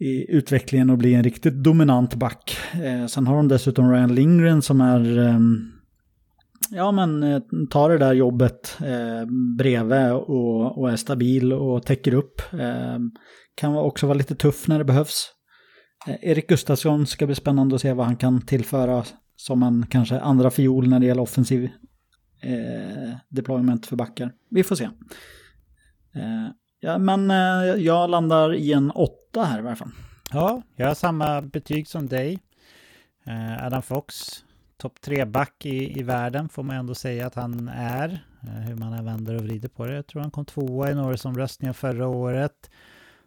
[0.00, 2.56] i utvecklingen och bli en riktigt dominant back.
[2.84, 5.38] Eh, sen har de dessutom Ryan Lindgren som är eh,
[6.70, 9.28] ja men eh, tar det där jobbet eh,
[9.58, 12.42] bredvid och, och är stabil och täcker upp.
[12.52, 12.98] Eh,
[13.54, 15.30] kan också vara lite tuff när det behövs.
[16.06, 19.04] Eh, Erik Gustafsson ska bli spännande att se vad han kan tillföra
[19.36, 21.68] som en kanske andra fiol när det gäller offensiv
[22.44, 24.32] eh, deployment för backar.
[24.48, 24.84] Vi får se.
[26.14, 26.48] Eh,
[26.80, 29.90] ja, men eh, jag landar i en åtta här i varje fall.
[30.32, 32.38] Ja, jag har samma betyg som dig.
[33.26, 34.14] Eh, Adam Fox,
[34.76, 38.24] topp tre back i, i världen får man ändå säga att han är.
[38.42, 39.94] Eh, hur man än vänder och vrider på det.
[39.94, 42.70] Jag tror han kom tvåa i några Norrisomröstningen förra året.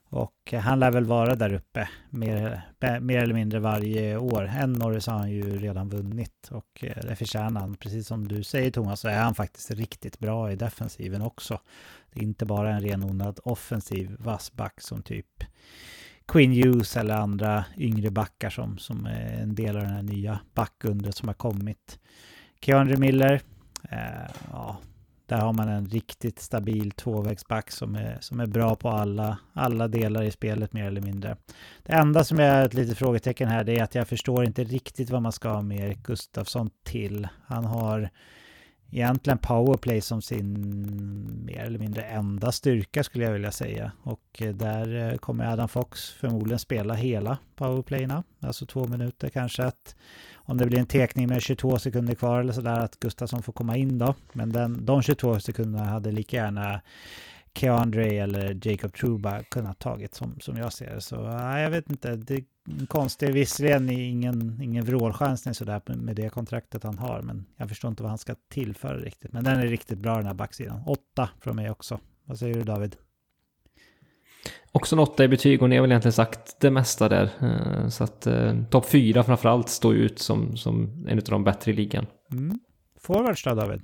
[0.10, 2.62] Och han lär väl vara där uppe mer,
[3.02, 4.44] mer eller mindre varje år.
[4.44, 7.76] En Norris har han ju redan vunnit och eh, det förtjänar han.
[7.76, 11.60] Precis som du säger Thomas så är han faktiskt riktigt bra i defensiven också.
[12.14, 15.44] Det är inte bara en renodlad offensiv vass back som typ
[16.28, 20.40] Queen Hughes eller andra yngre backar som, som är en del av den här nya
[20.54, 22.00] backundret som har kommit.
[22.62, 23.42] Keandre Miller,
[23.90, 24.78] eh, ja,
[25.28, 29.88] där har man en riktigt stabil tvåvägsback som är, som är bra på alla, alla
[29.88, 31.38] delar i spelet mer eller mindre.
[31.84, 35.10] Det enda som är ett litet frågetecken här det är att jag förstår inte riktigt
[35.10, 37.28] vad man ska ha med Erik Gustafsson till.
[37.46, 38.10] Han har
[38.92, 43.92] egentligen powerplay som sin mer eller mindre enda styrka skulle jag vilja säga.
[44.04, 49.64] Och eh, där eh, kommer Adam Fox förmodligen spela hela powerplayna, alltså två minuter kanske.
[49.64, 49.96] Att
[50.36, 53.78] om det blir en tekning med 22 sekunder kvar eller sådär att Gustafsson får komma
[53.78, 54.16] in då.
[54.34, 56.82] Men den, de 22 sekunderna hade lika gärna
[57.54, 61.02] Keandre eller Jacob Truba kunnat tagit som, som jag ser det.
[61.02, 61.16] Så
[61.56, 62.16] jag vet inte.
[62.16, 62.44] Det,
[62.88, 68.04] konstig, visserligen ingen, ingen vrålchansning sådär med det kontraktet han har, men jag förstår inte
[68.04, 69.34] vad han ska tillföra riktigt.
[69.34, 70.84] Men den är riktigt bra den här backsidan.
[70.86, 72.00] Åtta från mig också.
[72.26, 72.96] Vad säger du David?
[74.72, 77.30] Också en åtta i betyg och ni har väl egentligen sagt det mesta där.
[77.42, 81.72] Eh, så att eh, topp fyra framförallt står ut som, som en av de bättre
[81.72, 82.06] i ligan.
[82.32, 82.60] Mm.
[83.00, 83.82] Forwards då David?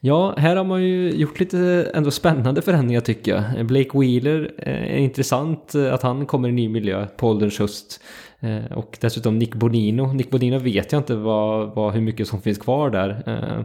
[0.00, 3.66] Ja, här har man ju gjort lite ändå spännande förändringar tycker jag.
[3.66, 8.00] Blake Wheeler eh, är intressant eh, att han kommer i ny miljö på ålderns höst.
[8.40, 10.12] Eh, och dessutom Nick Bonino.
[10.12, 13.64] Nick Bonino vet jag inte vad, vad, hur mycket som finns kvar där.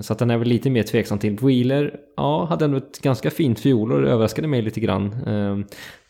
[0.00, 1.36] Så att den är väl lite mer tveksam till.
[1.36, 5.10] Wheeler, ja, hade ändå ett ganska fint fjolår, överraskade mig lite grann.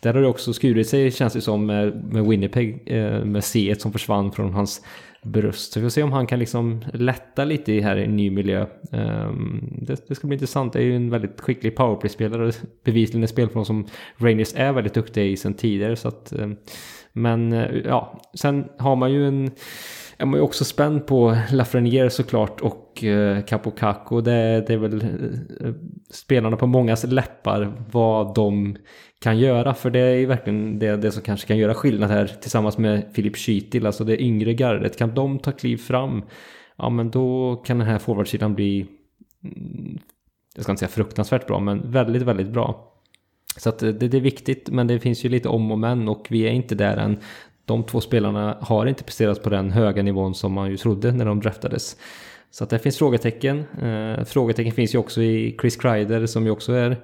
[0.01, 2.82] Där har det också skurit sig, känns det som, med, Winnipeg,
[3.24, 4.82] med C som försvann från hans
[5.23, 5.73] bröst.
[5.73, 8.66] Så vi får se om han kan liksom lätta lite här i en ny miljö.
[8.93, 12.53] Ehm, det, det, ska bli intressant, det är ju en väldigt skicklig powerplay-spelare,
[12.85, 13.86] bevisligen en spelform som
[14.16, 15.97] Rangers är väldigt duktiga i sedan tidigare.
[15.97, 16.57] Så att, ehm,
[17.12, 19.51] men eh, ja, sen har man ju en
[20.20, 24.20] är man ju också spänd på Lafreniere såklart och eh, Capocaco.
[24.20, 25.02] Det, det är väl
[25.60, 25.72] eh,
[26.10, 28.76] spelarna på mångas läppar vad de
[29.20, 29.74] kan göra.
[29.74, 33.02] För det är ju verkligen det, det som kanske kan göra skillnad här tillsammans med
[33.12, 34.96] Filip Schüttil, alltså det yngre gardet.
[34.96, 36.22] Kan de ta kliv fram,
[36.76, 38.86] ja men då kan den här forwardsidan bli,
[39.44, 39.98] mm,
[40.54, 42.94] jag ska inte säga fruktansvärt bra, men väldigt, väldigt bra.
[43.56, 46.08] Så att eh, det, det, är viktigt, men det finns ju lite om och men
[46.08, 47.18] och vi är inte där än
[47.64, 51.24] de två spelarna har inte presterat på den höga nivån som man ju trodde när
[51.24, 51.96] de draftades.
[52.50, 53.64] Så att det finns frågetecken.
[53.82, 56.96] Eh, frågetecken finns ju också i Chris Kreider som ju också är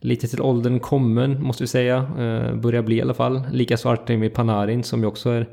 [0.00, 1.96] lite till åldern kommen måste vi säga.
[1.96, 3.42] Eh, börjar bli i alla fall.
[3.52, 5.46] Likaså Artemi Panarin som ju också är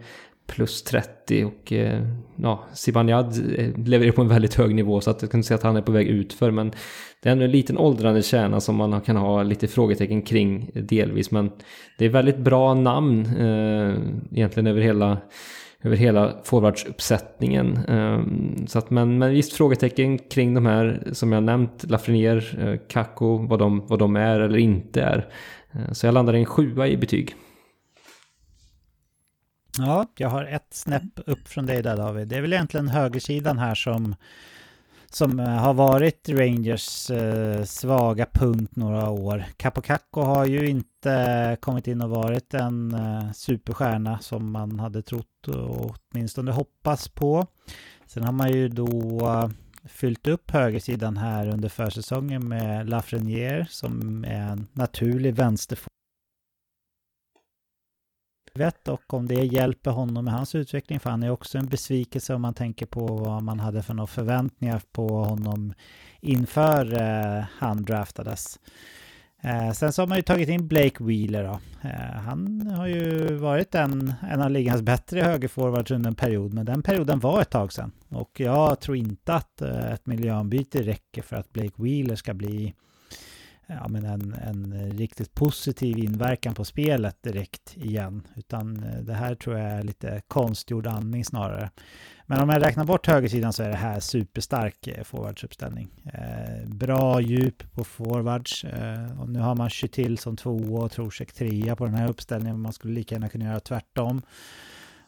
[0.48, 5.22] plus 30 och eh, ja, Zibanejad eh, levererar på en väldigt hög nivå så att
[5.22, 6.72] jag kan inte säga att han är på väg utför men
[7.22, 11.32] det är ändå en liten åldrande kärna som man kan ha lite frågetecken kring delvis
[11.32, 11.52] men
[11.98, 13.96] det är väldigt bra namn eh,
[14.32, 15.18] egentligen över hela
[15.84, 17.78] över hela forwardsuppsättningen.
[17.78, 22.80] Ehm, så att, men, men visst frågetecken kring de här som jag nämnt, Lafrenier, eh,
[22.88, 25.30] Kakko, vad de, vad de är eller inte är.
[25.72, 27.36] Eh, så jag landar i en sjua i betyg.
[29.78, 32.28] Ja, jag har ett snäpp upp från dig där David.
[32.28, 34.16] Det är väl egentligen högersidan här som,
[35.10, 39.46] som eh, har varit Rangers eh, svaga punkt några år.
[39.58, 45.02] Capocacco har ju inte Eh, kommit in och varit en eh, superstjärna som man hade
[45.02, 47.48] trott och åtminstone hoppats på.
[48.06, 49.50] Sen har man ju då eh,
[49.84, 55.88] fyllt upp högersidan här under försäsongen med Lafreniere som är en naturlig vänsterfot
[58.88, 62.42] och om det hjälper honom med hans utveckling för han är också en besvikelse om
[62.42, 65.74] man tänker på vad man hade för några förväntningar på honom
[66.22, 68.60] inför eh, han draftades.
[69.46, 71.60] Eh, sen så har man ju tagit in Blake Wheeler då.
[71.90, 76.66] Eh, han har ju varit en, en av ligans bättre högerforwards under en period, men
[76.66, 77.92] den perioden var ett tag sedan.
[78.10, 82.74] Och jag tror inte att eh, ett miljöombyte räcker för att Blake Wheeler ska bli
[83.68, 88.28] ja, men en, en riktigt positiv inverkan på spelet direkt igen.
[88.36, 91.70] Utan eh, det här tror jag är lite konstgjord andning snarare.
[92.34, 95.90] Men om jag räknar bort högersidan så är det här superstark eh, forwardsuppställning.
[96.14, 98.64] Eh, bra djup på forwards.
[98.64, 102.62] Eh, och nu har man till som tvåa och Trosek trea på den här uppställningen.
[102.62, 104.22] Man skulle lika gärna kunna göra tvärtom.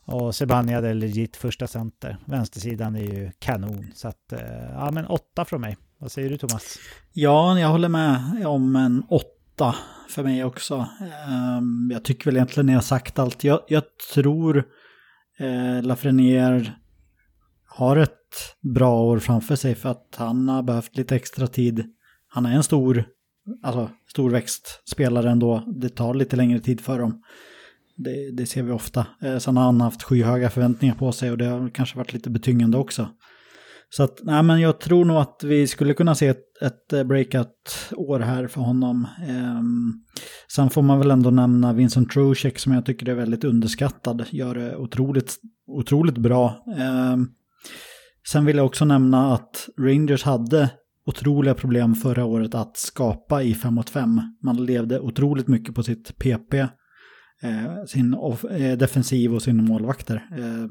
[0.05, 2.17] Och Sebaniad är legit första center.
[2.25, 3.85] Vänstersidan är ju kanon.
[3.93, 5.77] Så att, eh, ja men åtta från mig.
[5.97, 6.77] Vad säger du Thomas?
[7.13, 9.75] Ja, jag håller med om en åtta
[10.09, 10.87] för mig också.
[11.27, 13.43] Ehm, jag tycker väl egentligen ni har sagt allt.
[13.43, 13.83] Jag, jag
[14.13, 14.63] tror
[15.39, 16.71] eh, Lafreniere
[17.75, 18.11] har ett
[18.73, 21.85] bra år framför sig för att han har behövt lite extra tid.
[22.27, 23.05] Han är en stor,
[23.63, 25.63] alltså storväxtspelare ändå.
[25.67, 27.21] Det tar lite längre tid för dem.
[27.97, 29.07] Det, det ser vi ofta.
[29.21, 32.29] Eh, sen har han haft skyhöga förväntningar på sig och det har kanske varit lite
[32.29, 33.09] betyngande också.
[33.89, 37.03] Så att, nej men jag tror nog att vi skulle kunna se ett, ett eh,
[37.03, 39.07] breakout-år här för honom.
[39.29, 40.05] Um,
[40.55, 44.25] sen får man väl ändå nämna Vincent Trocek som jag tycker är väldigt underskattad.
[44.29, 45.35] Gör det otroligt,
[45.67, 46.63] otroligt bra.
[47.13, 47.29] Um,
[48.27, 50.69] sen vill jag också nämna att Rangers hade
[51.05, 54.21] otroliga problem förra året att skapa i 5 mot 5.
[54.43, 56.53] Man levde otroligt mycket på sitt PP,
[57.41, 58.13] eh, sin
[58.49, 60.15] eh, defensiv och sina målvakter.
[60.31, 60.67] Eh,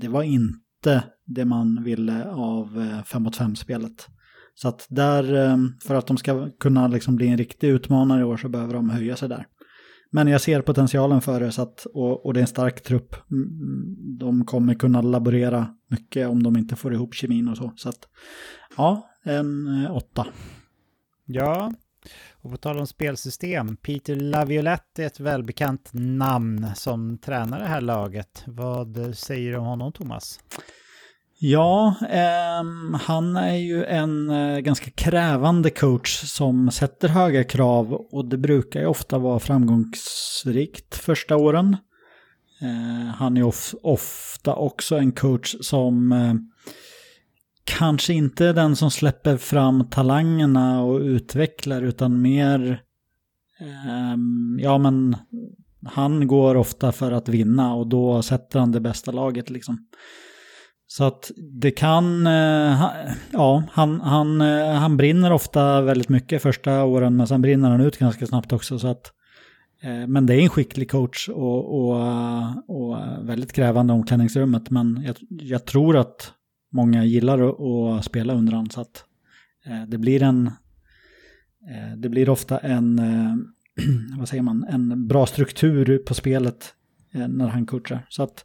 [0.00, 4.06] det var inte det man ville av eh, 5 mot 5-spelet.
[4.54, 5.56] Så att där, eh,
[5.86, 8.90] för att de ska kunna liksom bli en riktig utmanare i år så behöver de
[8.90, 9.46] höja sig där.
[10.10, 13.30] Men jag ser potentialen för det så att, och, och det är en stark trupp.
[13.30, 17.72] Mm, mm, de kommer kunna laborera mycket om de inte får ihop kemin och så.
[17.76, 18.08] Så att,
[18.76, 20.26] ja, en eh, åtta.
[21.24, 21.72] Ja,
[22.32, 27.80] Och på tal om spelsystem, Peter Laviolette är ett välbekant namn som tränar det här
[27.80, 28.42] laget.
[28.46, 30.40] Vad säger du om honom Thomas?
[31.40, 38.24] Ja, eh, han är ju en eh, ganska krävande coach som sätter höga krav och
[38.24, 41.76] det brukar ju ofta vara framgångsrikt första åren.
[42.60, 46.34] Eh, han är of ofta också en coach som eh,
[47.64, 52.82] kanske inte är den som släpper fram talangerna och utvecklar utan mer,
[53.60, 55.16] ehm, ja men
[55.86, 59.78] han går ofta för att vinna och då sätter han det bästa laget liksom.
[60.90, 62.82] Så att det kan, eh,
[63.32, 67.80] ja, han, han, eh, han brinner ofta väldigt mycket första åren, men sen brinner han
[67.80, 68.78] ut ganska snabbt också.
[68.78, 69.12] Så att,
[69.82, 71.96] eh, men det är en skicklig coach och, och,
[72.68, 74.70] och väldigt krävande omklädningsrummet.
[74.70, 76.32] Men jag, jag tror att
[76.72, 78.70] många gillar att, att spela under honom.
[78.70, 79.04] Så att
[79.88, 80.50] det blir en,
[81.96, 83.00] det blir ofta en,
[84.18, 86.74] vad säger man, en bra struktur på spelet
[87.12, 88.06] Eh, när han coachar.
[88.08, 88.44] Så att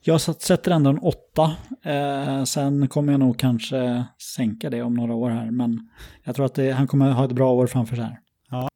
[0.00, 1.56] jag sätter ändå en åtta.
[1.82, 5.50] Eh, sen kommer jag nog kanske sänka det om några år här.
[5.50, 5.88] Men
[6.24, 8.18] jag tror att det, han kommer ha ett bra år framför sig här.
[8.50, 8.68] Ja,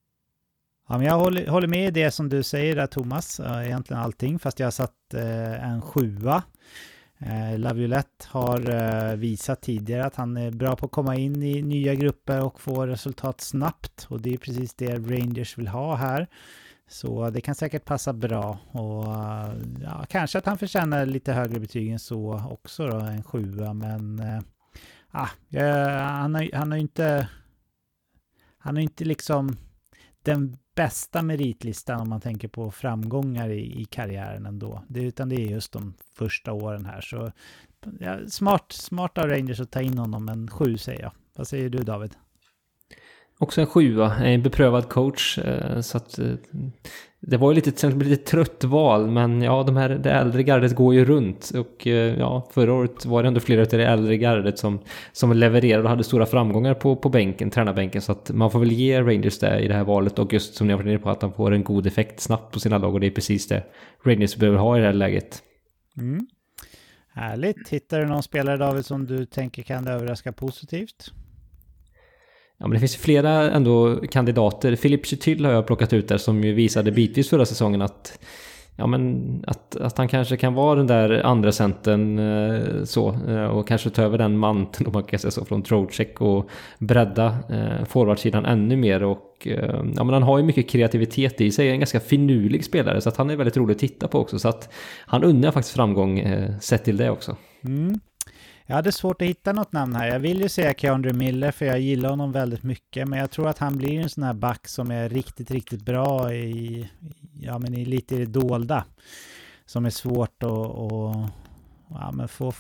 [0.89, 3.41] ja men jag håller, håller med i det som du säger där Thomas.
[3.41, 4.39] Egentligen allting.
[4.39, 6.43] Fast jag har satt eh, en sjua.
[7.19, 11.63] Eh, Laviolette har eh, visat tidigare att han är bra på att komma in i
[11.63, 14.07] nya grupper och få resultat snabbt.
[14.11, 16.29] Och det är precis det Rangers vill ha här.
[16.89, 19.05] Så det kan säkert passa bra och
[19.83, 24.23] ja, kanske att han förtjänar lite högre betyg än så också då, en sjua men
[25.11, 25.29] ah,
[25.99, 27.29] han har han har inte
[28.59, 29.57] han har inte liksom
[30.23, 34.83] den bästa meritlistan om man tänker på framgångar i, i karriären ändå.
[34.89, 37.01] Det, utan det är just de första åren här.
[37.01, 37.33] Så
[38.01, 41.13] ja, smart, smart av Rangers att ta in honom, men sju säger jag.
[41.37, 42.15] Vad säger du David?
[43.39, 45.39] Också en sjua, en beprövad coach.
[45.39, 46.35] Eh, så att eh,
[47.21, 50.95] det var ju lite, lite trött val, men ja, de här, det äldre gardet går
[50.95, 51.51] ju runt.
[51.51, 54.79] Och eh, ja, förra året var det ändå flera av det äldre gardet som,
[55.13, 58.03] som levererade och hade stora framgångar på, på bänken, tränarbänken.
[58.03, 60.19] Så att man får väl ge Rangers det i det här valet.
[60.19, 62.53] Och just som ni har varit inne på, att han får en god effekt snabbt
[62.53, 62.95] på sina lag.
[62.95, 63.65] Och det är precis det
[64.05, 65.43] Rangers behöver ha i det här läget.
[65.99, 66.27] Mm.
[67.15, 67.69] Härligt.
[67.69, 71.13] Hittar du någon spelare David som du tänker kan överraska positivt?
[72.59, 74.77] Ja, men det finns flera ändå kandidater.
[74.77, 78.19] Filip Chytil har jag plockat ut där som ju visade bitvis förra säsongen att
[78.79, 83.45] Ja men att, att han kanske kan vara den där andra centern eh, så eh,
[83.45, 87.27] och kanske ta över den manteln om man kan säga så från Trocek och bredda
[87.51, 91.71] eh, forwardsidan ännu mer och eh, ja men han har ju mycket kreativitet i sig,
[91.71, 94.49] en ganska finurlig spelare så att han är väldigt rolig att titta på också så
[94.49, 94.73] att
[95.07, 97.37] han unnar faktiskt framgång eh, sett till det också.
[97.65, 98.01] Mm.
[98.69, 100.09] Jag hade svårt att hitta något namn här.
[100.09, 103.09] Jag vill ju säga Keandre Miller för jag gillar honom väldigt mycket.
[103.09, 106.35] Men jag tror att han blir en sån här back som är riktigt, riktigt bra
[106.35, 106.91] i,
[107.41, 108.85] ja men i lite i det dolda.
[109.67, 111.31] Som är svårt att, att
[111.89, 112.53] ja, men få...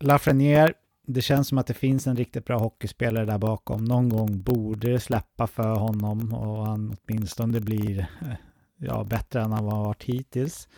[0.00, 0.72] Lafreniere,
[1.06, 3.84] det känns som att det finns en riktigt bra hockeyspelare där bakom.
[3.84, 8.36] Någon gång borde det släppa för honom och han åtminstone blir eh,
[8.76, 10.68] ja, bättre än han har varit hittills.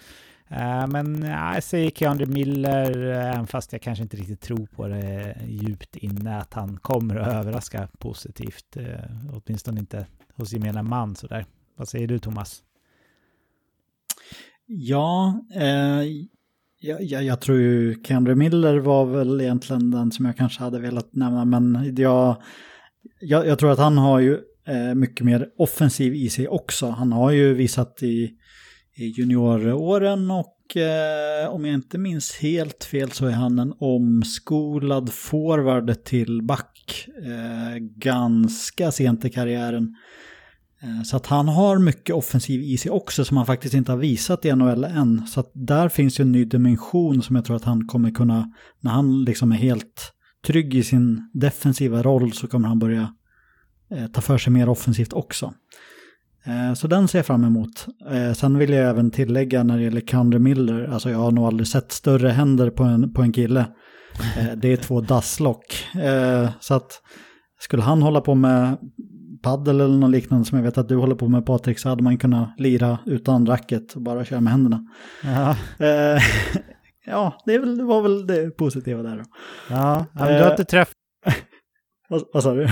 [0.48, 4.66] Eh, men ja, jag säger Keandre Miller, eh, även fast jag kanske inte riktigt tror
[4.66, 8.76] på det djupt inne, att han kommer att överraska positivt.
[8.76, 11.46] Eh, åtminstone inte hos gemene man sådär.
[11.76, 12.62] Vad säger du Thomas?
[14.66, 16.02] Ja, eh,
[16.80, 20.78] jag, jag, jag, tror ju Keandre Miller var väl egentligen den som jag kanske hade
[20.78, 22.42] velat nämna, men jag,
[23.20, 26.90] jag, jag tror att han har ju eh, mycket mer offensiv i sig också.
[26.90, 28.36] Han har ju visat i i
[28.96, 36.04] junioråren och eh, om jag inte minns helt fel så är han en omskolad forward
[36.04, 39.96] till back eh, ganska sent i karriären.
[40.82, 43.98] Eh, så att han har mycket offensiv i sig också som han faktiskt inte har
[43.98, 45.26] visat i NHL än.
[45.26, 48.52] Så att där finns ju en ny dimension som jag tror att han kommer kunna,
[48.80, 50.12] när han liksom är helt
[50.46, 53.14] trygg i sin defensiva roll så kommer han börja
[53.90, 55.54] eh, ta för sig mer offensivt också.
[56.46, 57.86] Eh, så den ser jag fram emot.
[58.10, 61.46] Eh, sen vill jag även tillägga när det gäller Kandre Miller, alltså jag har nog
[61.46, 63.66] aldrig sett större händer på en, på en kille.
[64.38, 65.86] Eh, det är två dasslock.
[66.60, 67.02] Så att
[67.60, 68.76] skulle han hålla på med
[69.42, 72.02] paddel eller något liknande som jag vet att du håller på med Patrik så hade
[72.02, 74.84] man kunnat lira utan racket och bara köra med händerna.
[75.24, 75.56] Ja,
[77.06, 79.24] ja det, väl, det, var väl det positiva där då.
[79.70, 80.94] Ja, men du har inte träffat...
[82.08, 82.68] vad, vad sa du?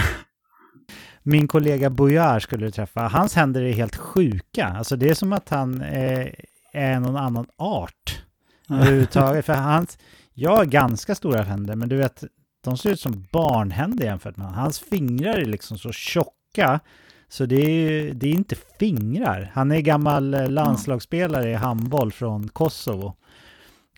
[1.27, 3.09] Min kollega Boyar skulle du träffa.
[3.09, 4.67] Hans händer är helt sjuka.
[4.67, 6.35] Alltså det är som att han är,
[6.73, 8.23] är någon annan art
[8.71, 9.45] överhuvudtaget.
[9.45, 9.99] För hans,
[10.35, 12.25] jag har ganska stora händer, men du vet,
[12.65, 14.61] de ser ut som barnhänder jämfört med honom.
[14.61, 16.81] Hans fingrar är liksom så tjocka.
[17.29, 19.51] Så det är, det är inte fingrar.
[19.55, 23.17] Han är gammal eh, landslagsspelare i handboll från Kosovo.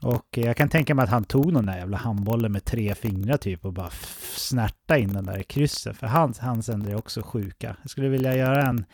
[0.07, 3.37] Och jag kan tänka mig att han tog någon där jävla handbollen med tre fingrar
[3.37, 3.91] typ och bara
[4.37, 5.97] snärta in den där i krysset.
[5.97, 7.77] För hans, hans händer är också sjuka.
[7.83, 8.85] Jag skulle vilja göra en,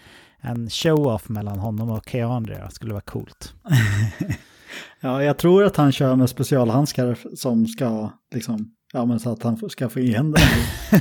[0.40, 2.64] en show-off mellan honom och Keandre.
[2.64, 3.55] Det skulle vara coolt.
[5.01, 9.43] ja, jag tror att han kör med specialhandskar som ska liksom Ja, men så att
[9.43, 10.43] han ska få igen den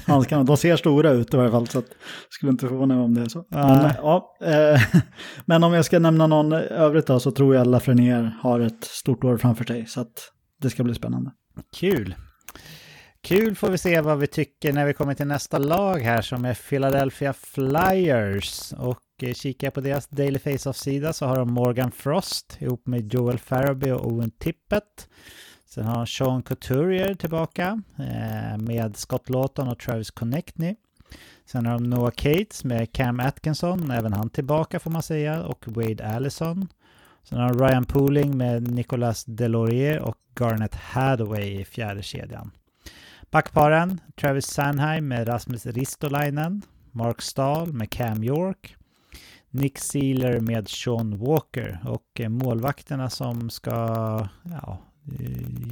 [0.05, 0.43] handskarna.
[0.43, 1.85] De ser stora ut i varje fall, så att
[2.29, 3.45] skulle inte förvåna mig om det är så.
[3.49, 4.81] Men, ja, eh,
[5.45, 9.23] men om jag ska nämna någon övrigt då, så tror jag Lafreniere har ett stort
[9.23, 10.31] år framför sig, så att
[10.61, 11.31] det ska bli spännande.
[11.75, 12.15] Kul.
[13.23, 16.45] Kul får vi se vad vi tycker när vi kommer till nästa lag här som
[16.45, 18.73] är Philadelphia Flyers.
[18.73, 23.13] Och eh, kikar jag på deras Daily Face-Off-sida så har de Morgan Frost ihop med
[23.13, 25.07] Joel Farabee och Owen Tippett.
[25.73, 30.75] Sen har Sean Couturier tillbaka eh, med Scott Lawton och Travis Connectney.
[31.45, 35.65] Sen har de Noah Cates med Cam Atkinson, även han tillbaka får man säga, och
[35.67, 36.67] Wade Allison.
[37.23, 42.51] Sen har de Ryan Pooling med Nicolas Delorier och Garnet Hathaway i fjärde kedjan.
[43.31, 46.61] Backparen Travis Sanheim med Rasmus Ristolainen,
[46.91, 48.75] Mark Stahl med Cam York,
[49.49, 53.71] Nick Sealer med Sean Walker och eh, målvakterna som ska
[54.43, 55.71] ja, Eh,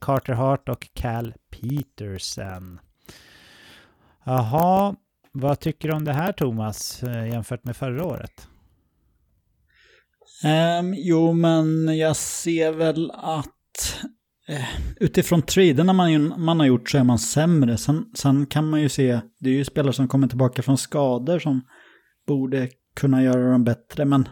[0.00, 2.80] Carter Hart och Cal Peterson.
[4.24, 4.96] Jaha,
[5.32, 8.48] vad tycker du om det här Thomas eh, jämfört med förra året?
[10.44, 13.96] Um, jo, men jag ser väl att
[14.50, 17.76] uh, utifrån traderna man, man har gjort så är man sämre.
[17.76, 21.38] Sen, sen kan man ju se, det är ju spelare som kommer tillbaka från skador
[21.38, 21.60] som
[22.26, 24.28] borde kunna göra dem bättre, men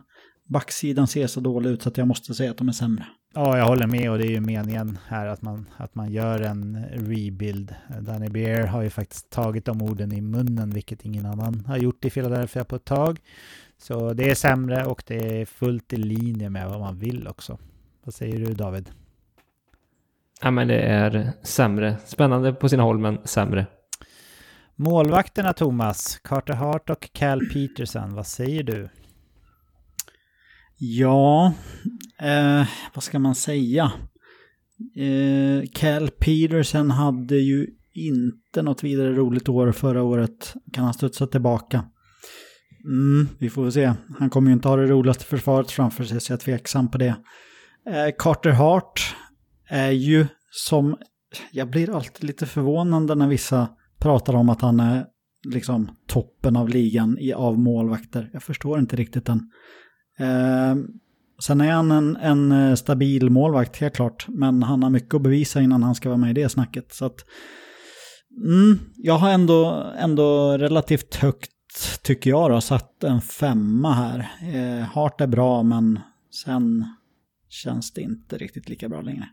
[0.50, 3.06] backsidan ser så dålig ut så att jag måste säga att de är sämre.
[3.34, 6.40] Ja, jag håller med och det är ju meningen här att man, att man gör
[6.40, 7.74] en rebuild.
[8.00, 12.04] Danny Beer har ju faktiskt tagit de orden i munnen, vilket ingen annan har gjort
[12.04, 13.18] i Philadelphia på ett tag.
[13.78, 17.58] Så det är sämre och det är fullt i linje med vad man vill också.
[18.04, 18.90] Vad säger du David?
[20.42, 21.96] Ja, men det är sämre.
[22.04, 23.66] Spännande på sina håll, men sämre.
[24.76, 28.88] Målvakterna Thomas, Carter Hart och Cal Peterson, vad säger du?
[30.82, 31.52] Ja,
[32.18, 33.92] eh, vad ska man säga?
[34.96, 40.54] Eh, Cal Peterson hade ju inte något vidare roligt år förra året.
[40.72, 41.84] Kan han studsa tillbaka?
[42.84, 43.92] Mm, vi får väl se.
[44.18, 46.98] Han kommer ju inte ha det roligaste försvaret framför sig, så jag är tveksam på
[46.98, 47.16] det.
[47.86, 49.16] Eh, Carter Hart
[49.68, 50.96] är ju som...
[51.52, 55.06] Jag blir alltid lite förvånande när vissa pratar om att han är
[55.48, 58.30] liksom toppen av ligan i, av målvakter.
[58.32, 59.50] Jag förstår inte riktigt den.
[60.20, 60.76] Eh,
[61.42, 64.26] sen är han en, en, eh, stabil målvakt, helt klart.
[64.28, 66.92] Men han har mycket att bevisa innan han ska vara med i det snacket.
[66.92, 67.24] Så att,
[68.44, 74.18] mm, jag har ändå, ändå relativt högt, tycker jag, då, satt en femma här.
[74.54, 76.00] Eh, Hart är bra, men
[76.44, 76.86] sen
[77.48, 79.28] känns det inte riktigt lika bra längre.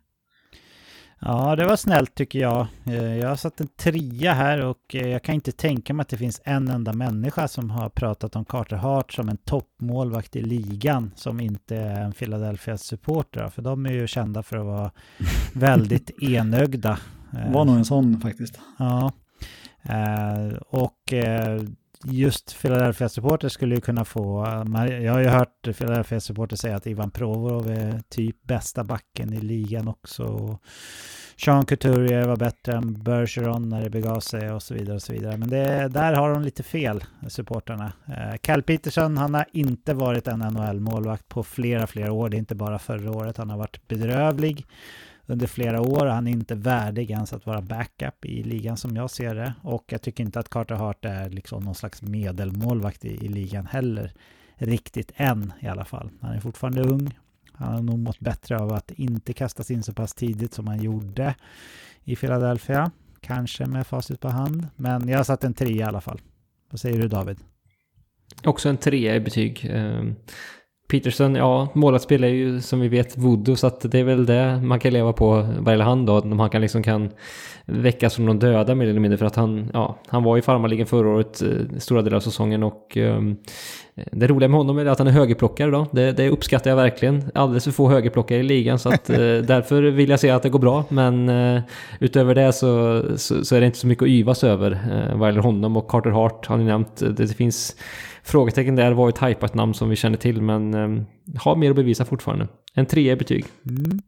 [1.20, 2.68] Ja, det var snällt tycker jag.
[2.86, 6.10] Eh, jag har satt en trea här och eh, jag kan inte tänka mig att
[6.10, 10.42] det finns en enda människa som har pratat om Carter Hart som en toppmålvakt i
[10.42, 13.50] ligan som inte är en Philadelphia supporter.
[13.50, 14.92] För de är ju kända för att vara
[15.54, 17.00] väldigt enögda.
[17.54, 18.60] Var nog en sån faktiskt.
[18.80, 19.12] Ja.
[19.84, 21.14] Eh, och
[22.04, 24.46] just Philadelphia supporter skulle ju kunna få,
[25.02, 29.42] jag har ju hört Philadelphia supporter säga att Ivan Provorov är typ bästa backen i
[29.42, 30.58] ligan också.
[31.40, 35.14] Sean Couturier var bättre än Bergeron när det begav sig och så vidare och så
[35.14, 35.38] vidare.
[35.38, 37.92] Men det, där har de lite fel, supporterna.
[38.08, 42.30] Eh, Cal Peterson, han har inte varit en NHL-målvakt på flera, flera år.
[42.30, 43.38] Det är inte bara förra året.
[43.38, 44.66] Han har varit bedrövlig
[45.28, 46.06] under flera år.
[46.06, 49.54] Han är inte värdig ens att vara backup i ligan som jag ser det.
[49.62, 53.66] Och jag tycker inte att Carter Hart är liksom någon slags medelmålvakt i, i ligan
[53.66, 54.14] heller.
[54.56, 56.10] Riktigt än i alla fall.
[56.22, 57.18] Han är fortfarande ung.
[57.54, 60.84] Han har nog mått bättre av att inte kastas in så pass tidigt som han
[60.84, 61.36] gjorde
[62.04, 62.92] i Philadelphia.
[63.22, 64.68] Kanske med facit på hand.
[64.76, 66.22] Men jag har satt en tre i alla fall.
[66.70, 67.38] Vad säger du David?
[68.44, 69.68] Också en trea i betyg.
[69.70, 70.16] Ehm,
[70.88, 74.62] Peterson, ja, målvaktsspel är ju som vi vet voodoo, så att det är väl det
[74.64, 76.20] man kan leva på vad gäller han då.
[76.20, 77.10] Om han kan liksom kan
[77.66, 80.88] väckas som de döda mer eller mindre för att han, ja, han var i farmarligan
[80.88, 83.38] förra året eh, stora delar av säsongen och um,
[84.12, 85.88] det roliga med honom är att han är högerplockare då.
[85.92, 87.24] Det, det uppskattar jag verkligen.
[87.34, 89.16] Alldeles för få högerplockare i ligan så att uh,
[89.48, 90.84] därför vill jag se att det går bra.
[90.90, 91.62] Men uh,
[92.00, 95.30] utöver det så, så, så, är det inte så mycket att yvas över uh, vad
[95.30, 96.98] gäller honom och Carter Hart har ni nämnt.
[96.98, 97.76] Det, det finns
[98.28, 101.06] frågetecken där var ett hypat namn som vi känner till men um,
[101.38, 102.48] har mer att bevisa fortfarande.
[102.74, 103.46] En trea i betyg.
[103.70, 104.00] Mm.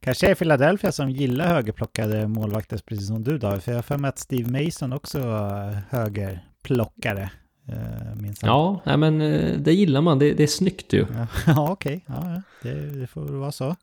[0.00, 3.62] Kanske är Philadelphia som gillar högerplockade målvakter precis som du David.
[3.62, 7.30] För jag har för mig att Steve Mason också var högerplockare.
[7.68, 10.18] Eh, ja, nej, men eh, det gillar man.
[10.18, 11.06] Det, det är snyggt ju.
[11.46, 12.04] Ja, okej.
[12.06, 12.20] Okay.
[12.24, 13.76] Ja, det, det får vara så.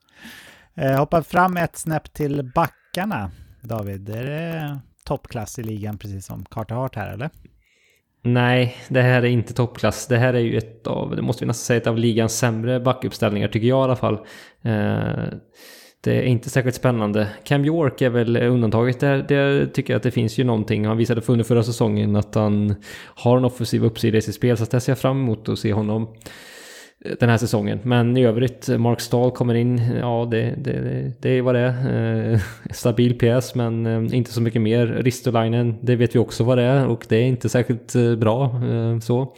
[0.76, 3.32] Eh, hoppa fram ett snäpp till backarna,
[3.62, 4.10] David.
[4.10, 7.30] Är det toppklass i ligan precis som Carter Hart här eller?
[8.22, 10.08] Nej, det här är inte toppklass.
[10.08, 12.80] Det här är ju ett av, det måste vi nästan säga, ett av ligans sämre
[12.80, 14.14] backuppställningar tycker jag i alla fall.
[14.62, 15.40] Eh,
[16.02, 17.30] det är inte särskilt spännande.
[17.44, 19.26] Cam York är väl undantaget där.
[19.28, 20.86] Där tycker jag att det finns ju någonting.
[20.86, 22.76] Han visade för under förra säsongen att han
[23.16, 24.58] har en offensiv uppsida i sitt spel.
[24.58, 26.08] Så det ser jag fram emot att se honom
[27.20, 27.80] den här säsongen.
[27.84, 32.34] Men i övrigt, Mark Stahl kommer in, ja det, det, det är vad det är.
[32.34, 32.40] Eh,
[32.72, 34.88] stabil PS men eh, inte så mycket mer.
[34.88, 38.44] Ristolainen, det vet vi också vad det är och det är inte särskilt eh, bra
[38.46, 39.36] eh, så.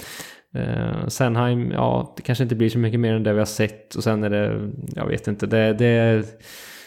[0.53, 3.95] Eh, Senheim, ja det kanske inte blir så mycket mer än det vi har sett
[3.95, 6.25] och sen är det, jag vet inte, det, det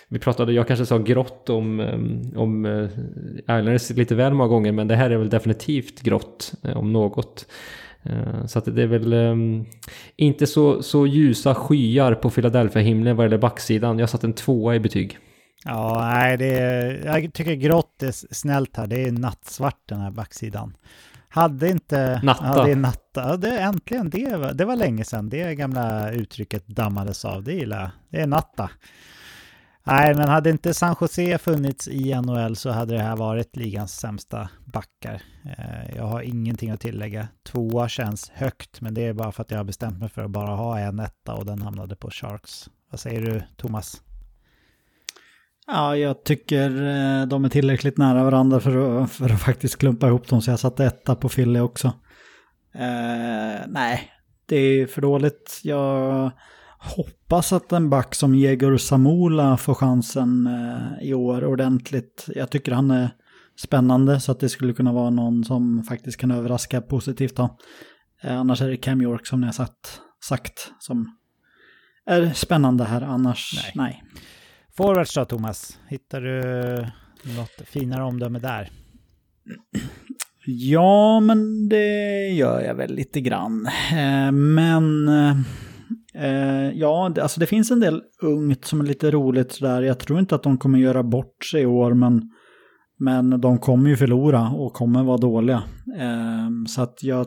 [0.08, 2.88] vi pratade, jag kanske sa grått om, eh, om
[3.38, 7.46] Islanders lite väl många gånger men det här är väl definitivt grått om något.
[8.04, 9.66] Eh, så att det är väl um,
[10.16, 13.98] inte så, så ljusa skyar på Philadelphia-himlen vad gäller backsidan.
[13.98, 15.18] Jag satt en tvåa i betyg.
[15.64, 18.86] Ja, nej, det är, jag tycker grått är snällt här.
[18.86, 20.76] Det är nattsvart den här backsidan.
[21.28, 22.20] Hade inte...
[22.22, 22.52] Natta.
[22.56, 23.36] Ja, det är natta.
[23.36, 27.42] Det, äntligen, det var, det var länge sedan det gamla uttrycket dammades av.
[27.42, 27.90] Det gillar jag.
[28.10, 28.70] Det är natta.
[29.86, 34.00] Nej, men hade inte San Jose funnits i NHL så hade det här varit ligans
[34.00, 35.22] sämsta backar.
[35.44, 37.28] Eh, jag har ingenting att tillägga.
[37.42, 40.30] Tvåa känns högt, men det är bara för att jag har bestämt mig för att
[40.30, 42.68] bara ha en etta och den hamnade på Sharks.
[42.90, 44.02] Vad säger du, Thomas?
[45.66, 50.06] Ja, jag tycker eh, de är tillräckligt nära varandra för att, för att faktiskt klumpa
[50.06, 51.86] ihop dem, så jag satte etta på Fille också.
[52.74, 54.12] Eh, nej,
[54.46, 55.60] det är för dåligt.
[55.62, 56.30] Jag
[56.84, 62.26] hoppas att en back som Jegor Samula får chansen eh, i år ordentligt.
[62.34, 63.10] Jag tycker han är
[63.56, 67.58] spännande så att det skulle kunna vara någon som faktiskt kan överraska positivt då.
[68.22, 71.16] Eh, annars är det Cam York som ni har sagt, sagt som
[72.06, 73.72] är spännande här, annars nej.
[73.74, 74.02] nej.
[74.76, 76.40] Forwards då Thomas, hittar du
[77.36, 78.70] något finare omdöme där?
[80.46, 83.66] Ja, men det gör jag väl lite grann.
[83.92, 85.08] Eh, men
[86.14, 89.82] Eh, ja, det, alltså det finns en del ungt som är lite roligt sådär.
[89.82, 92.30] Jag tror inte att de kommer göra bort sig i år, men,
[92.98, 95.62] men de kommer ju förlora och kommer vara dåliga.
[95.98, 97.26] Eh, så att jag...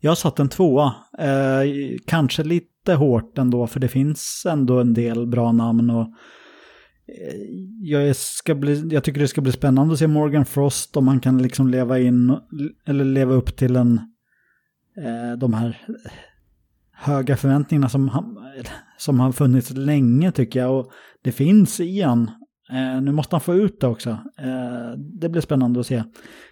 [0.00, 0.94] Jag har satt en tvåa.
[1.18, 5.90] Eh, kanske lite hårt ändå, för det finns ändå en del bra namn.
[5.90, 7.40] Och, eh,
[7.80, 11.20] jag, ska bli, jag tycker det ska bli spännande att se Morgan Frost om han
[11.20, 12.36] kan liksom leva in
[12.86, 14.00] eller leva upp till en
[14.96, 15.86] eh, de här
[16.98, 18.10] höga förväntningarna som,
[18.96, 20.78] som har funnits länge tycker jag.
[20.78, 20.92] Och
[21.22, 22.30] det finns i han.
[22.70, 24.10] Eh, nu måste han få ut det också.
[24.38, 26.04] Eh, det blir spännande att se.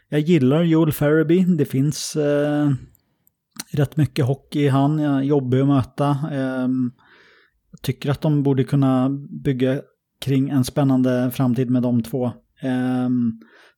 [0.09, 1.45] Jag gillar Joel Ferriby.
[1.45, 2.71] Det finns eh,
[3.73, 5.25] rätt mycket hockey i han.
[5.27, 6.11] Jobbig att möta.
[6.33, 6.69] Eh,
[7.71, 9.11] jag tycker att de borde kunna
[9.45, 9.81] bygga
[10.21, 12.27] kring en spännande framtid med de två.
[12.63, 13.09] Eh,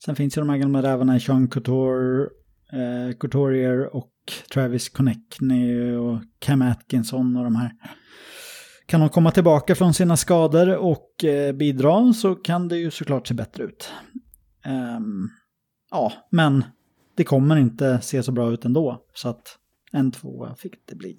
[0.04, 2.28] sen finns ju de här gamla rävarna, i Sean Couture,
[2.72, 4.12] eh, Couturier och
[4.52, 7.72] Travis Connectney och Cam Atkinson och de här.
[8.86, 13.26] Kan de komma tillbaka från sina skador och eh, bidra så kan det ju såklart
[13.26, 13.92] se bättre ut.
[14.66, 15.30] Um,
[15.90, 16.64] ja, men
[17.14, 19.04] det kommer inte se så bra ut ändå.
[19.14, 19.58] Så att
[19.92, 21.18] en tvåa fick det bli.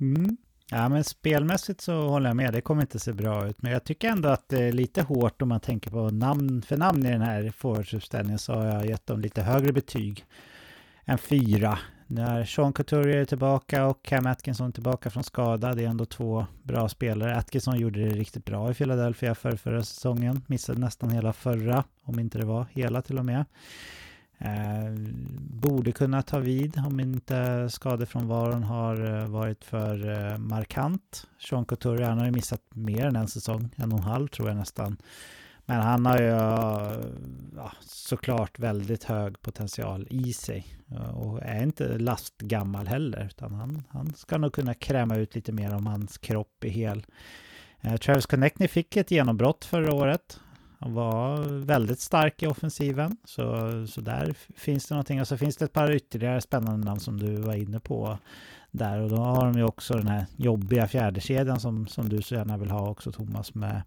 [0.00, 0.36] Mm.
[0.70, 2.52] Ja, men spelmässigt så håller jag med.
[2.52, 3.62] Det kommer inte se bra ut.
[3.62, 6.76] Men jag tycker ändå att det är lite hårt om man tänker på namn för
[6.76, 10.24] namn i den här forwardsuppställningen så har jag gett dem lite högre betyg
[11.10, 11.78] en fyra.
[12.06, 16.46] När Sean Couturier är tillbaka och Cam Atkinson tillbaka från skada, det är ändå två
[16.62, 17.36] bra spelare.
[17.36, 22.18] Atkinson gjorde det riktigt bra i Philadelphia för förra säsongen, missade nästan hela förra, om
[22.18, 23.44] inte det var hela till och med.
[24.38, 24.92] Eh,
[25.40, 31.26] borde kunna ta vid om inte skadefrånvaron har eh, varit för eh, markant.
[31.38, 34.48] Sean Couturier, han har ju missat mer än en säsong, en och en halv tror
[34.48, 34.96] jag nästan.
[35.70, 36.28] Men han har ju
[37.56, 40.66] ja, såklart väldigt hög potential i sig.
[41.14, 43.26] Och är inte lastgammal heller.
[43.26, 47.06] Utan han, han ska nog kunna kräma ut lite mer om hans kropp är hel.
[47.80, 50.40] Eh, Travis Connectney fick ett genombrott förra året.
[50.78, 53.16] Han var väldigt stark i offensiven.
[53.24, 55.20] Så, så där finns det någonting.
[55.20, 58.18] Och så finns det ett par ytterligare spännande namn som du var inne på
[58.70, 59.00] där.
[59.00, 62.56] Och då har de ju också den här jobbiga fjärdekedjan som, som du så gärna
[62.56, 63.82] vill ha också Thomas med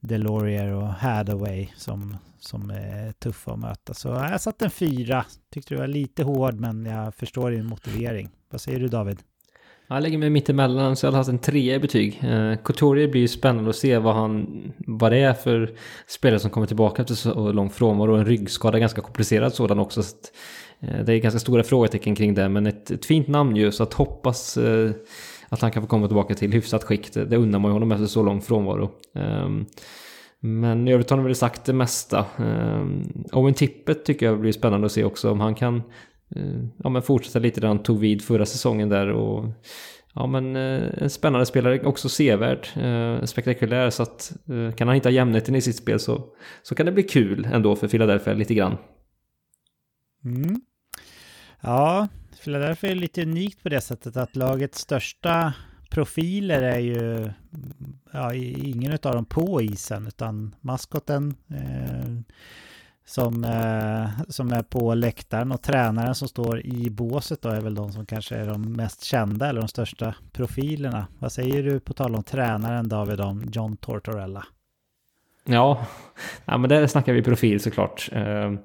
[0.00, 3.94] Delorier och Hathaway som, som är tuffa att möta.
[3.94, 5.24] Så jag satte en fyra.
[5.52, 8.28] Tyckte du var lite hård men jag förstår din motivering.
[8.50, 9.18] Vad säger du David?
[9.92, 12.20] Jag lägger mig mittemellan så jag har haft en trea i betyg.
[12.24, 15.72] Eh, Couturier blir ju spännande att se vad, han, vad det är för
[16.06, 20.02] spelare som kommer tillbaka efter så lång frånvaro en ryggskada, ganska komplicerad sådan också.
[20.02, 20.32] Så att,
[20.80, 23.82] eh, det är ganska stora frågetecken kring det, men ett, ett fint namn ju, så
[23.82, 24.90] att hoppas eh,
[25.50, 27.14] att han kan få komma tillbaka till hyfsat skick.
[27.14, 28.90] Det, unnar undrar man ju honom efter så lång frånvaro.
[29.14, 29.66] Ehm,
[30.40, 32.26] men i övrigt har han väl sagt det mesta.
[32.38, 35.82] Ehm, Owen Tippet tycker jag blir spännande att se också om han kan
[36.36, 39.10] eh, ja, men fortsätta lite där han tog vid förra säsongen där.
[39.10, 39.44] Och,
[40.14, 43.90] ja, men, eh, en spännande spelare, också sevärd, eh, spektakulär.
[43.90, 44.32] Så att
[44.76, 46.24] kan han hitta jämnheten i sitt spel så,
[46.62, 48.76] så kan det bli kul ändå för Philadelphia lite grann.
[50.24, 50.60] Mm.
[51.60, 52.08] Ja,
[52.44, 55.52] Philadelphia är lite unikt på det sättet att lagets största
[55.90, 57.30] profiler är ju
[58.12, 62.36] ja, ingen av dem på isen utan maskoten eh,
[63.06, 67.74] som, eh, som är på läktaren och tränaren som står i båset då är väl
[67.74, 71.06] de som kanske är de mest kända eller de största profilerna.
[71.18, 74.46] Vad säger du på tal om tränaren David om John Tortorella?
[75.50, 75.86] Ja,
[76.44, 78.08] ja men där snackar vi profil såklart.
[78.12, 78.58] Ehm,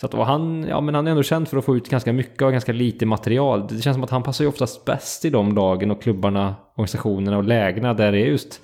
[0.00, 2.42] så att, han, ja, men han är ändå känd för att få ut ganska mycket
[2.42, 3.66] och ganska lite material.
[3.68, 7.36] Det känns som att han passar ju oftast bäst i de lagen och klubbarna, organisationerna
[7.36, 8.60] och lägena där det är just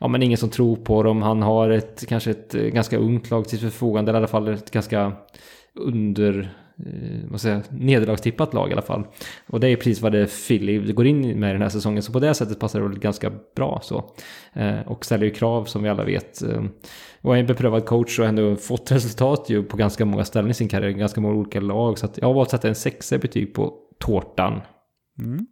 [0.00, 1.22] ja, men ingen som tror på dem.
[1.22, 4.28] Han har ett, kanske ett eh, ganska ungt lag till sitt förfogande, eller i alla
[4.28, 5.12] fall ett ganska
[5.74, 6.50] under
[6.86, 9.06] Eh, vad säger, nederlagstippat lag i alla fall.
[9.46, 12.02] Och det är precis vad det Philly går in med den här säsongen.
[12.02, 14.04] Så på det sättet passar det väl ganska bra så.
[14.52, 16.42] Eh, och ställer ju krav som vi alla vet.
[16.42, 16.64] Eh,
[17.22, 20.50] och är en beprövad coach och har ändå fått resultat ju på ganska många ställen
[20.50, 20.90] i sin karriär.
[20.90, 21.98] Ganska många olika lag.
[21.98, 24.60] Så jag har valt att sätta en sexa betyg på tårtan.
[25.18, 25.46] Mm.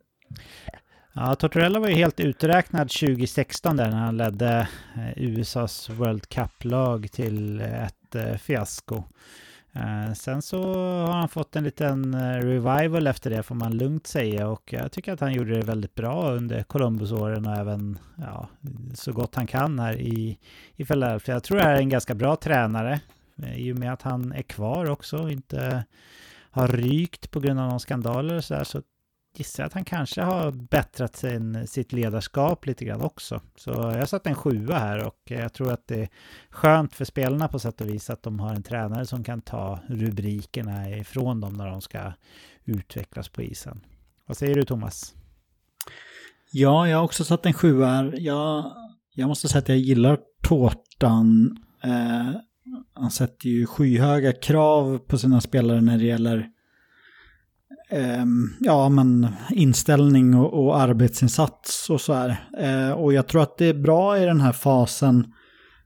[1.14, 7.12] Ja, Tortorella var ju helt uträknad 2016 där när han ledde eh, USAs World Cup-lag
[7.12, 9.04] till eh, ett fiasko.
[9.78, 10.74] Eh, sen så
[11.06, 14.92] har han fått en liten eh, revival efter det får man lugnt säga och jag
[14.92, 18.48] tycker att han gjorde det väldigt bra under Columbus-åren och även ja,
[18.94, 20.38] så gott han kan här i,
[20.76, 21.34] i Philadelphia.
[21.34, 23.00] Jag tror det här är en ganska bra tränare
[23.42, 25.84] eh, i och med att han är kvar också och inte
[26.50, 28.82] har rykt på grund av någon skandaler så, där, så
[29.38, 33.40] gissar att han kanske har bättrat sin, sitt ledarskap lite grann också.
[33.56, 36.08] Så jag satt en sjua här och jag tror att det är
[36.50, 39.80] skönt för spelarna på sätt och vis att de har en tränare som kan ta
[39.86, 42.12] rubrikerna ifrån dem när de ska
[42.64, 43.80] utvecklas på isen.
[44.26, 45.14] Vad säger du Thomas?
[46.50, 48.14] Ja, jag har också satt en sjua här.
[48.18, 48.72] Jag,
[49.14, 51.58] jag måste säga att jag gillar tårtan.
[51.84, 52.40] Eh,
[52.94, 56.50] han sätter ju skyhöga krav på sina spelare när det gäller
[57.90, 58.24] eh,
[58.60, 62.48] ja, men inställning och, och, arbetsinsats och så här.
[62.58, 65.32] Eh, och jag tror att det är bra i den här fasen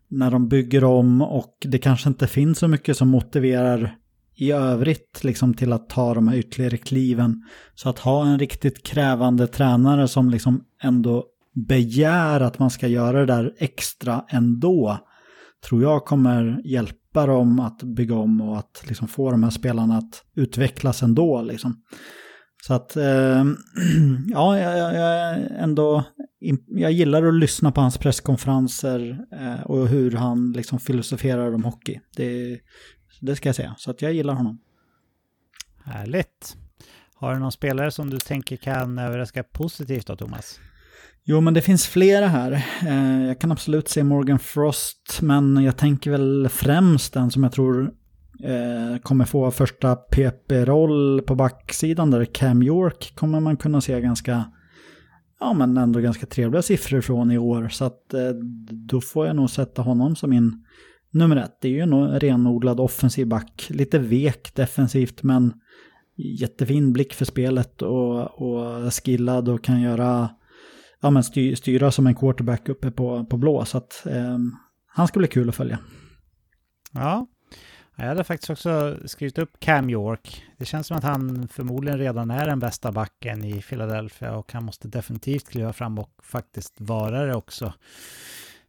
[0.08, 3.96] när de bygger om och det kanske inte finns så mycket som motiverar
[4.36, 7.42] i övrigt liksom till att ta de här ytterligare kliven.
[7.74, 11.24] Så att ha en riktigt krävande tränare som liksom ändå
[11.54, 14.98] begär att man ska göra det där extra ändå
[15.68, 19.50] tror jag kommer hjälpa hjälpa dem att bygga om och att liksom få de här
[19.50, 21.42] spelarna att utvecklas ändå.
[21.42, 21.82] Liksom.
[22.66, 23.44] Så att, eh,
[24.28, 26.04] ja, jag, jag, ändå,
[26.66, 32.00] jag gillar att lyssna på hans presskonferenser eh, och hur han liksom filosoferar om hockey.
[32.16, 32.60] Det,
[33.20, 34.58] det ska jag säga, så att jag gillar honom.
[35.84, 36.56] Härligt.
[37.14, 40.60] Har du någon spelare som du tänker kan överraska positivt då, Thomas?
[41.24, 42.52] Jo, men det finns flera här.
[42.86, 47.52] Eh, jag kan absolut se Morgan Frost, men jag tänker väl främst den som jag
[47.52, 47.92] tror
[48.42, 54.44] eh, kommer få första PP-roll på backsidan där Cam York kommer man kunna se ganska,
[55.40, 57.68] ja men ändå ganska trevliga siffror från i år.
[57.68, 58.30] Så att eh,
[58.70, 60.64] då får jag nog sätta honom som min
[61.10, 61.58] nummer ett.
[61.60, 65.52] Det är ju en renodlad offensiv back, lite vek defensivt men
[66.16, 70.28] jättefin blick för spelet och, och skillad och kan göra
[71.02, 73.64] ja, men styr, styra som en quarterback uppe på, på blå.
[73.64, 74.38] Så att eh,
[74.86, 75.78] han ska bli kul att följa.
[76.92, 77.26] Ja,
[77.96, 80.44] jag hade faktiskt också skrivit upp Cam York.
[80.56, 84.64] Det känns som att han förmodligen redan är den bästa backen i Philadelphia och han
[84.64, 87.72] måste definitivt kliva fram och faktiskt vara det också.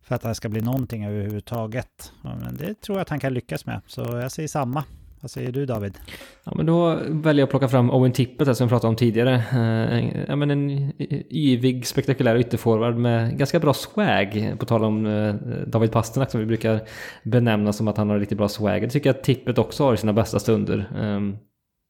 [0.01, 2.13] För att det ska bli någonting överhuvudtaget.
[2.21, 3.81] Men det tror jag att han kan lyckas med.
[3.87, 4.83] Så jag säger samma.
[5.23, 5.97] Vad säger du David?
[6.43, 9.33] Ja, men då väljer jag att plocka fram Owen Tippet som vi pratade om tidigare.
[9.35, 14.55] Eh, ja, men en eh, yvig, spektakulär ytterforward med ganska bra swag.
[14.59, 15.35] På tal om eh,
[15.67, 16.81] David Pasternak som vi brukar
[17.23, 18.81] benämna som att han har riktigt bra swag.
[18.81, 20.91] Det tycker jag att Tippet också har i sina bästa stunder.
[20.99, 21.37] Ehm,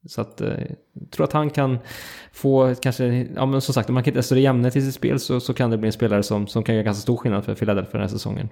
[0.09, 0.47] så att, eh,
[0.93, 1.77] jag tror att han kan
[2.33, 5.19] få kanske, ja men som sagt om man kan hitta större jämnhet i sitt spel
[5.19, 7.55] så, så kan det bli en spelare som, som kan göra ganska stor skillnad för
[7.55, 8.49] Philadelphia den här säsongen.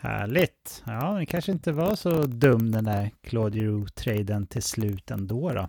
[0.00, 0.82] Härligt.
[0.86, 5.68] Ja, det kanske inte var så dum den där Claudio traden till slut ändå då.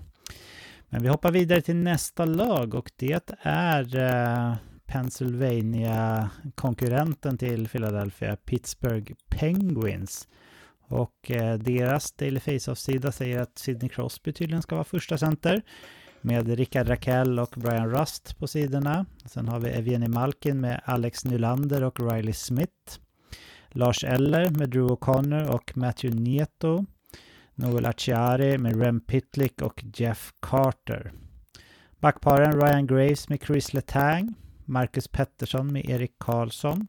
[0.89, 9.11] Men vi hoppar vidare till nästa lag och det är eh, Pennsylvania-konkurrenten till Philadelphia, Pittsburgh
[9.29, 10.27] Penguins.
[10.87, 15.61] Och eh, deras Daily Face-Off-sida säger att Sidney Crosby tydligen ska vara första center
[16.21, 19.05] med Rickard Rakell och Brian Rust på sidorna.
[19.25, 22.99] Sen har vi Evgeni Malkin med Alex Nylander och Riley Smith.
[23.71, 26.85] Lars Eller med Drew O'Connor och Matthew Nieto.
[27.55, 31.11] Noel Acciari med Rem Pitlick och Jeff Carter.
[31.99, 34.33] Backparen Ryan Graves med Chris Letang.
[34.65, 36.87] Marcus Pettersson med Erik Karlsson.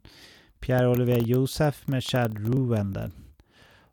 [0.61, 3.11] Pierre-Olivier Josef med Chad Ruwender.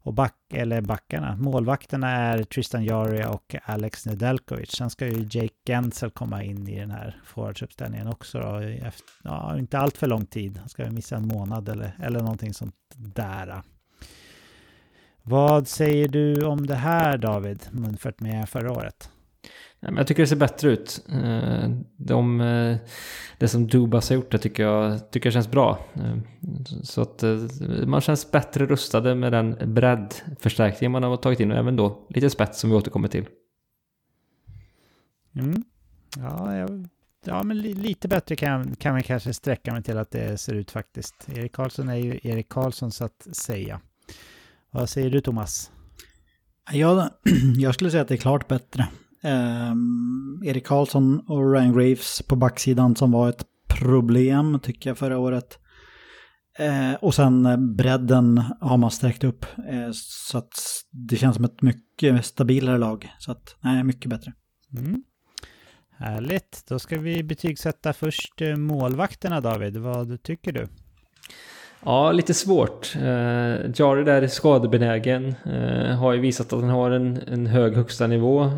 [0.08, 4.72] Och back, eller backarna, målvakterna är Tristan Jari och Alex Nedelkovic.
[4.72, 9.58] Sen ska ju Jake Gensel komma in i den här forwardsuppställningen också då, efter, ja,
[9.58, 10.58] inte allt för lång tid.
[10.58, 13.62] Han ska missa en månad eller, eller någonting sånt där.
[15.24, 19.12] Vad säger du om det här David, jämfört med förra året?
[19.80, 21.06] Jag tycker det ser bättre ut.
[21.10, 22.78] Eh, de, eh,
[23.38, 25.86] det som Dubas har gjort det tycker jag, tycker jag känns bra.
[25.94, 26.18] Eh,
[26.84, 27.24] så att
[27.86, 32.30] man känns bättre rustade med den breddförstärkning man har tagit in och även då lite
[32.30, 33.26] spets som vi återkommer till.
[35.36, 35.64] Mm.
[36.18, 36.88] Ja, jag,
[37.26, 40.72] ja, men lite bättre kan, kan vi kanske sträcka mig till att det ser ut
[40.72, 41.30] faktiskt.
[41.36, 43.80] Erik Karlsson är ju Erik Karlsson så att säga.
[44.72, 45.72] Vad säger du Thomas?
[46.72, 47.10] Jag,
[47.58, 48.88] jag skulle säga att det är klart bättre.
[49.24, 49.74] Eh,
[50.44, 55.60] Erik Karlsson och Ryan Graves på backsidan som var ett problem tycker jag förra året.
[56.60, 59.46] Eh, och sen eh, bredden har man sträckt upp.
[59.70, 60.54] Eh, så att
[60.92, 63.14] det känns som ett mycket stabilare lag.
[63.20, 64.34] Så att, nej, mycket bättre.
[64.78, 65.04] Mm.
[65.98, 66.64] Härligt.
[66.68, 69.78] Då ska vi betygsätta först eh, målvakterna David.
[69.78, 70.68] Vad tycker du?
[71.88, 72.96] Ja, lite svårt.
[72.96, 75.36] Uh, Jari där är skadebenägen.
[75.46, 78.52] Uh, har ju visat att han har en, en hög högsta nivå uh,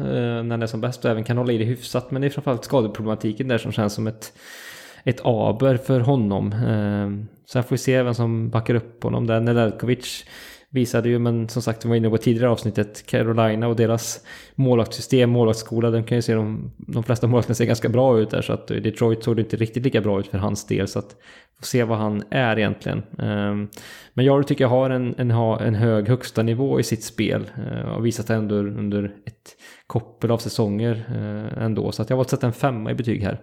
[0.44, 2.12] när han är som bäst och även kan hålla i det hyfsat.
[2.12, 4.34] Men det är framförallt skadeproblematiken där som känns som ett,
[5.04, 6.54] ett aber för honom.
[6.54, 9.40] Uh, sen får vi se vem som backar upp honom där.
[9.40, 10.26] Nedeljkovic
[10.70, 14.26] visade ju, men som sagt, vi var inne på tidigare avsnittet, Carolina och deras
[14.56, 18.42] målvaktssystem, målvaktsskola, den kan ju se de, de flesta målvakterna ser ganska bra ut där,
[18.42, 21.00] så att i Detroit såg det inte riktigt lika bra ut för hans del, så
[21.00, 21.16] att
[21.60, 23.04] få se vad han är egentligen.
[23.20, 23.70] Ehm,
[24.14, 27.90] men jag tycker jag har en, en, en hög högsta nivå i sitt spel eh,
[27.90, 32.18] och visat det ändå under ett koppel av säsonger eh, ändå, så att jag har
[32.18, 33.42] valt att sätta en femma i betyg här.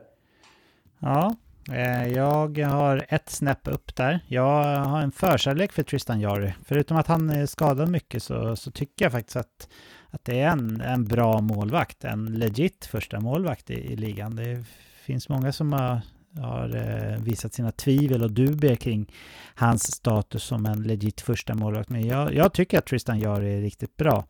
[0.99, 1.37] Ja,
[1.73, 4.21] Eh, jag har ett snäpp upp där.
[4.29, 6.55] Jag har en förkärlek för Tristan Jari.
[6.65, 9.69] Förutom att han eh, är skadad mycket så, så tycker jag faktiskt att,
[10.11, 12.05] att det är en, en bra målvakt.
[12.05, 14.37] En legit första målvakt i, i ligan.
[14.37, 14.65] Det
[15.05, 16.01] finns många som har,
[16.41, 19.13] har eh, visat sina tvivel och dubier kring
[19.55, 21.91] hans status som en legit första målvakt.
[21.91, 24.25] Men jag, jag tycker att Tristan Jari är riktigt bra.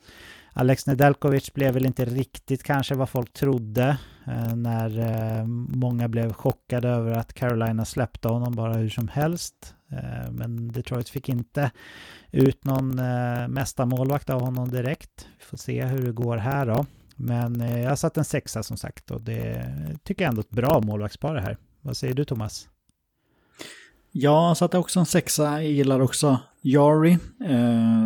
[0.52, 3.96] Alex Nedeljkovic blev väl inte riktigt kanske vad folk trodde
[4.26, 5.46] Eh, när eh,
[5.76, 9.74] många blev chockade över att Carolina släppte honom bara hur som helst.
[9.90, 11.70] Eh, men Detroit fick inte
[12.30, 15.28] ut någon mästarmålvakt mesta målvakt av honom direkt.
[15.38, 16.86] Vi får se hur det går här då.
[17.16, 19.72] Men jag har satt en sexa som sagt och det
[20.04, 21.56] tycker jag ändå är ett bra målvaktspar det här.
[21.80, 22.68] Vad säger du Thomas?
[24.12, 25.44] Jag satte också en sexa.
[25.44, 27.18] Jag gillar också Jari.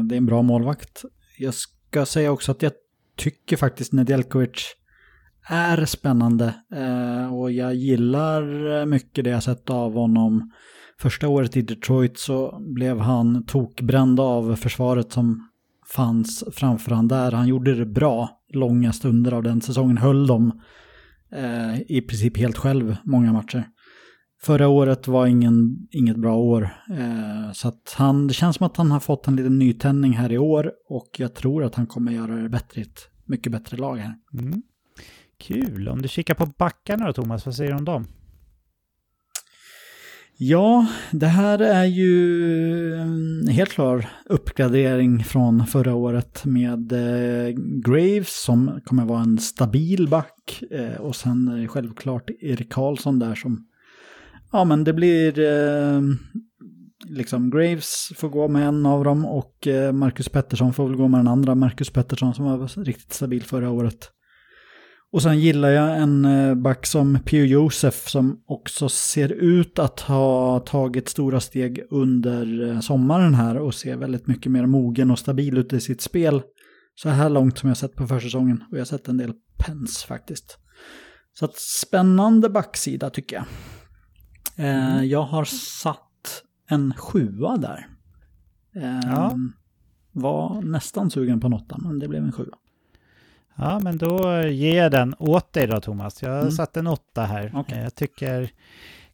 [0.04, 1.04] Det är en bra målvakt.
[1.38, 2.72] Jag ska säga också att jag
[3.16, 4.76] tycker faktiskt Nedeljkovic
[5.46, 6.54] är spännande.
[6.72, 10.52] Eh, och jag gillar eh, mycket det jag sett av honom.
[10.98, 15.48] Första året i Detroit så blev han tokbränd av försvaret som
[15.94, 17.32] fanns framför han där.
[17.32, 19.98] Han gjorde det bra långa stunder av den säsongen.
[19.98, 20.60] Höll dem
[21.32, 23.64] eh, i princip helt själv många matcher.
[24.42, 26.70] Förra året var ingen, inget bra år.
[26.90, 30.32] Eh, så att han, det känns som att han har fått en liten nytändning här
[30.32, 33.76] i år och jag tror att han kommer göra det bättre i ett mycket bättre
[33.76, 34.14] lag här.
[34.38, 34.62] Mm.
[35.40, 35.88] Kul.
[35.88, 38.06] Om du kikar på backarna då Thomas, vad säger du om dem?
[40.42, 47.54] Ja, det här är ju en helt klar uppgradering från förra året med eh,
[47.84, 53.66] Graves som kommer vara en stabil back eh, och sen självklart Erik Karlsson där som
[54.52, 56.00] Ja, men det blir eh,
[57.08, 61.20] liksom Graves får gå med en av dem och Marcus Pettersson får väl gå med
[61.20, 61.54] den andra.
[61.54, 64.10] Marcus Pettersson som var riktigt stabil förra året.
[65.12, 70.00] Och sen gillar jag en eh, back som Pio Josef som också ser ut att
[70.00, 75.18] ha tagit stora steg under eh, sommaren här och ser väldigt mycket mer mogen och
[75.18, 76.42] stabil ut i sitt spel.
[76.94, 80.04] Så här långt som jag sett på försäsongen och jag har sett en del pens
[80.04, 80.58] faktiskt.
[81.32, 83.44] Så att spännande backsida tycker jag.
[84.66, 85.08] Eh, mm.
[85.08, 87.88] jag har satt en sjua där.
[88.76, 89.36] Eh, ja.
[90.12, 92.56] Var nästan sugen på en åtta, men det blev en sjua.
[93.60, 96.22] Ja, men då ger jag den åt dig då Thomas.
[96.22, 96.50] Jag har Mm.
[96.50, 97.52] satt en åtta här.
[97.54, 97.78] Okej.
[97.82, 98.50] Jag tycker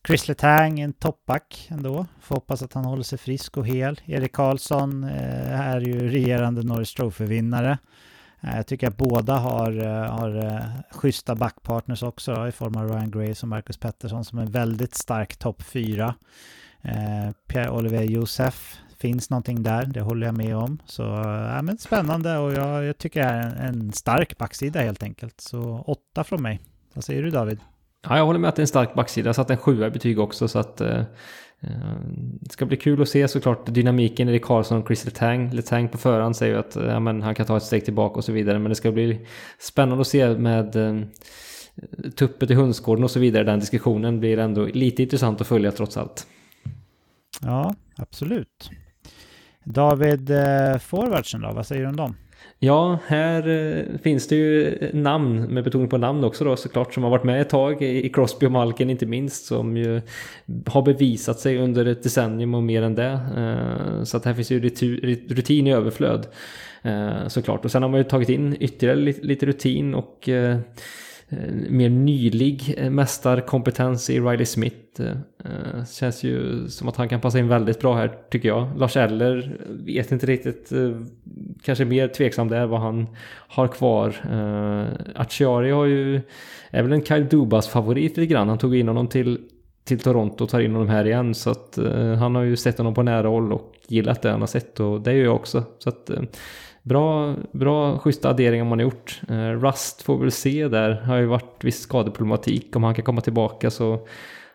[0.06, 2.06] Chris Letang är en toppback ändå.
[2.20, 4.01] Får hoppas att han håller sig frisk och hel.
[4.05, 7.78] Erik Karlsson eh, är ju regerande Norris Trophy-vinnare.
[8.40, 10.60] Eh, Jag tycker att båda har, eh, har eh,
[10.90, 14.94] schyssta backpartners också då, i form av Ryan Grace och Marcus Pettersson som är väldigt
[14.94, 16.14] stark topp fyra.
[16.82, 20.78] Eh, Pierre-Olivier Josef finns någonting där, det håller jag med om.
[20.86, 25.02] Så ja, men spännande och jag, jag tycker det är en, en stark backsida helt
[25.02, 25.40] enkelt.
[25.40, 26.60] Så åtta från mig.
[26.94, 27.59] Vad säger du David?
[28.09, 29.28] Ja, jag håller med att det är en stark backsida.
[29.28, 31.02] Jag satte en sjua i betyg också så att eh,
[32.40, 35.51] det ska bli kul att se såklart dynamiken i Karlsson och Chris Letang.
[35.52, 38.16] Letang på förhand säger ju att eh, ja, men han kan ta ett steg tillbaka
[38.16, 38.59] och så vidare.
[38.59, 39.27] Men det ska bli
[39.59, 41.02] spännande att se med eh,
[42.16, 43.44] tuppet i hönsgården och så vidare.
[43.44, 46.27] Den diskussionen blir ändå lite intressant att följa trots allt.
[47.43, 48.70] Ja, absolut.
[49.66, 52.14] David, eh, forwardsen då, vad säger du om dem?
[52.59, 57.02] Ja, här eh, finns det ju namn med betoning på namn också då såklart som
[57.02, 60.01] har varit med ett tag i Crosby och Malkin inte minst som ju
[60.66, 63.20] har bevisat sig under ett decennium och mer än det.
[63.36, 64.60] Eh, så att här finns ju
[65.28, 66.26] rutin i överflöd
[66.82, 67.64] eh, såklart.
[67.64, 70.28] Och sen har man ju tagit in ytterligare lite rutin och
[71.28, 75.01] Eh, mer nylig eh, mästarkompetens i Riley Smith.
[75.01, 78.78] Eh, känns ju som att han kan passa in väldigt bra här tycker jag.
[78.78, 80.73] Lars Eller vet inte riktigt,
[81.62, 83.07] kanske mer tveksam där vad han
[83.48, 84.15] har kvar.
[85.15, 86.20] Acciari har ju,
[86.70, 88.48] är väl en Kyle Dubas favorit lite grann.
[88.48, 89.39] Han tog in honom till
[89.86, 91.35] till Toronto och tar in honom här igen.
[91.35, 94.40] Så att eh, han har ju sett honom på nära håll och gillat det han
[94.40, 95.65] har sett och det gör jag också.
[95.78, 96.23] Så att eh,
[96.87, 99.21] bra, bra schyssta adderingar man har gjort.
[99.29, 100.91] Eh, Rust får vi väl se där.
[100.91, 102.77] Har ju varit viss skadeproblematik.
[102.77, 104.07] Om han kan komma tillbaka så,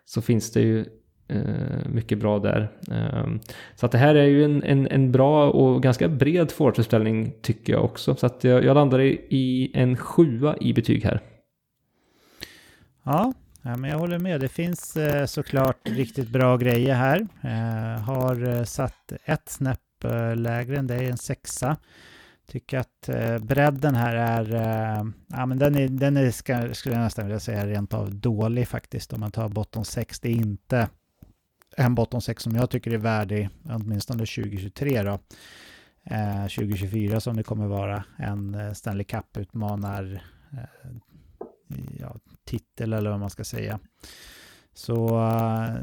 [0.06, 0.86] så finns det ju
[1.28, 2.72] eh, mycket bra där.
[2.92, 3.40] Ehm,
[3.76, 7.74] så att det här är ju en, en, en bra och ganska bred forwardsuppställning tycker
[7.74, 8.16] jag också.
[8.16, 11.22] Så att jag, jag landar i, i en sjua i betyg här.
[13.04, 14.40] Ja, ja, men jag håller med.
[14.40, 17.28] Det finns eh, såklart riktigt bra grejer här.
[17.44, 21.78] Eh, har eh, satt ett snäpp eh, lägre än dig, en sexa.
[22.52, 26.96] Tycker att eh, bredden här är, eh, ja men den är, den är ska, skulle
[26.96, 29.14] jag nästan vilja säga rent av dålig faktiskt.
[29.14, 30.90] Om man tar bottom 6, det är inte
[31.78, 35.20] en bottom 6 som jag tycker är värdig, åtminstone 2023 då.
[36.04, 40.92] Eh, 2024 som det kommer vara en eh, Stanley Cup utmanar eh,
[42.00, 42.16] ja,
[42.46, 43.80] titel eller vad man ska säga.
[44.82, 45.76] Så eh,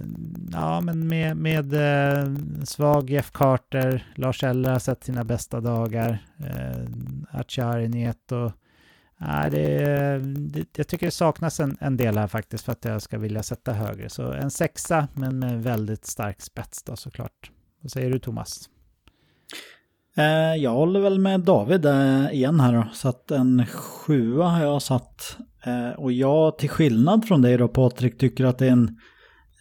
[0.53, 2.35] ja, men med, med eh,
[2.65, 6.85] svag Jeff Carter, Lars Eller har sett sina bästa dagar, eh,
[7.31, 8.53] Achari Nieto.
[9.17, 13.03] Nej, det, det, jag tycker det saknas en, en del här faktiskt för att jag
[13.03, 14.09] ska vilja sätta högre.
[14.09, 17.51] Så en sexa, men med väldigt stark spets då såklart.
[17.81, 18.69] Vad säger du Thomas?
[20.17, 22.85] Eh, jag håller väl med David eh, igen här då.
[22.93, 25.39] Så att en sjua har jag satt.
[25.65, 28.99] Eh, och jag till skillnad från dig då Patrik tycker att det är en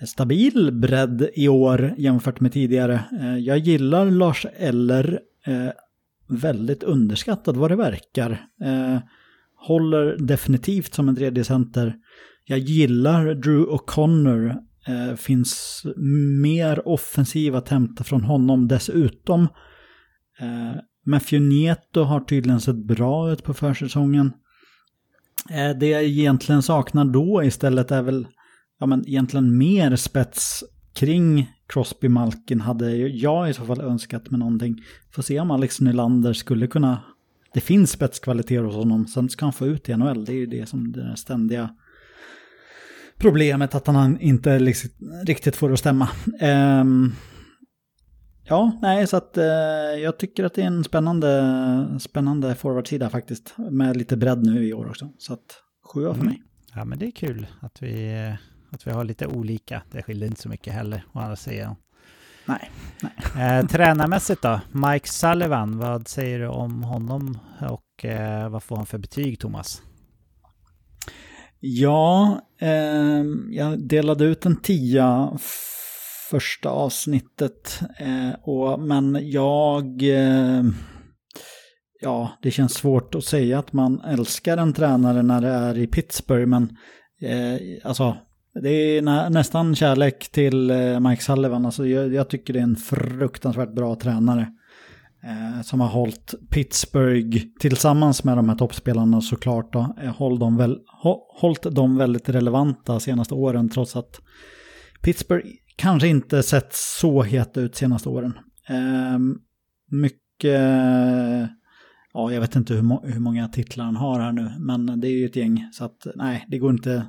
[0.06, 3.04] stabil bredd i år jämfört med tidigare.
[3.22, 5.70] Eh, jag gillar Lars Eller eh,
[6.28, 8.42] väldigt underskattad vad det verkar.
[9.56, 11.96] Håller definitivt som en tredje center.
[12.46, 14.56] Jag gillar Drew O'Connor.
[15.16, 15.84] Finns
[16.42, 19.48] mer offensiv att hämta från honom dessutom.
[21.06, 24.34] Matthew Nieto har tydligen sett bra ut på försäsongen.
[25.50, 28.28] Eh, det jag egentligen saknar då istället är väl
[28.80, 34.40] ja, men egentligen mer spets kring Crosby Malkin hade jag i så fall önskat med
[34.40, 34.76] någonting.
[35.12, 37.00] Får se om Alex Nylander skulle kunna...
[37.54, 40.26] Det finns spetskvaliteter hos honom, sen ska han få ut i NHL.
[40.26, 41.70] Det är ju det som det ständiga
[43.18, 44.90] problemet att han inte liksom
[45.26, 46.10] riktigt får det att stämma.
[46.82, 47.16] Um,
[48.50, 49.46] Ja, nej, så att eh,
[50.04, 53.54] jag tycker att det är en spännande, spännande forwardsida faktiskt.
[53.58, 55.10] Med lite bredd nu i år också.
[55.18, 55.62] Så att
[55.94, 56.28] sjua för Mm.
[56.34, 56.44] mig.
[56.76, 58.16] Ja, men det är kul att vi,
[58.72, 59.82] att vi har lite olika.
[59.92, 61.76] Det skiljer inte så mycket heller, å andra sidan.
[62.46, 62.72] Nej,
[63.38, 64.60] Eh, tränarmässigt då?
[64.72, 67.38] Mike Sullivan, vad säger du om honom
[67.70, 69.82] och eh, vad får han för betyg, Thomas?
[71.60, 75.38] Ja, ehm, jag delade ut en tia
[76.30, 77.82] första avsnittet.
[78.00, 80.04] Eh, och, men jag...
[80.04, 80.64] Eh,
[82.02, 85.88] ja, det känns svårt att säga att man älskar en tränare när det är i
[85.88, 86.48] Pittsburgh.
[86.48, 86.64] Men
[87.22, 88.18] eh, alltså,
[88.64, 91.66] det är nä, nästan kärlek till eh, Mike Sullivan.
[91.66, 94.48] Alltså, jag, jag tycker det är en fruktansvärt bra tränare.
[95.24, 99.74] Eh, som har hållit Pittsburgh tillsammans med de här toppspelarna såklart.
[99.74, 104.22] Då, eh, håll dem väl, hå, hållit dem väldigt relevanta senaste åren trots att
[105.02, 105.48] Pittsburgh
[105.78, 108.34] kanske inte sett så het ut senaste åren.
[108.70, 109.20] Eh,
[109.92, 110.62] mycket
[112.14, 115.08] ja, jag vet inte hur, må hur många titlar han har här nu, men det
[115.08, 115.70] är ju ett gäng.
[115.72, 117.06] Så att nej, det går inte,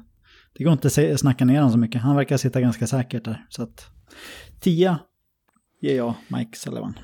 [0.59, 2.03] det går inte att snacka ner honom så mycket.
[2.03, 3.47] Han verkar sitta ganska säkert där.
[3.49, 3.91] Så att
[4.61, 4.99] 10
[5.81, 6.99] ger jag Mike Sullivan.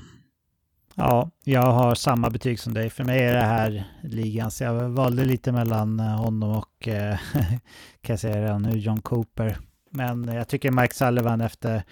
[0.95, 2.89] Ja, jag har samma betyg som dig.
[2.89, 7.17] För mig är det här ligan, så jag valde lite mellan eh, honom och, eh,
[8.01, 9.57] kan jag säga redan nu, John Cooper.
[9.95, 11.83] Men eh, jag tycker Mike Sullivan efter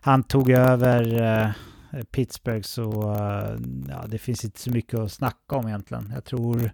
[0.00, 1.50] han tog över eh,
[2.10, 3.58] Pittsburgh så eh,
[3.88, 6.10] ja, det finns inte så mycket att snacka om egentligen.
[6.14, 6.72] Jag tror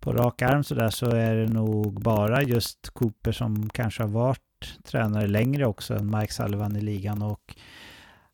[0.00, 4.08] på rak arm så där så är det nog bara just Cooper som kanske har
[4.08, 7.54] varit tränare längre också än Mike Sullivan i ligan och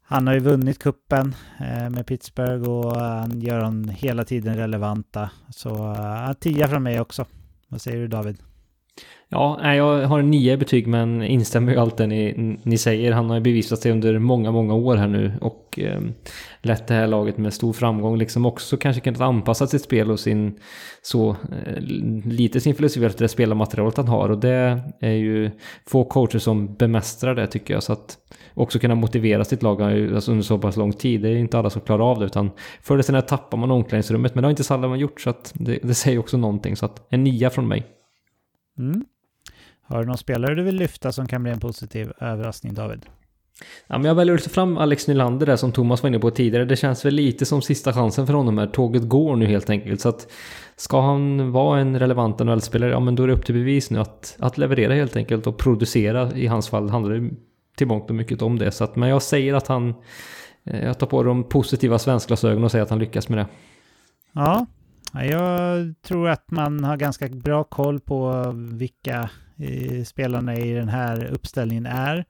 [0.03, 4.57] han har ju vunnit kuppen eh, med Pittsburgh och eh, han gör dem hela tiden
[4.57, 5.31] relevanta.
[5.51, 5.97] Så
[6.41, 7.27] tia från mig också.
[7.69, 8.48] Vad säger du David?
[9.31, 13.13] Ja, jag har en nio betyg men instämmer ju allt det ni, ni säger.
[13.13, 16.01] Han har ju bevisat sig under många, många år här nu och eh,
[16.63, 18.19] lett det här laget med stor framgång.
[18.19, 20.59] Liksom också kanske kunnat anpassa sitt spel och sin
[21.03, 21.81] så eh,
[22.25, 25.51] lite sin filosofi efter det spelarmaterialet han har och det är ju
[25.87, 27.83] få coacher som bemästrar det tycker jag.
[27.83, 28.19] Så att
[28.55, 31.21] också kunna motivera sitt lag alltså under så pass lång tid.
[31.21, 32.51] Det är inte alla som klarar av det utan
[32.83, 35.79] förr eller senare tappar man omklädningsrummet men det har inte Salomon gjort så att det,
[35.83, 36.77] det säger också någonting.
[36.77, 37.87] Så att en nia från mig.
[38.79, 39.05] Mm.
[39.89, 43.07] Har du någon spelare du vill lyfta som kan bli en positiv överraskning David?
[43.87, 46.31] Ja, men jag väljer att lyfta fram Alex Nylander där som Thomas var inne på
[46.31, 46.65] tidigare.
[46.65, 48.67] Det känns väl lite som sista chansen för honom här.
[48.67, 50.01] Tåget går nu helt enkelt.
[50.01, 50.33] Så att
[50.77, 53.99] ska han vara en relevant NHL-spelare, ja men då är det upp till bevis nu
[53.99, 56.33] att, att leverera helt enkelt och producera.
[56.33, 57.31] I hans fall handlar det
[57.77, 58.71] till mångt och mycket om det.
[58.71, 59.95] Så att, men jag säger att han...
[60.65, 63.47] Eh, jag tar på de positiva svenskglasögonen och säger att han lyckas med det.
[64.33, 64.67] Ja,
[65.13, 69.31] jag tror att man har ganska bra koll på vilka
[70.05, 72.25] spelarna i den här uppställningen är.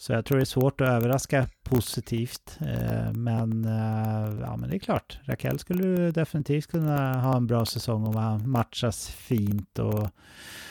[0.00, 2.58] Så jag tror det är svårt att överraska positivt.
[2.60, 7.64] Eh, men, eh, ja, men det är klart, Raquel skulle definitivt kunna ha en bra
[7.66, 9.78] säsong om han matchas fint.
[9.78, 10.08] Och,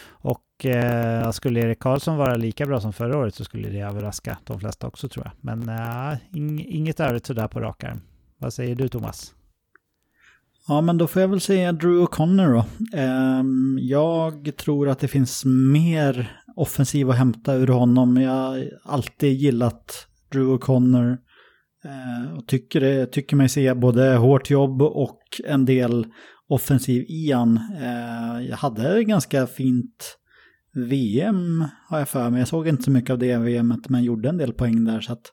[0.10, 4.38] och eh, skulle Erik Karlsson vara lika bra som förra året så skulle det överraska
[4.44, 5.34] de flesta också tror jag.
[5.42, 6.18] Men eh,
[6.76, 8.02] inget övrigt sådär på rak arm.
[8.38, 9.34] Vad säger du Thomas?
[10.70, 12.66] Ja, men då får jag väl säga Drew O'Connor då.
[12.98, 18.18] Ehm, jag tror att det finns mer offensiv att hämta ur honom.
[18.18, 21.18] Jag har alltid gillat Drew O'Connor.
[21.86, 26.08] Eh, och tycker, det, tycker mig se både hårt jobb och en del
[26.48, 27.58] offensiv i han.
[27.58, 30.18] Eh, jag hade ganska fint
[30.74, 32.40] VM har jag för mig.
[32.40, 35.14] Jag såg inte så mycket av det VMet men gjorde en del poäng där så
[35.14, 35.26] att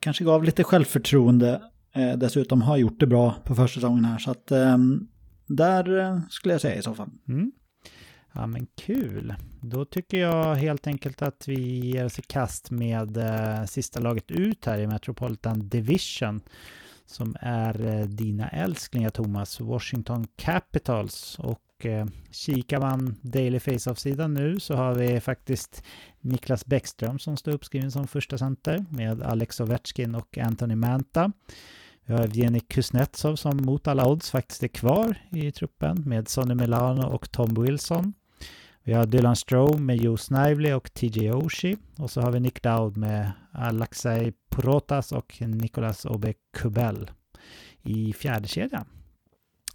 [0.00, 1.60] kanske gav lite självförtroende.
[1.98, 6.54] Eh, dessutom har gjort det bra på försäsongen här så att ehm, eh, där skulle
[6.54, 7.10] jag säga i så fall.
[7.28, 7.52] Mm.
[8.32, 9.34] Ja men kul.
[9.60, 14.30] Då tycker jag helt enkelt att vi ger oss i kast med eh, sista laget
[14.30, 16.40] ut här i Metropolitan Division
[17.06, 21.38] som är eh, dina älsklingar Thomas, Washington Capitals.
[21.38, 25.82] Och eh, kikar man Daily Face-Off-sidan nu så har vi faktiskt
[26.20, 31.32] Niklas Bäckström som står uppskriven som första center med Alex Ovechkin och Anthony Manta.
[32.08, 36.54] Vi har Evgenij Kuznetsov som mot alla odds faktiskt är kvar i truppen med Sonny
[36.54, 38.12] Milano och Tom Wilson.
[38.82, 41.76] Vi har Dylan Strome med Joe Snively och TJ Oshie.
[41.98, 47.10] Och så har vi Nick Dowd med Alexei Protas och Nicolas Obe Kubel
[47.82, 48.84] i fjärde kedjan.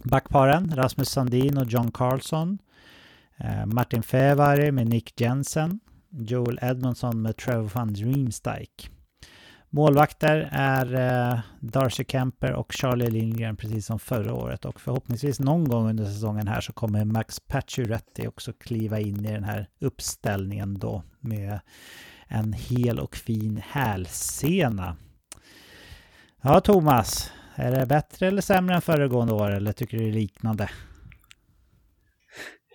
[0.04, 2.58] Backparen Rasmus Sandin och John Carlson.
[3.36, 5.80] Eh, Martin Fevari med Nick Jensen.
[6.10, 8.93] Joel Edmondson med Trevor van Dreamstike.
[9.74, 15.68] Målvakter är eh, Darcy Kemper och Charlie Lindgren precis som förra året och förhoppningsvis någon
[15.68, 20.78] gång under säsongen här så kommer Max Pacioretty också kliva in i den här uppställningen
[20.78, 21.60] då med
[22.28, 24.96] en hel och fin hälsena.
[26.42, 30.12] Ja, Thomas, är det bättre eller sämre än föregående år eller tycker du det är
[30.12, 30.70] liknande?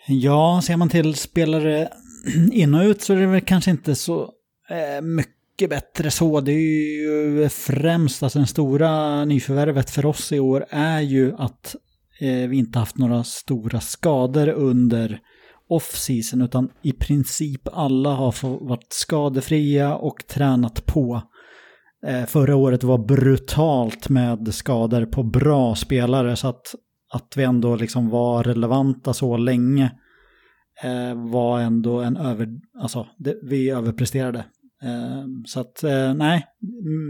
[0.08, 1.90] Ja, ser man till spelare
[2.52, 4.34] in och ut så är det väl kanske inte så
[4.70, 6.42] eh, mycket mycket bättre så.
[6.42, 11.76] Det är ju främst, alltså den stora nyförvärvet för oss i år är ju att
[12.20, 15.20] eh, vi inte haft några stora skador under
[15.70, 21.22] off-season utan i princip alla har varit skadefria och tränat på.
[22.08, 26.76] Eh, förra året var brutalt med skador på bra spelare så att,
[27.14, 29.92] att vi ändå liksom var relevanta så länge
[30.84, 32.48] eh, var ändå en över,
[32.82, 34.46] alltså det, vi överpresterade
[35.46, 36.48] så att eh, nej,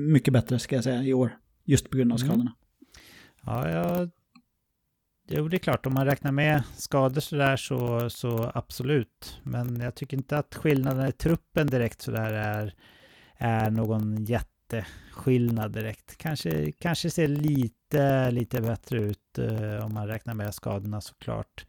[0.07, 1.37] mycket bättre ska jag säga i år.
[1.63, 2.29] Just på grund av mm.
[2.29, 2.53] skadorna.
[3.45, 4.09] Ja, jag...
[5.31, 9.39] Jo, det är klart, om man räknar med skador sådär så, så absolut.
[9.43, 12.73] Men jag tycker inte att skillnaden i truppen direkt sådär är,
[13.37, 16.17] är någon jätte jätteskillnad direkt.
[16.17, 21.65] Kanske, kanske ser lite, lite bättre ut eh, om man räknar med skadorna såklart.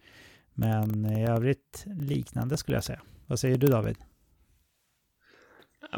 [0.54, 3.00] Men i övrigt liknande skulle jag säga.
[3.26, 3.96] Vad säger du David?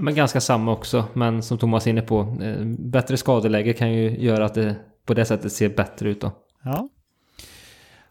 [0.01, 4.19] Men ganska samma också, men som Thomas är inne på, eh, bättre skadeläge kan ju
[4.19, 4.77] göra att det
[5.07, 6.33] på det sättet ser bättre ut då.
[6.65, 6.89] Ja.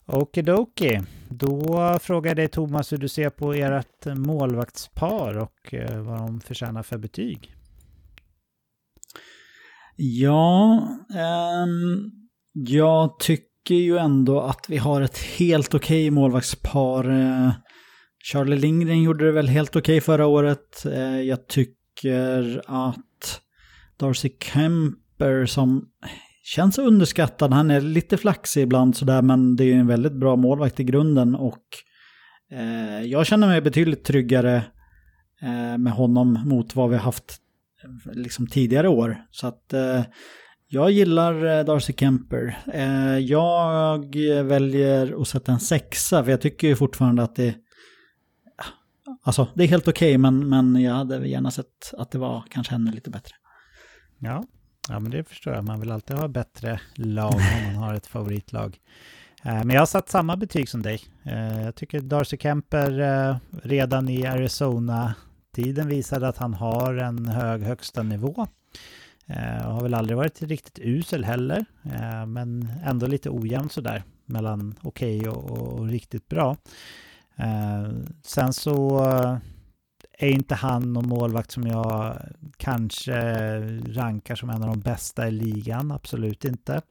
[0.05, 1.01] Okidoki.
[1.29, 6.41] Då frågar jag dig Thomas hur du ser på ert målvaktspar och eh, vad de
[6.41, 7.55] förtjänar för betyg.
[9.95, 10.87] Ja,
[11.63, 12.11] um,
[12.53, 17.05] jag tycker ju ändå att vi har ett helt okej okay målvaktspar.
[18.23, 20.85] Charlie Lindgren gjorde det väl helt okej okay förra året.
[20.85, 23.41] Eh, jag tycker att
[23.97, 25.85] Darcy Kemper som
[26.43, 27.53] känns underskattad.
[27.53, 30.83] Han är lite flaxig ibland sådär, men det är ju en väldigt bra målvakt i
[30.83, 31.63] grunden och
[32.51, 34.55] eh, jag känner mig betydligt tryggare
[35.41, 37.37] eh, med honom mot vad vi haft
[38.13, 39.25] liksom tidigare år.
[39.31, 39.73] Så att
[40.67, 42.57] jag gillar Darcy Kemper.
[43.19, 47.55] Jag väljer att sätta en sexa för jag tycker ju fortfarande att det
[49.23, 52.43] Alltså det är helt okej okay, men, men jag hade gärna sett att det var
[52.49, 53.35] kanske ännu lite bättre.
[54.19, 54.43] Ja,
[54.89, 55.65] ja men det förstår jag.
[55.65, 58.79] Man vill alltid ha bättre lag om man har ett favoritlag.
[59.43, 61.01] Eh, men jag har satt samma betyg som dig.
[61.23, 65.13] Eh, jag tycker Darcy Kemper eh, redan i Arizona
[65.55, 68.47] tiden visade att han har en hög högsta nivå.
[69.65, 71.65] Och har väl aldrig varit riktigt usel heller,
[72.25, 76.57] men ändå lite ojämnt sådär mellan okej okay och, och, och, riktigt bra.
[77.41, 77.91] Eh,
[78.23, 79.37] sen så eh,
[80.17, 82.17] är inte han någon målvakt som jag
[82.57, 83.21] kanske
[83.93, 86.81] rankar som en av de bästa i ligan, absolut inte.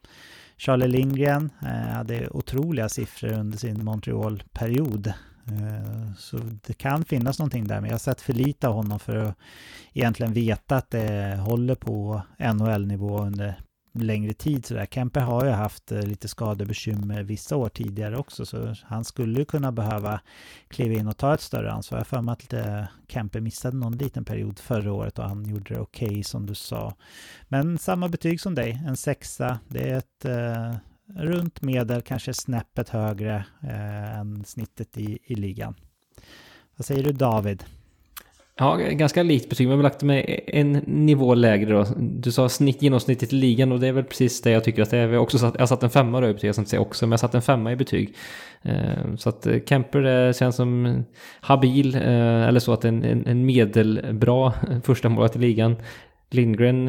[0.56, 5.06] Charlie Lindgren eh, hade otroliga siffror under sin Montreal-period.
[5.46, 8.98] Eh, så det kan finnas någonting där, men jag har sett för lite av honom
[8.98, 9.36] för att
[9.92, 13.60] egentligen veta att det håller på NHL-nivå under
[13.92, 14.66] längre tid.
[14.66, 14.86] Så där.
[14.86, 19.44] Kempe har ju haft eh, lite skadebekymmer vissa år tidigare också, så han skulle ju
[19.44, 20.20] kunna behöva
[20.68, 21.98] kliva in och ta ett större ansvar.
[21.98, 25.74] Jag för mig att eh, Kempe missade någon liten period förra året och han gjorde
[25.74, 26.94] det okej okay, som du sa.
[27.48, 29.58] Men samma betyg som dig, en sexa.
[29.68, 30.76] Det är ett eh,
[31.16, 35.74] runt medel, kanske snäppet högre eh, än snittet i, i ligan.
[36.76, 37.64] Vad säger du David?
[38.60, 41.86] Ja, ganska likt betyg, men vi har lagt med en nivå lägre då.
[41.96, 44.90] Du sa snitt, genomsnittet i ligan och det är väl precis det jag tycker att
[44.90, 45.06] det är.
[45.06, 46.80] Vi också satt, jag har satt en femma då i betyg, jag ska inte säga
[46.80, 48.16] också, men jag har satt en femma i betyg.
[48.62, 51.02] Eh, så att eh, Kemper eh, känns som
[51.40, 54.52] habil, eller så att en, en, en medelbra
[54.84, 55.76] första målet i ligan.
[56.30, 56.88] Lindgren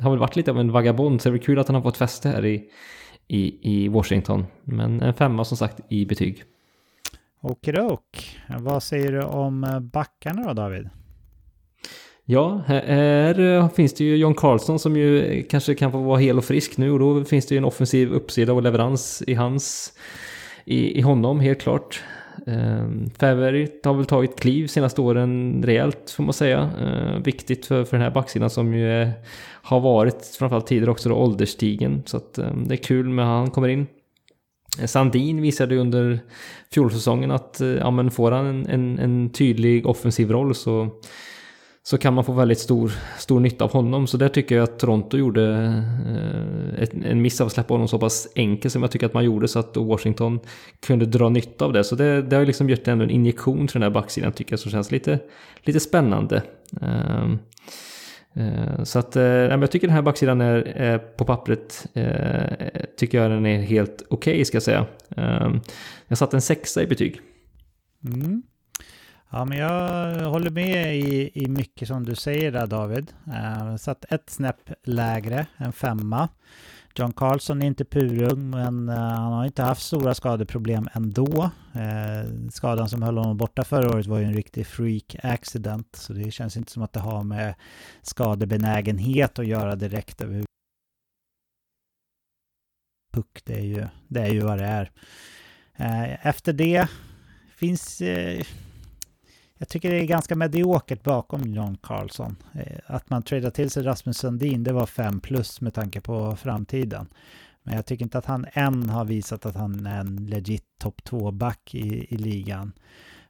[0.00, 1.82] har väl varit lite av en vagabond, så det är väl kul att han har
[1.82, 2.64] fått fäste här i,
[3.28, 4.46] i, i Washington.
[4.64, 6.42] Men en femma som sagt i betyg.
[7.40, 8.38] Okidok.
[8.58, 10.88] Vad säger du om backarna då David?
[12.30, 16.38] Ja, här eh, finns det ju John Carlson som ju kanske kan få vara hel
[16.38, 19.92] och frisk nu och då finns det ju en offensiv uppsida och leverans i hans
[20.64, 22.02] i, i honom helt klart.
[22.46, 26.70] Um, har väl tagit kliv senaste åren rejält får man säga.
[26.82, 29.12] Uh, viktigt för, för den här backsidan som ju är,
[29.62, 32.02] har varit framförallt tidigare också då ålderstigen.
[32.06, 33.86] Så att um, det är kul med han kommer in.
[34.86, 36.20] Sandin visade ju under
[36.72, 40.90] fjolsäsongen att eh, ja, men får han en, en, en tydlig offensiv roll så
[41.88, 44.06] så kan man få väldigt stor, stor nytta av honom.
[44.06, 45.44] Så där tycker jag att Toronto gjorde
[46.78, 49.24] eh, en miss av att släppa honom så pass enkelt som jag tycker att man
[49.24, 50.40] gjorde så att Washington
[50.86, 51.84] kunde dra nytta av det.
[51.84, 54.60] Så det, det har liksom gett ändå en injektion till den här backsidan tycker jag
[54.60, 55.18] som känns lite,
[55.62, 56.42] lite spännande.
[56.80, 57.38] Ehm,
[58.34, 63.30] eh, så att eh, jag tycker den här backsidan är, på pappret eh, tycker jag
[63.30, 64.86] den är helt okej okay, ska jag säga.
[65.16, 65.60] Ehm,
[66.08, 67.20] jag satte en sexa i betyg.
[68.04, 68.42] Mm.
[69.30, 73.12] Ja, men jag håller med i, i mycket som du säger där David.
[73.26, 76.28] Eh, satt ett snäpp lägre, en femma.
[76.94, 81.50] John Carlson är inte purung, men eh, han har inte haft stora skadeproblem ändå.
[81.74, 86.12] Eh, skadan som höll honom borta förra året var ju en riktig freak accident, så
[86.12, 87.54] det känns inte som att det har med
[88.02, 90.48] skadebenägenhet att göra direkt överhuvudtaget.
[93.12, 94.90] Puck, det är ju, det är ju vad det är.
[95.76, 96.88] Eh, efter det
[97.56, 98.44] finns eh,
[99.58, 102.36] jag tycker det är ganska mediokert bakom John Carlson.
[102.52, 106.36] Eh, att man tradar till sig Rasmus Sundin, det var 5 plus med tanke på
[106.36, 107.08] framtiden.
[107.62, 111.00] Men jag tycker inte att han än har visat att han är en legit topp
[111.04, 112.72] 2-back i, i ligan.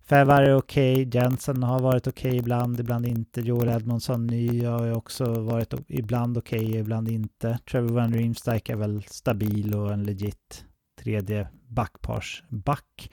[0.09, 1.21] Fävar är okej, okay.
[1.21, 3.41] Jensen har varit okej okay ibland, ibland inte.
[3.41, 7.59] Joel Edmondsson ny har också varit ibland okej, okay, ibland inte.
[7.71, 10.65] Trevor Van Riemsdyk är väl stabil och en legit
[11.03, 13.11] tredje backparsback.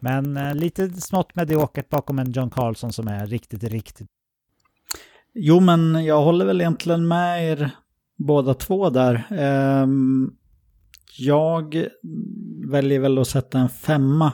[0.00, 4.08] Men eh, lite smått mediokert bakom en John Carlson som är riktigt, riktigt.
[5.34, 7.70] Jo, men jag håller väl egentligen med er
[8.16, 9.26] båda två där.
[9.30, 10.30] Ehm,
[11.18, 11.86] jag
[12.70, 14.32] väljer väl att sätta en femma.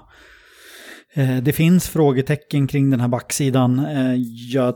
[1.15, 3.78] Eh, det finns frågetecken kring den här backsidan.
[3.78, 4.15] Eh,
[4.53, 4.74] jag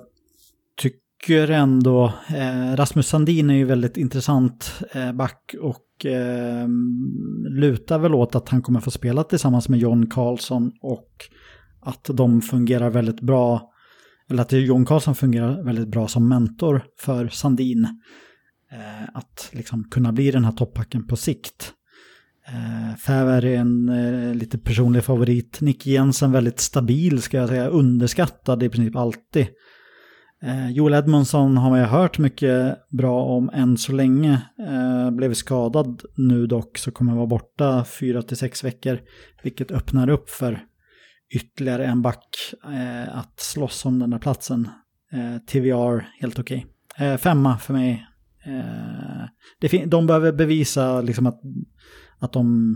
[1.25, 6.69] tycker ändå, eh, Rasmus Sandin är ju väldigt intressant eh, back och eh,
[7.51, 11.11] lutar väl åt att han kommer få spela tillsammans med John Karlsson och
[11.81, 13.71] att de fungerar väldigt bra,
[14.31, 17.85] eller att John Karlsson fungerar väldigt bra som mentor för Sandin.
[18.73, 21.73] Eh, att liksom kunna bli den här toppbacken på sikt.
[22.49, 25.61] Eh, Fäver är en eh, lite personlig favorit.
[25.61, 29.47] Nick Jensen väldigt stabil ska jag säga, underskattad i princip alltid.
[30.45, 34.43] Eh, Joel Edmondson har man ju hört mycket bra om än så länge.
[34.59, 39.01] Eh, blev skadad nu dock så kommer vara borta fyra till sex veckor.
[39.43, 40.65] Vilket öppnar upp för
[41.35, 44.69] ytterligare en back eh, att slåss om den där platsen.
[45.13, 46.67] Eh, TVR helt okej.
[46.97, 47.07] Okay.
[47.09, 48.07] Eh, femma för mig.
[48.47, 49.29] Eh,
[49.61, 51.41] det de behöver bevisa liksom att
[52.19, 52.75] att de,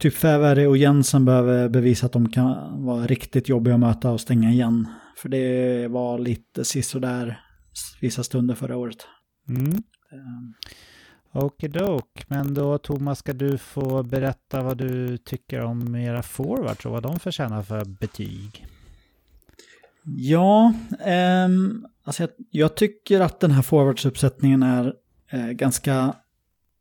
[0.00, 4.20] typ Fäveri och Jensen behöver bevisa att de kan vara riktigt jobbiga att möta och
[4.20, 4.88] stänga igen.
[5.16, 7.40] För det var lite sisådär
[8.00, 9.06] vissa stunder förra året.
[9.48, 9.82] Mm.
[10.12, 10.54] Um.
[11.32, 16.92] Okidok, men då Thomas ska du få berätta vad du tycker om era forwards och
[16.92, 18.66] vad de förtjänar för betyg.
[20.04, 21.48] Ja, eh,
[22.04, 24.94] alltså jag, jag, tycker att den här forwardsuppsättningen är
[25.30, 26.14] eh, ganska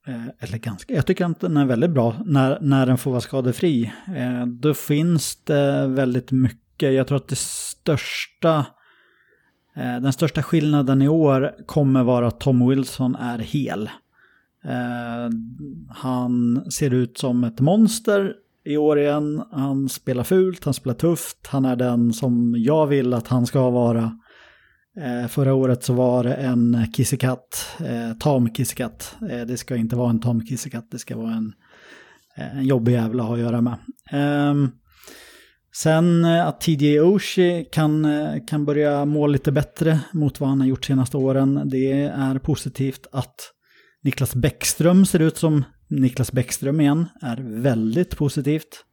[0.08, 3.22] Eh, eller ganska, jag tycker att den är väldigt bra när, när den får vara
[3.22, 3.92] skadefri.
[4.16, 8.66] Eh, då finns det väldigt mycket, Eh, jag tror att det största,
[9.76, 13.90] eh, den största skillnaden i år kommer vara att Tom Wilson är hel.
[14.66, 15.30] Eh,
[15.90, 18.34] han ser ut som ett monster
[18.66, 19.44] i år igen.
[19.52, 21.48] Han spelar fult, han spelar tufft.
[21.48, 24.20] Han är den som jag vill att han ska vara.
[24.98, 29.16] Eh, förra året så var det en kissekatt, eh, tam kissekatt.
[29.30, 31.54] Eh, det ska inte vara en tam kissekatt, det ska vara en,
[32.38, 33.78] eh, en jobbig jävla att ha att göra med.
[34.12, 34.72] Ehm,
[35.76, 40.60] Sen eh, att TJ Oshie kan, eh, kan börja må lite bättre mot vad han
[40.60, 41.62] har gjort senaste åren.
[41.66, 43.36] Det är positivt att
[44.04, 48.86] Niklas Bäckström ser ut som Niklas Bäckström igen, är väldigt positivt.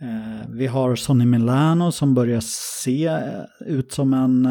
[0.00, 2.40] Eh, vi har Sonny Milano som börjar
[2.82, 3.20] se
[3.66, 4.48] ut som en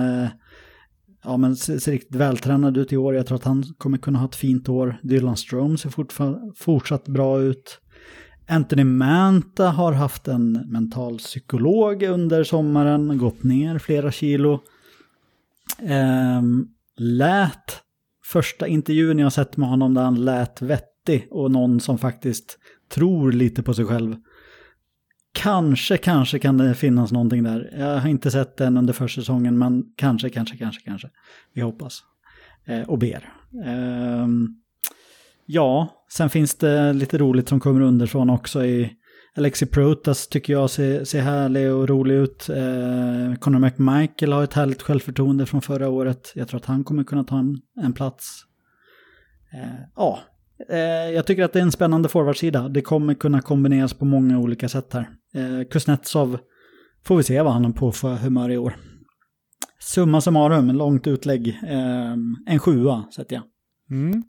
[1.24, 3.16] ja, men ser, ser riktigt vältränad ut i år.
[3.16, 5.00] Jag tror att han kommer kunna ha ett fint år.
[5.04, 5.90] Dylan Strome ser
[6.56, 7.81] fortsatt bra ut.
[8.52, 14.64] Anthony Manta har haft en mental psykolog under sommaren, gått ner flera kilo.
[15.80, 16.42] Eh,
[16.98, 17.82] lät,
[18.26, 22.58] första intervjun jag sett med honom där han lät vettig och någon som faktiskt
[22.90, 24.16] tror lite på sig själv.
[25.34, 27.74] Kanske, kanske kan det finnas någonting där.
[27.78, 31.10] Jag har inte sett den under försäsongen, men kanske, kanske, kanske, kanske.
[31.54, 32.04] Vi hoppas.
[32.66, 33.34] Eh, och ber.
[33.66, 34.28] Eh,
[35.54, 38.92] ja, sen finns det lite roligt som kommer underifrån också i
[39.38, 42.50] Alexi Protas tycker jag ser, ser härlig och rolig ut.
[42.50, 46.32] Eh, Conor McMichael har ett härligt självförtroende från förra året.
[46.36, 48.44] Jag tror att han kommer kunna ta en, en plats.
[49.54, 50.20] Eh, ja,
[50.70, 52.70] Eh, jag tycker att det är en spännande forwardsida.
[52.70, 55.10] Det kommer kunna kombineras på många olika sätt här.
[55.36, 56.40] Eh, Kuznetsov
[57.06, 58.76] får vi se vad han har på för humör i år.
[59.80, 61.48] Summa summarum, långt utlägg.
[61.48, 62.12] Eh,
[62.46, 63.44] en sjua sätter jag.
[63.92, 64.24] Mm.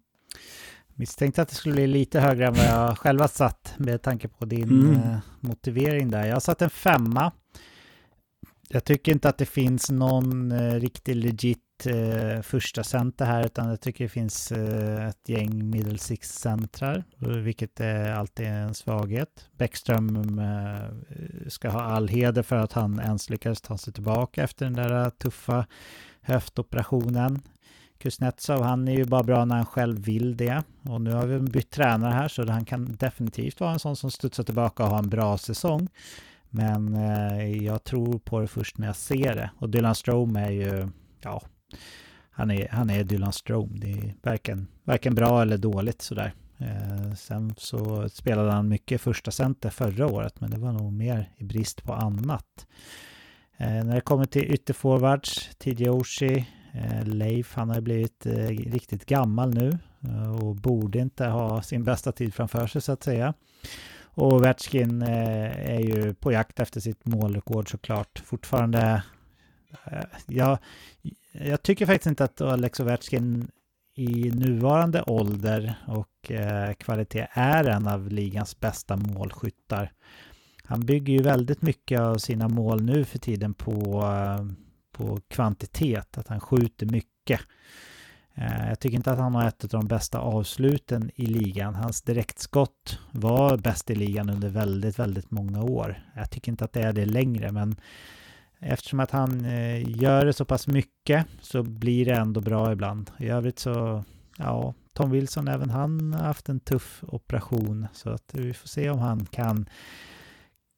[1.02, 4.28] Misstänkte att det skulle bli lite högre än vad jag själv har satt med tanke
[4.28, 4.94] på din mm.
[4.94, 6.26] eh, motivering där.
[6.26, 7.32] Jag har satt en femma.
[8.68, 13.68] Jag tycker inte att det finns någon eh, riktigt legit eh, första center här utan
[13.68, 19.48] jag tycker det finns eh, ett gäng middle six-centrar vilket är alltid en svaghet.
[19.58, 24.64] Bäckström eh, ska ha all heder för att han ens lyckades ta sig tillbaka efter
[24.64, 25.66] den där tuffa
[26.20, 27.40] höftoperationen.
[28.02, 30.62] Kuznetsov, han är ju bara bra när han själv vill det.
[30.82, 34.10] Och nu har vi bytt tränare här så han kan definitivt vara en sån som
[34.10, 35.88] studsar tillbaka och har en bra säsong.
[36.50, 39.50] Men eh, jag tror på det först när jag ser det.
[39.58, 40.88] Och Dylan Strome är ju,
[41.20, 41.42] ja,
[42.30, 43.78] han är, han är Dylan Strome.
[43.78, 46.34] Det är varken, varken bra eller dåligt sådär.
[46.58, 51.30] Eh, sen så spelade han mycket första center förra året, men det var nog mer
[51.36, 52.66] i brist på annat.
[53.56, 59.06] Eh, när det kommer till ytterforwards, TJ Oshie, Eh, Leif, han har blivit eh, riktigt
[59.06, 59.78] gammal nu
[60.08, 63.34] eh, och borde inte ha sin bästa tid framför sig så att säga.
[64.14, 68.22] Och Vetchkin är ju på jakt efter sitt målrekord såklart.
[68.24, 69.02] Fortfarande,
[70.26, 70.58] Jag,
[71.32, 73.50] jag tycker faktiskt inte att Alex Ovechkin
[73.94, 76.32] i nuvarande ålder och
[76.78, 79.92] kvalitet är en av ligans bästa målskyttar.
[80.64, 84.04] Han bygger ju väldigt mycket av sina mål nu för tiden på,
[85.02, 87.40] på kvantitet, att han skjuter mycket
[88.34, 91.74] eh, jag tycker inte att han har ett av de bästa avsluten i ligan.
[91.74, 96.02] Hans direktskott var bäst i ligan under väldigt, väldigt många år.
[96.14, 97.76] Jag tycker inte att det är det längre, men
[98.60, 103.10] eftersom att han eh, gör det så pass mycket så blir det ändå bra ibland.
[103.18, 104.04] I övrigt så,
[104.38, 107.86] ja, Tom Wilson, även han har haft en tuff operation.
[107.92, 109.68] Så att vi får se om han kan,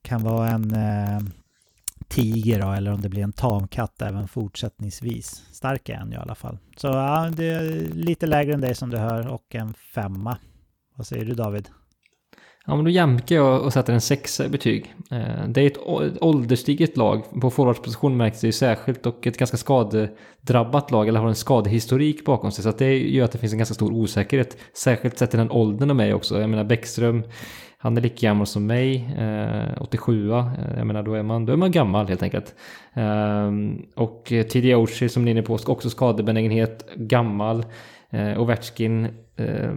[0.02, 1.20] kan vara en eh,
[2.14, 5.44] tiger då, eller om det blir en tamkatt även fortsättningsvis.
[5.52, 6.58] Stark är han i alla fall.
[6.76, 10.36] Så ja, det är lite lägre än dig som du hör och en femma.
[10.96, 11.68] Vad säger du David?
[12.66, 14.94] Ja, men då jämkar jag och sätter en sexa i betyg.
[15.10, 17.40] Eh, det är ett ålderstiget lag.
[17.40, 22.24] På forwardsposition märks det ju särskilt och ett ganska skadedrabbat lag, eller har en skadehistorik
[22.24, 22.62] bakom sig.
[22.62, 24.56] Så att det gör att det finns en ganska stor osäkerhet.
[24.76, 26.40] Särskilt sett till den åldern de är också.
[26.40, 27.24] Jag menar Bäckström,
[27.84, 30.46] han är lika gammal som mig, eh, 87 eh,
[30.76, 32.54] Jag menar då är, man, då är man gammal helt enkelt.
[32.94, 33.52] Eh,
[33.94, 34.32] och
[34.76, 37.64] Oshie som ni är inne på, också skadebenägenhet, gammal.
[38.10, 39.04] Eh, Ovechkin
[39.36, 39.70] eh,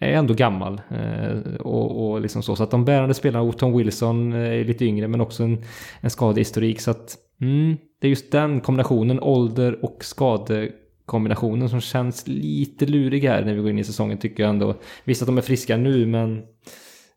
[0.00, 0.80] är ändå gammal.
[0.90, 4.84] Eh, och, och liksom så, så att de bärande spelarna, Tom Wilson eh, är lite
[4.84, 5.62] yngre men också en,
[6.00, 6.80] en skadehistorik.
[6.80, 13.24] Så att mm, det är just den kombinationen, ålder och skadekombinationen som känns lite lurig
[13.24, 14.74] här när vi går in i säsongen tycker jag ändå.
[15.04, 16.42] Visst att de är friska nu men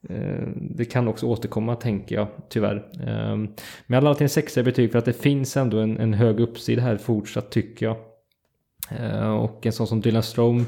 [0.09, 2.85] Eh, det kan också återkomma tänker jag tyvärr.
[3.07, 3.41] Ehm,
[3.87, 6.13] men jag laddar till en sexa i betyg för att det finns ändå en, en
[6.13, 7.97] hög uppsida här fortsatt tycker jag.
[8.91, 10.65] Eh, och en sån som Dylan Strome,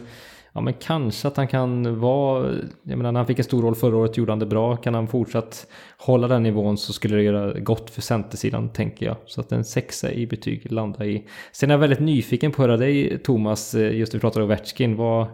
[0.54, 2.54] ja men kanske att han kan vara,
[2.84, 4.76] jag menar när han fick en stor roll förra året gjorde han det bra.
[4.76, 5.68] Kan han fortsatt
[5.98, 9.16] hålla den nivån så skulle det göra gott för centersidan tänker jag.
[9.26, 11.28] Så att en sexa i betyg landar i.
[11.52, 14.44] Sen är jag väldigt nyfiken på att höra dig Thomas, eh, just när vi pratade
[14.44, 14.96] om Ovechkin.
[14.96, 15.28] Vad,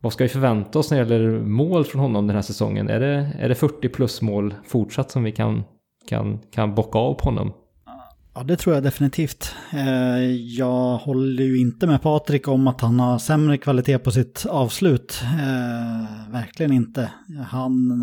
[0.00, 2.88] vad ska vi förvänta oss när det gäller mål från honom den här säsongen?
[2.88, 5.64] Är det, är det 40 plus mål fortsatt som vi kan,
[6.08, 7.52] kan, kan bocka av på honom?
[8.34, 9.54] Ja, det tror jag definitivt.
[9.72, 14.46] Eh, jag håller ju inte med Patrik om att han har sämre kvalitet på sitt
[14.48, 15.20] avslut.
[15.22, 17.12] Eh, verkligen inte.
[17.48, 18.02] Han...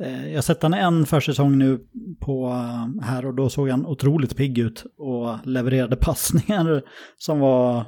[0.00, 1.80] Eh, jag har sett han en försäsong nu
[2.20, 2.48] på
[3.02, 6.82] här och då såg han otroligt pigg ut och levererade passningar
[7.18, 7.84] som var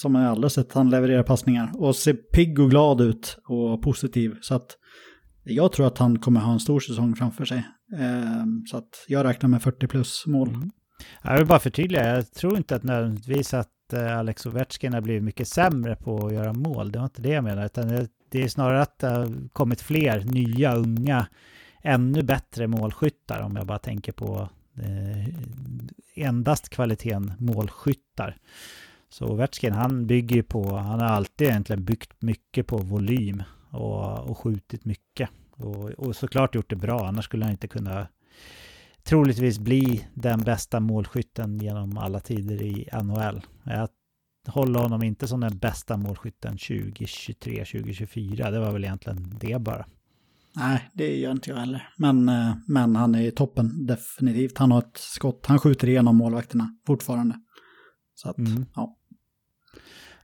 [0.00, 4.36] som man aldrig sett han leverera passningar och ser pigg och glad ut och positiv.
[4.40, 4.76] Så att
[5.44, 7.66] jag tror att han kommer ha en stor säsong framför sig.
[7.98, 10.48] Ehm, så att jag räknar med 40 plus mål.
[10.48, 10.70] Mm.
[11.22, 15.22] Jag vill bara förtydliga, jag tror inte att nödvändigtvis att eh, Alex Ovechkin har blivit
[15.22, 16.92] mycket sämre på att göra mål.
[16.92, 20.24] Det var inte det jag menade, utan det är snarare att det har kommit fler
[20.24, 21.26] nya, unga,
[21.82, 25.34] ännu bättre målskyttar om jag bara tänker på eh,
[26.26, 28.36] endast kvaliteten målskyttar.
[29.08, 34.30] Så Ovechkin, han bygger ju på, han har alltid egentligen byggt mycket på volym och,
[34.30, 35.30] och skjutit mycket.
[35.50, 38.08] Och, och såklart gjort det bra, annars skulle han inte kunna
[39.02, 43.40] troligtvis bli den bästa målskytten genom alla tider i NHL.
[43.64, 43.88] Jag
[44.46, 48.50] håller honom inte som den bästa målskytten 2023, 2024.
[48.50, 49.86] Det var väl egentligen det bara.
[50.56, 51.88] Nej, det gör inte jag heller.
[51.96, 54.58] Men, eh, men han är i toppen, definitivt.
[54.58, 57.34] Han har ett skott, han skjuter igenom målvakterna fortfarande.
[58.14, 58.66] Så att, mm.
[58.74, 58.97] ja.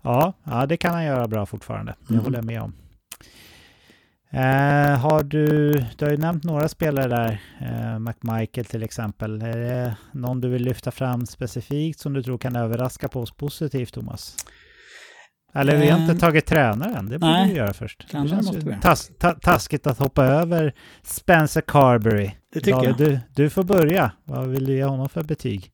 [0.05, 0.33] Ja.
[0.45, 1.95] Ja, det kan han göra bra fortfarande.
[2.09, 2.25] Det mm.
[2.25, 2.73] håller jag med om.
[4.35, 9.43] Eh, har du, du har ju nämnt några spelare där, eh, McMichael till exempel.
[9.43, 13.37] Är det någon du vill lyfta fram specifikt som du tror kan överraska på oss
[13.37, 14.37] positivt, Thomas?
[15.55, 18.07] Eller vi har inte eh, tagit tränaren, det borde vi göra först.
[18.13, 22.31] Det känns tas, ta, taskigt att hoppa över Spencer Carberry.
[22.53, 22.99] Det tycker David, jag.
[22.99, 24.13] Du, du får börja.
[24.25, 25.74] Vad vill du ge honom för betyg?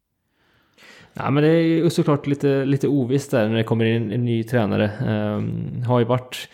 [1.14, 4.24] Ja, men det är ju såklart lite, lite ovisst där när det kommer in en
[4.24, 4.90] ny tränare.
[5.06, 6.48] Um, har ju varit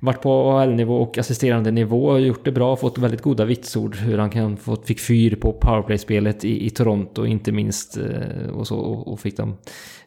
[0.00, 2.76] varit på AL-nivå och assisterande nivå och gjort det bra.
[2.76, 7.26] Fått väldigt goda vitsord hur han kan få, fick fyr på powerplay-spelet i, i Toronto
[7.26, 7.96] inte minst.
[7.96, 9.56] Eh, och, så, och, fick dem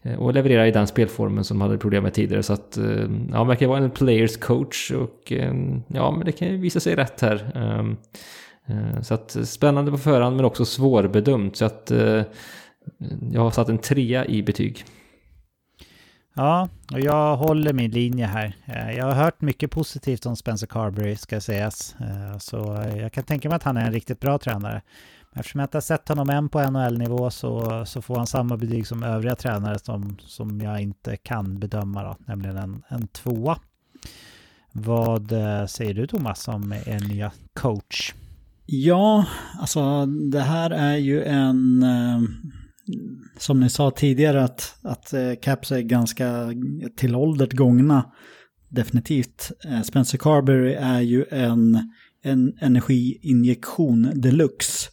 [0.02, 2.44] eh, och leverera i den spelformen som de hade problem med tidigare.
[2.44, 6.32] Så att ehm, ja, han verkar vara en players coach och ehm, ja, men det
[6.32, 7.52] kan ju visa sig rätt här.
[7.56, 7.98] Ehm,
[8.66, 11.56] eh, så att spännande på förhand men också svårbedömt.
[11.56, 12.22] Så att eh,
[13.32, 14.86] jag har satt en trea i betyg.
[16.34, 18.56] Ja, och jag håller min linje här.
[18.66, 21.96] Eh, jag har hört mycket positivt om Spencer Carberry, ska sägas.
[22.00, 24.82] Eh, så jag kan tänka mig att han är en riktigt bra tränare.
[25.32, 28.58] Men eftersom jag inte har sett honom än på NHL-nivå så, så får han samma
[28.58, 33.60] betyg som övriga tränare som, som jag inte kan bedöma, då, nämligen en, en tvåa.
[34.72, 38.14] Vad eh, säger du Thomas som är nya coach?
[38.66, 39.26] Ja,
[39.60, 41.86] alltså det här är ju en
[43.38, 46.54] som ni sa tidigare att, att eh, Caps är ganska
[46.98, 48.12] till åldert gångna.
[48.70, 49.52] Definitivt.
[49.66, 51.92] Eh, Spencer Carberry är ju en,
[52.24, 54.90] en energiinjektion deluxe.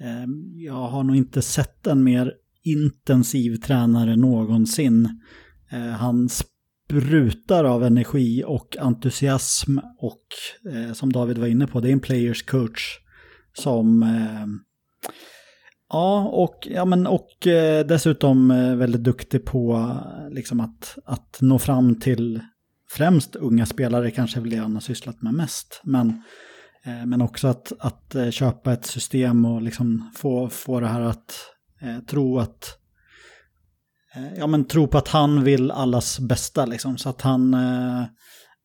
[0.00, 5.20] Eh, jag har nog inte sett en mer intensiv tränare någonsin.
[5.98, 10.22] Han sprutar av energi och entusiasm och
[10.94, 12.98] som David var inne på, det är en players coach
[13.52, 14.46] som eh,
[15.90, 19.96] Ja, och, ja, men, och eh, dessutom eh, väldigt duktig på
[20.30, 22.40] liksom, att, att nå fram till
[22.90, 25.80] främst unga spelare, kanske väl det han har sysslat med mest.
[25.84, 26.08] Men,
[26.84, 31.00] eh, men också att, att eh, köpa ett system och liksom få, få det här
[31.00, 31.34] att
[31.80, 32.78] eh, tro att
[34.14, 36.66] eh, ja, men tro på att han vill allas bästa.
[36.66, 38.04] Liksom, så att han, eh,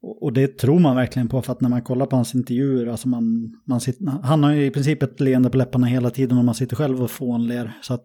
[0.06, 3.08] och det tror man verkligen på för att när man kollar på hans intervjuer, alltså
[3.08, 6.46] man, man sitter, han har ju i princip ett leende på läpparna hela tiden och
[6.46, 7.78] man sitter själv och fånler.
[7.82, 8.04] Så att,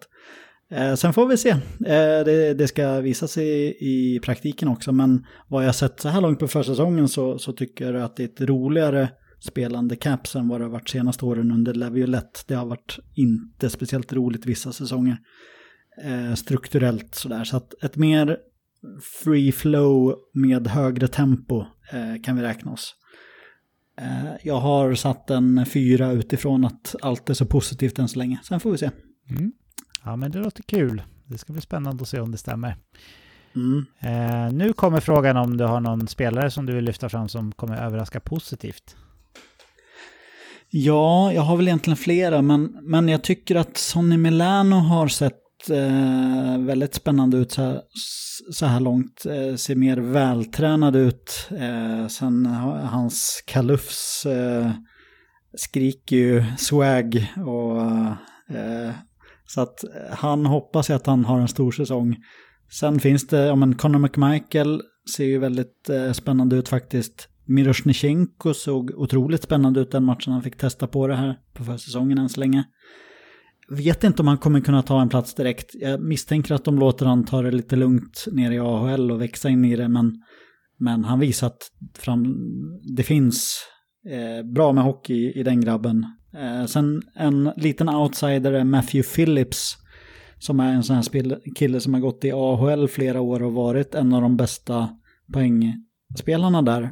[0.70, 1.51] eh, sen får vi se.
[1.51, 6.20] Eh, det, det, ska visa sig i praktiken också, men vad jag sett så här
[6.20, 9.09] långt på försäsongen så, så tycker jag att det är ett roligare
[9.40, 12.40] spelande Caps än vad det har varit senaste åren under Laviolette.
[12.47, 15.16] Det har varit inte speciellt roligt vissa säsonger.
[16.05, 18.36] Eh, strukturellt sådär, så att ett mer
[19.24, 21.61] free flow med högre tempo
[21.93, 22.94] eh, kan vi räkna oss.
[24.01, 28.40] Eh, jag har satt en fyra utifrån att allt är så positivt än så länge.
[28.43, 28.90] Sen får vi se.
[29.31, 29.52] Mm.
[30.05, 31.02] Ja, men det låter kul.
[31.27, 32.77] Det ska bli spännande att se om det stämmer.
[33.57, 33.86] Mm.
[34.01, 37.52] Eh, nu kommer frågan om du har någon spelare som du vill lyfta fram som
[37.52, 38.97] kommer överraska positivt.
[40.70, 45.39] Ja, jag har väl egentligen flera, men, men jag tycker att Sonny Milano har sett
[45.70, 47.81] eh, väldigt spännande ut så här,
[48.53, 51.49] så här långt eh, ser mer vältränad ut.
[51.51, 54.70] Eh, sen hans kalufs eh,
[55.57, 57.81] skriker ju swag och
[58.57, 58.91] eh,
[59.47, 62.16] så att han hoppas ju att han har en stor säsong.
[62.70, 64.82] Sen finns det, ja men Conor McMichael
[65.16, 67.28] ser ju väldigt eh, spännande ut faktiskt.
[67.47, 72.19] Miroshnichenko såg otroligt spännande ut den matchen han fick testa på det här på försäsongen
[72.19, 72.65] än så länge
[73.70, 75.70] vet inte om han kommer kunna ta en plats direkt.
[75.74, 79.48] Jag misstänker att de låter han ta det lite lugnt nere i AHL och växa
[79.48, 80.22] in i det, men,
[80.78, 82.36] men han visar att fram,
[82.97, 83.64] det finns
[84.10, 86.06] eh, bra med hockey i den grabben.
[86.34, 89.76] Eh, sen en liten outsider är Matthew Phillips,
[90.38, 93.94] som är en sån här kille som har gått i AHL flera år och varit
[93.94, 94.88] en av de bästa
[95.32, 96.82] poängspelarna där.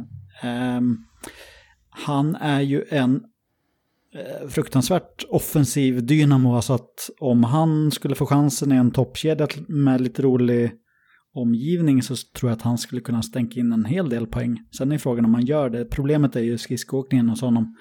[0.43, 0.81] Eh,
[1.91, 3.23] han är ju en
[4.19, 6.55] Eh, fruktansvärt offensiv dynamo.
[6.55, 10.73] Alltså att om han skulle få chansen i en toppkedja med lite rolig
[11.35, 14.59] omgivning så tror jag att han skulle kunna stänka in en hel del poäng.
[14.79, 15.85] Sen är frågan om han gör det.
[15.85, 17.77] Problemet är ju skridskoåkningen hos honom.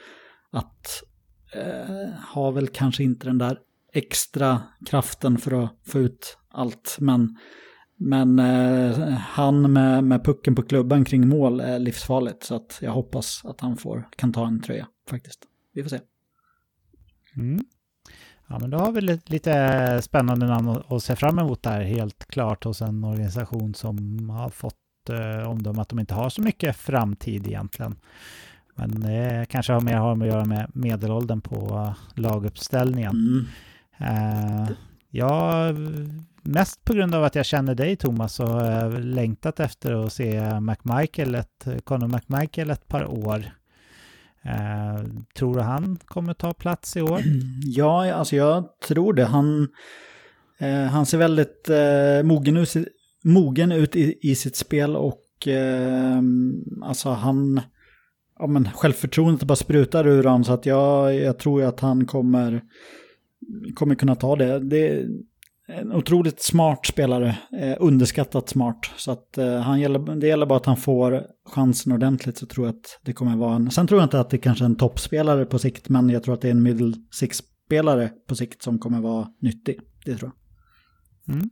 [0.51, 1.03] Att
[1.53, 3.59] eh, ha väl kanske inte den där
[3.93, 6.97] extra kraften för att få ut allt.
[6.99, 7.37] Men,
[7.97, 12.43] men eh, han med, med pucken på klubban kring mål är livsfarligt.
[12.43, 15.39] Så att jag hoppas att han får, kan ta en tröja faktiskt.
[15.73, 15.99] Vi får se.
[17.37, 17.59] Mm.
[18.47, 22.63] Ja, men då har vi lite spännande namn att se fram emot där helt klart
[22.63, 27.47] hos en organisation som har fått eh, omdöme att de inte har så mycket framtid
[27.47, 27.95] egentligen.
[28.75, 33.11] Men det kanske har mer har att göra med medelåldern på laguppställningen.
[33.11, 33.45] Mm.
[33.97, 34.69] Eh,
[35.09, 35.63] ja,
[36.41, 40.13] mest på grund av att jag känner dig Thomas så har jag längtat efter att
[40.13, 43.45] se McMichael, ett, Conor McMichael ett par år.
[44.47, 45.03] Eh,
[45.35, 47.21] tror du han kommer ta plats i år?
[47.63, 49.25] Ja, alltså jag tror det.
[49.25, 49.67] Han,
[50.57, 52.75] eh, han ser väldigt eh, mogen, ut,
[53.23, 56.21] mogen ut i, i sitt spel och eh,
[56.81, 57.61] alltså han,
[58.39, 62.61] ja men självförtroendet bara sprutar ur honom så att jag, jag tror att han kommer,
[63.75, 64.59] kommer kunna ta det.
[64.59, 65.05] det
[65.67, 68.91] en otroligt smart spelare, eh, underskattat smart.
[68.97, 72.67] Så att eh, han gäller, det gäller bara att han får chansen ordentligt så tror
[72.67, 73.71] jag att det kommer vara en...
[73.71, 76.33] Sen tror jag inte att det kanske är en toppspelare på sikt, men jag tror
[76.33, 79.79] att det är en middle six-spelare på sikt som kommer vara nyttig.
[80.05, 80.31] Det tror
[81.25, 81.35] jag.
[81.35, 81.49] Mm.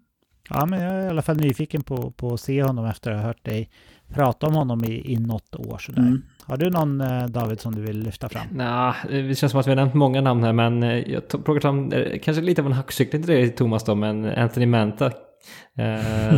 [0.49, 3.17] Ja, men jag är i alla fall nyfiken på, på att se honom efter att
[3.17, 3.69] ha hört dig
[4.13, 5.77] prata om honom i, i något år.
[5.77, 6.01] Sådär.
[6.01, 6.23] Mm.
[6.47, 8.47] Har du någon eh, David som du vill lyfta fram?
[8.51, 11.59] Nej, det känns som att vi har nämnt många namn här men eh, jag plockar
[11.59, 15.11] fram eh, kanske lite av en hackcykling till dig Thomas då, men Anthony Manta.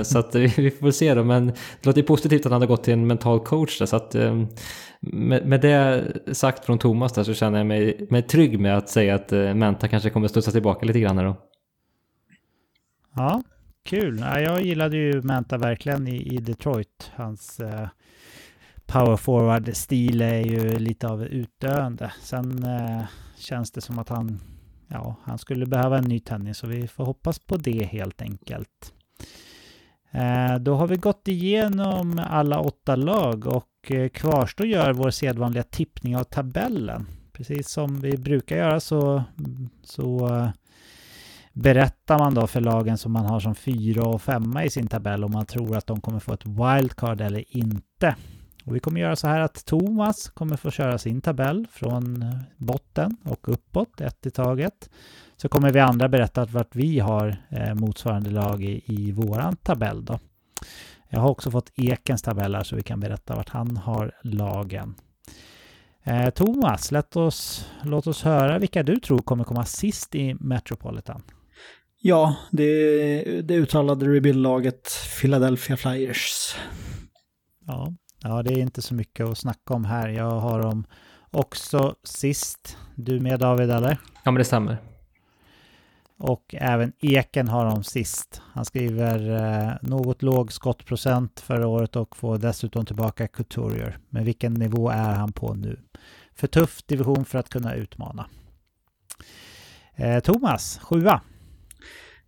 [0.04, 2.94] så att vi, får se då, men det låter positivt att han har gått till
[2.94, 4.16] en mental coach där, så att
[5.00, 8.90] med, med, det sagt från Thomas där så känner jag mig, mig trygg med att
[8.90, 11.36] säga att Menta kanske kommer studsa tillbaka lite grann här då.
[13.16, 13.42] Ja,
[13.86, 14.20] kul.
[14.20, 17.12] Ja, jag gillade ju Manta verkligen i, i Detroit.
[17.16, 17.88] Hans eh,
[18.88, 22.12] power forward-stil är ju lite av utdöende.
[22.22, 23.06] Sen eh,
[23.38, 24.40] känns det som att han,
[24.88, 28.94] ja, han skulle behöva en ny tennis så vi får hoppas på det helt enkelt.
[30.12, 35.64] Eh, då har vi gått igenom alla åtta lag och eh, kvarstår gör vår sedvanliga
[35.64, 37.08] tippning av tabellen.
[37.34, 39.24] Precis som vi brukar göra så,
[39.84, 40.50] så eh,
[41.54, 45.24] berättar man då för lagen som man har som fyra och femma i sin tabell
[45.24, 48.16] om man tror att de kommer få ett wildcard eller inte.
[48.68, 52.26] Och vi kommer göra så här att Thomas kommer få köra sin tabell från
[52.58, 54.90] botten och uppåt, ett i taget.
[55.38, 60.06] Så kommer vi andra berätta vart vi har eh, motsvarande lag i, i våran tabell
[60.06, 60.20] då.
[61.10, 64.96] Jag har också fått Ekens tabeller så vi kan berätta vart han har lagen.
[66.04, 71.22] Eh, Thomas, låt oss, låt oss höra vilka du tror kommer komma sist i Metropolitan.
[72.02, 74.92] Ja, det, det uttalade rebuild-laget
[75.22, 76.56] Philadelphia Flyers.
[77.66, 80.10] Ja, ja, det är inte så mycket att snacka om här.
[80.10, 80.86] Jag har dem
[81.32, 82.78] också sist.
[82.96, 83.98] Du med David, eller?
[84.24, 84.78] Ja, men det stämmer.
[86.18, 88.42] Och även Eken har de sist.
[88.54, 93.98] Han skriver eh, något låg skottprocent förra året och får dessutom tillbaka Couturier.
[94.10, 95.80] Men vilken nivå är han på nu?
[96.34, 98.26] För tuff division för att kunna utmana.
[99.96, 101.22] Eh, Thomas, sjua.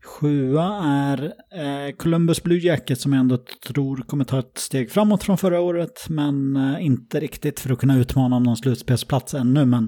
[0.02, 5.24] Sjua är eh, Columbus Blue Jacket som jag ändå tror kommer ta ett steg framåt
[5.24, 6.06] från förra året.
[6.10, 9.66] Men eh, inte riktigt för att kunna utmana om någon slutspelsplats ännu.
[9.66, 9.88] Men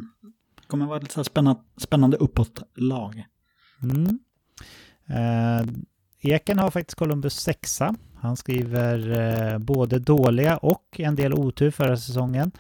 [0.62, 3.26] det kommer vara ett spännande, spännande uppåt-lag.
[3.84, 4.20] Mm.
[5.08, 5.74] Eh,
[6.24, 7.96] Eken har faktiskt Columbus sexa.
[8.16, 12.52] Han skriver eh, både dåliga och en del otur förra säsongen.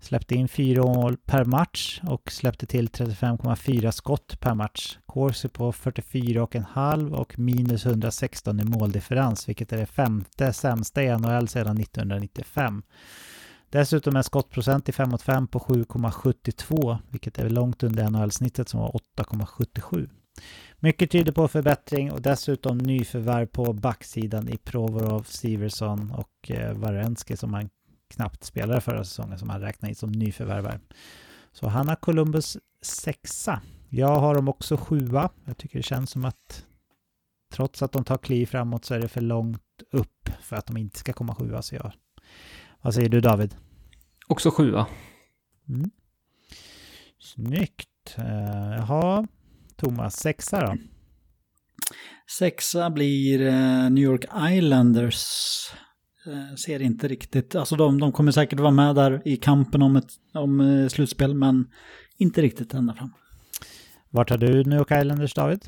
[0.00, 4.98] Släppte in fyra mål per match och släppte till 35,4 skott per match.
[5.06, 11.48] Corsi på 44,5 och minus 116 i måldifferens, vilket är det femte sämsta i NHL
[11.48, 12.82] sedan 1995.
[13.70, 18.80] Dessutom är skottprocent i 5 mot 5 på 7,72, vilket är långt under NHL-snittet som
[18.80, 20.08] var 8,77.
[20.78, 27.50] Mycket tyder på förbättring och dessutom nyförvärv på backsidan i Provorov, Siversson och eh, som
[27.50, 27.68] man
[28.10, 30.80] knappt spelade förra säsongen som han räknar in som nyförvärvar.
[31.52, 33.62] Så han har Columbus sexa.
[33.88, 35.30] Jag har dem också sjua.
[35.44, 36.66] Jag tycker det känns som att
[37.52, 40.76] trots att de tar kliv framåt så är det för långt upp för att de
[40.76, 41.62] inte ska komma sjua.
[41.62, 41.92] Så jag...
[42.82, 43.56] Vad säger du David?
[44.26, 44.86] Också sjua.
[45.68, 45.90] Mm.
[47.18, 48.16] Snyggt.
[48.18, 49.26] Uh, jaha,
[49.76, 50.76] Thomas, sexa då?
[52.38, 55.24] Sexa blir uh, New York Islanders.
[56.26, 59.96] Uh, ser inte riktigt, alltså de, de kommer säkert vara med där i kampen om,
[59.96, 61.66] ett, om uh, slutspel, men
[62.16, 63.12] inte riktigt ända fram.
[64.10, 65.64] Vart har du New York Islanders, David?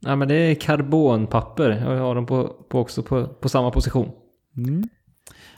[0.00, 1.70] Ja, men det är karbonpapper.
[1.70, 4.10] Jag har dem på, på också på, på samma position.
[4.56, 4.88] Mm.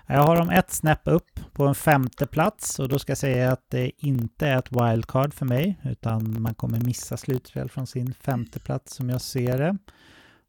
[0.07, 3.53] Jag har dem ett snäpp upp på en femte plats och då ska jag säga
[3.53, 8.15] att det inte är ett wildcard för mig utan man kommer missa slutspel från sin
[8.15, 9.77] femte plats som jag ser det.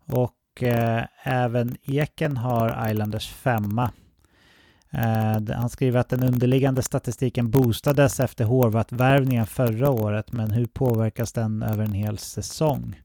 [0.05, 3.91] Och eh, även Eken har Islanders femma.
[4.89, 11.33] Eh, han skriver att den underliggande statistiken boostades efter Horvath-värvningen förra året men hur påverkas
[11.33, 13.01] den över en hel säsong?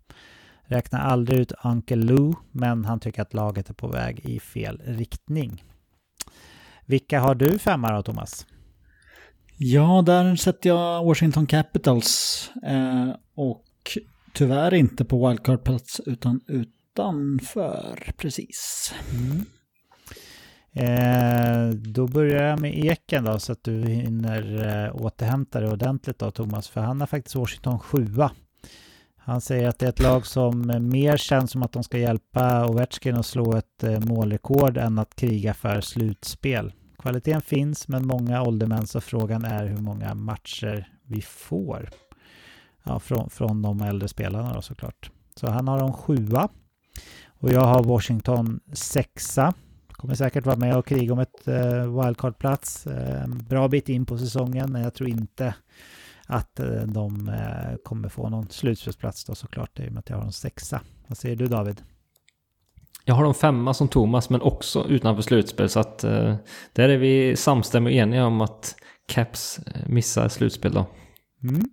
[0.65, 4.83] Räknar aldrig ut Uncle Lou men han tycker att laget är på väg i fel
[4.85, 5.65] riktning.
[6.87, 8.47] Vilka har du femma då, Thomas?
[9.57, 12.51] Ja, där sätter jag Washington Capitals.
[12.67, 13.65] Eh, och
[14.35, 16.41] tyvärr inte på wildcard-plats utan
[16.99, 18.93] utanför, precis.
[19.13, 19.45] Mm.
[20.73, 26.19] Eh, då börjar jag med Eken då, så att du hinner eh, återhämta dig ordentligt
[26.19, 26.69] då, Thomas.
[26.69, 28.07] För han har faktiskt Washington 7
[29.17, 31.99] Han säger att det är ett lag som eh, mer känns som att de ska
[31.99, 36.73] hjälpa Ovechkin att slå ett eh, målrekord än att kriga för slutspel.
[36.99, 41.91] Kvaliteten finns, men många åldermän, så frågan är hur många matcher vi får.
[42.83, 45.11] Ja, från, från de äldre spelarna då såklart.
[45.37, 46.49] Så han har en sjua.
[47.41, 49.55] Och jag har Washington sexa.
[49.93, 52.87] Kommer säkert vara med och kriga om ett eh, wildcard-plats.
[52.87, 55.55] Eh, bra bit in på säsongen, men jag tror inte
[56.27, 60.17] att eh, de eh, kommer få någon slutspelsplats då såklart, i och med att jag
[60.17, 60.81] har en sexa.
[61.07, 61.83] Vad säger du David?
[63.05, 65.69] Jag har de femma som Thomas, men också utanför slutspel.
[65.69, 66.37] Så att eh,
[66.73, 68.75] där är vi samstämmiga och eniga om att
[69.07, 70.87] Caps eh, missar slutspel då.
[71.43, 71.71] Mm.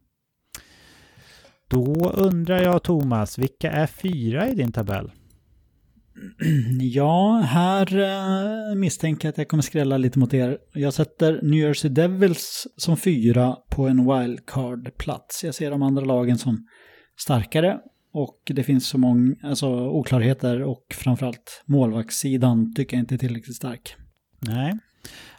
[1.76, 5.12] Då undrar jag Thomas, vilka är fyra i din tabell?
[6.82, 10.58] Ja, här eh, misstänker jag att jag kommer skrälla lite mot er.
[10.74, 15.44] Jag sätter New Jersey Devils som fyra på en wildcard-plats.
[15.44, 16.68] Jag ser de andra lagen som
[17.20, 17.80] starkare
[18.14, 23.56] och det finns så många alltså, oklarheter och framförallt målvaktssidan tycker jag inte är tillräckligt
[23.56, 23.96] stark.
[24.40, 24.78] Nej,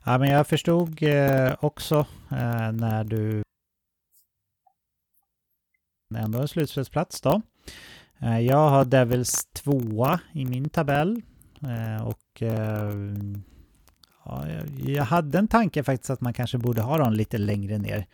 [0.05, 3.43] ja, men jag förstod eh, också eh, när du
[6.15, 7.43] ändå en slutspelsplats då.
[8.19, 11.23] Eh, jag har Devils tvåa i min tabell
[11.63, 12.93] eh, och eh,
[14.25, 14.45] ja,
[14.87, 18.07] jag hade en tanke faktiskt att man kanske borde ha dem lite längre ner.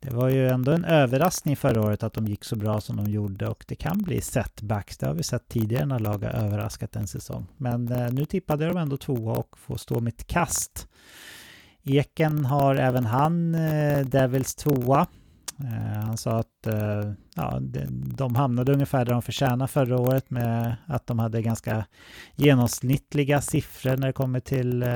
[0.00, 3.10] Det var ju ändå en överraskning förra året att de gick så bra som de
[3.10, 4.98] gjorde och det kan bli setbacks.
[4.98, 7.46] Det har vi sett tidigare när lag har överraskat en säsong.
[7.56, 10.88] Men nu tippade de ändå tvåa och får stå mitt kast.
[11.82, 13.52] Eken har även han
[14.04, 15.06] Devils tvåa.
[15.64, 17.58] Eh, han sa att eh, ja,
[18.16, 21.86] de hamnade ungefär där de förtjänade förra året med att de hade ganska
[22.36, 24.88] genomsnittliga siffror när det kommer till eh,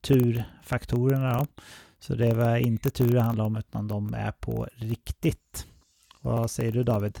[0.00, 1.38] turfaktorerna.
[1.38, 1.46] Då.
[2.00, 5.66] Så det var inte tur det handlade om utan de är på riktigt.
[6.20, 7.18] Vad säger du David?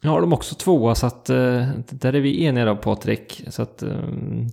[0.00, 3.44] Ja, har de också tvåa så att där är vi eniga då Patrik.
[3.48, 4.50] Så att um,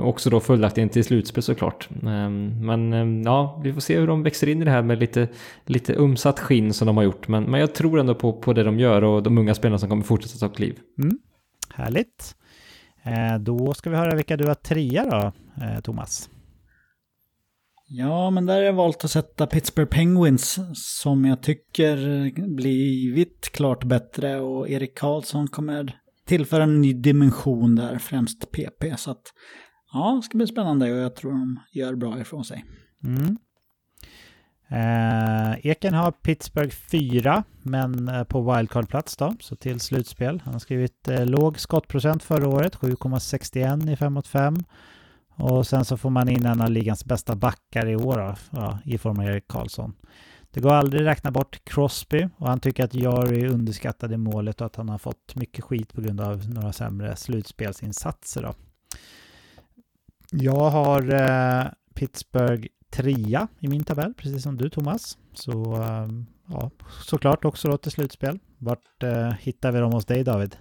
[0.00, 1.88] också då följaktligen till slutspel såklart.
[2.02, 4.98] Um, men um, ja, vi får se hur de växer in i det här med
[4.98, 5.28] lite,
[5.66, 7.28] lite umsatt skinn som de har gjort.
[7.28, 9.88] Men, men jag tror ändå på, på det de gör och de unga spelarna som
[9.88, 10.78] kommer fortsätta ta kliv.
[11.02, 11.18] Mm.
[11.74, 12.34] Härligt.
[13.02, 15.32] Eh, då ska vi höra vilka du har trea då,
[15.64, 16.30] eh, Thomas.
[17.92, 21.96] Ja, men där har jag valt att sätta Pittsburgh Penguins som jag tycker
[22.56, 28.96] blivit klart bättre och Erik Karlsson kommer tillföra en ny dimension där, främst PP.
[28.96, 29.22] Så att
[29.92, 32.64] ja, det ska bli spännande och jag tror de gör bra ifrån sig.
[33.04, 33.36] Mm.
[34.68, 40.42] Eh, Eken har Pittsburgh 4, men på wildcard-plats då, så till slutspel.
[40.44, 44.56] Han har skrivit eh, låg skottprocent förra året, 7,61 i 5 mot 5.
[45.36, 48.78] Och sen så får man in en av ligans bästa backar i år då, ja,
[48.84, 49.94] i form av Erik Karlsson.
[50.50, 54.66] Det går aldrig att räkna bort Crosby och han tycker att Jari underskattade målet och
[54.66, 58.42] att han har fått mycket skit på grund av några sämre slutspelsinsatser.
[58.42, 58.54] Då.
[60.32, 65.18] Jag har eh, Pittsburgh trea i min tabell, precis som du Thomas.
[65.34, 66.08] Så eh,
[66.46, 66.70] ja,
[67.04, 68.38] såklart också då till slutspel.
[68.58, 70.56] Vart eh, hittar vi dem hos dig David?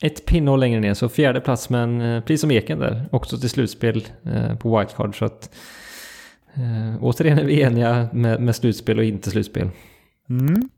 [0.00, 3.50] ett pinnhål längre ner, så fjärde plats men eh, precis som Eken där, också till
[3.50, 5.18] slutspel eh, på wildcard.
[5.18, 5.54] Så att
[6.54, 9.70] eh, återigen är vi eniga med, med slutspel och inte slutspel.
[10.28, 10.68] Mm.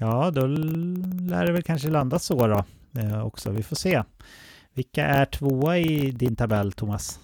[0.00, 2.64] Ja, då lär det väl kanske landa så då
[3.00, 3.50] eh, också.
[3.50, 4.02] Vi får se.
[4.74, 7.20] Vilka är tvåa i din tabell, Thomas?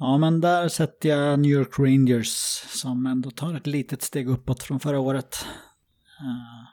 [0.00, 2.28] Ja, men där sätter jag New York Rangers
[2.68, 5.46] som ändå tar ett litet steg uppåt från förra året.
[6.20, 6.68] Eh,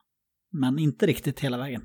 [0.52, 1.82] men inte riktigt hela vägen.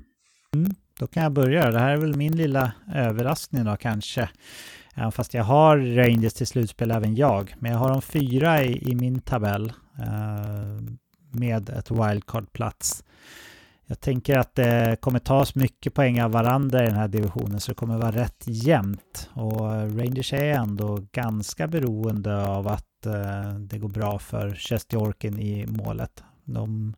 [0.53, 0.75] Mm.
[0.99, 1.71] Då kan jag börja.
[1.71, 4.29] Det här är väl min lilla överraskning då kanske.
[4.95, 7.55] Även fast jag har Rangers till slutspel även jag.
[7.59, 9.73] Men jag har dem fyra i, i min tabell.
[9.99, 10.95] Eh,
[11.31, 13.03] med ett wildcard-plats.
[13.93, 17.71] Jag tänker att det kommer tas mycket poäng av varandra i den här divisionen så
[17.71, 19.29] det kommer vara rätt jämnt.
[19.33, 25.65] Och Rangers är ändå ganska beroende av att eh, det går bra för Chestjorken i
[25.67, 26.23] målet.
[26.43, 26.95] De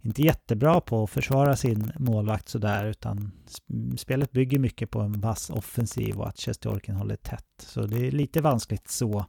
[0.00, 3.32] är inte jättebra på att försvara sin målvakt sådär utan
[3.96, 7.46] spelet bygger mycket på en vass offensiv och att Chestorken håller tätt.
[7.58, 9.24] Så det är lite vanskligt så.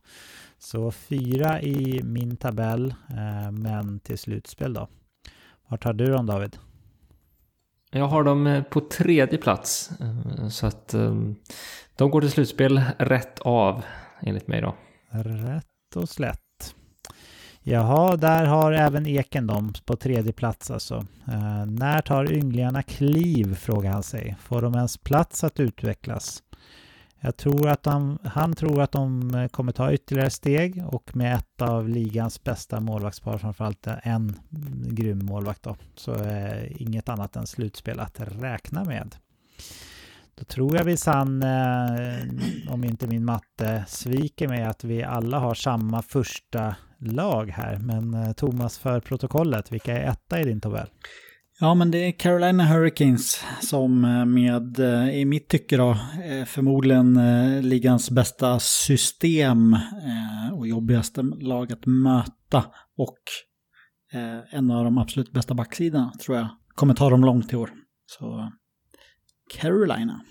[0.59, 4.87] Så fyra i min tabell eh, men till slutspel då.
[5.67, 6.57] Vart har du dem David?
[7.93, 9.91] Jag har dem eh, på tredje plats.
[9.99, 11.15] Eh, så att eh,
[11.95, 13.83] de går till slutspel rätt av
[14.21, 14.75] enligt mig då.
[15.11, 16.75] Rätt och slätt.
[17.63, 20.95] Jaha, där har även Eken dem på tredje plats alltså.
[21.27, 24.35] Eh, när tar ynglingarna kliv, frågar han sig.
[24.41, 26.43] Får de ens plats att utvecklas?
[27.23, 31.35] Jag tror att de, han tror att de eh, kommer ta ytterligare steg och med
[31.35, 34.35] ett av ligans bästa målvaktspar, framförallt en
[34.85, 39.15] grym målvakt då, så är inget annat än slutspel att räkna med.
[40.35, 42.23] Då tror jag vi sann, eh,
[42.69, 47.77] om inte min matte sviker mig, att vi alla har samma första lag här.
[47.77, 50.87] Men eh, Thomas, för protokollet, vilka är etta i din tabell?
[51.63, 55.89] Ja, men det är Carolina Hurricanes som eh, med, eh, i mitt tycke då,
[56.23, 57.19] eh, förmodligen
[57.69, 59.77] ligans bästa system
[60.53, 62.65] och jobbigaste lag att möta.
[62.97, 63.19] Och
[64.51, 67.71] en av de absolut bästa backsidorna tror jag kommer ta dem långt i år.
[68.05, 68.51] Så
[69.59, 70.21] Carolina.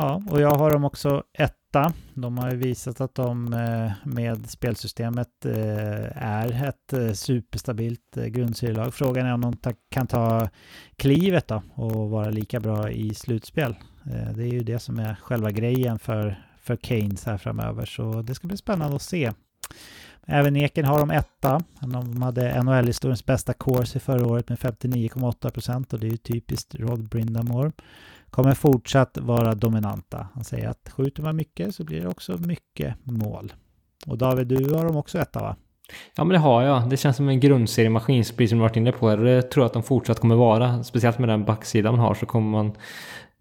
[0.00, 1.92] Ja, och jag har dem också etta.
[2.14, 8.94] De har ju visat att de eh, med spelsystemet eh, är ett eh, superstabilt grundserielag.
[8.94, 10.48] Frågan är om de kan ta
[10.96, 13.76] klivet då och vara lika bra i slutspel.
[14.34, 18.34] Det är ju det som är själva grejen för, för Keynes här framöver, så det
[18.34, 19.32] ska bli spännande att se.
[20.26, 21.62] Även Eken har de etta.
[21.80, 26.16] De hade NHL-historiens bästa course i förra året med 59,8 procent och det är ju
[26.16, 27.72] typiskt Rod Brindamore
[28.30, 30.28] kommer fortsatt vara dominanta.
[30.34, 33.52] Han säger att skjuter man mycket så blir det också mycket mål.
[34.06, 35.56] Och David, du har dem också etta va?
[36.16, 36.90] Ja men det har jag.
[36.90, 39.16] Det känns som en grundseriemaskin, precis som du varit inne på.
[39.16, 40.84] Det tror jag att de fortsatt kommer vara.
[40.84, 42.76] Speciellt med den backsidan man har så kommer man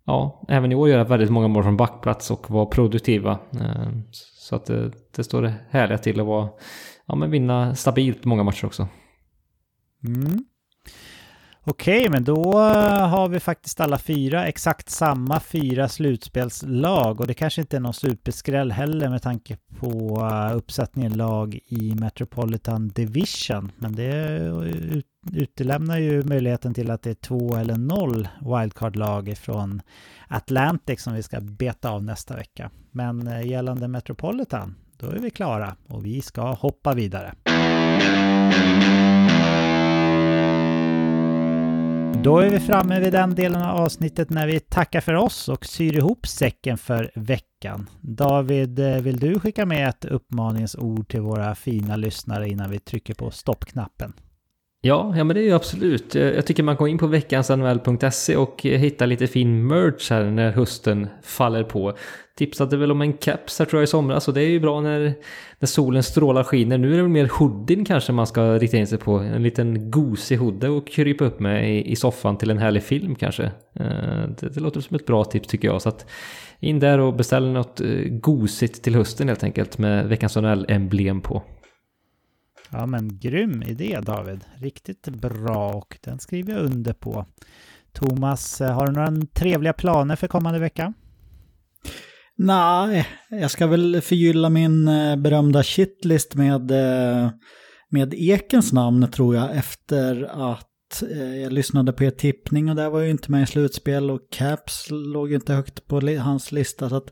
[0.06, 3.40] ja, även i år göra väldigt många mål från backplats och vara produktiva.
[3.51, 6.49] Eh, så att det, det står det härliga till att vara,
[7.06, 8.88] ja men vinna stabilt många matcher också.
[10.03, 10.45] Mm.
[11.70, 17.34] Okej, men då eh, har vi faktiskt alla fyra exakt samma fyra slutspelslag och det
[17.34, 23.72] kanske inte är någon superskräll heller med tanke på eh, uppsättningen lag i Metropolitan Division.
[23.78, 25.02] Men det eh,
[25.42, 29.82] utelämnar ju möjligheten till att det är två eller noll wildcard-lag från
[30.28, 32.72] Atlantic som vi ska beta av nästa vecka.
[32.92, 37.34] Men gällande Metropolitan, då är vi klara och vi ska hoppa vidare.
[42.24, 45.66] Då är vi framme vid den delen av avsnittet när vi tackar för oss och
[45.66, 47.90] syr ihop säcken för veckan.
[48.02, 53.14] David, eh, vill du skicka med ett uppmaningsord till våra fina lyssnare innan vi trycker
[53.14, 54.14] på stoppknappen?
[54.82, 56.16] Ja, ja men det är ju absolut.
[56.16, 61.08] Jag tycker man går in på veckansanuell.se och hittar lite fin merch här när hösten
[61.24, 61.94] faller på.
[62.38, 64.82] Tipsade väl om en caps här tror jag i somras och det är ju bra
[64.82, 65.14] när,
[65.59, 66.77] när solen strålar skiner.
[66.77, 69.17] Nu är det väl mer hoodien kanske man ska rikta in sig på.
[69.17, 73.16] En liten gosig hoodie och krypa upp med i, i soffan till en härlig film
[73.16, 73.43] kanske.
[73.74, 75.82] Eh, det, det, låter som ett bra tips tycker jag.
[75.82, 76.06] Så att
[76.59, 81.43] in där och beställ något eh, gosigt till hösten helt enkelt med veckans NHL-emblem på.
[82.69, 84.43] Ja men grym idé David.
[84.56, 87.25] Riktigt bra och den skriver jag under på.
[87.91, 90.93] Thomas, eh, har du några trevliga planer för kommande vecka?
[92.38, 97.30] Nej, jag ska väl förgylla min eh, berömda shitlist med, eh,
[97.90, 101.03] med Ekens namn tror jag efter att
[101.41, 104.88] jag lyssnade på er tippning och där var ju inte med i slutspel och Caps
[104.90, 107.11] låg inte högt på hans lista så att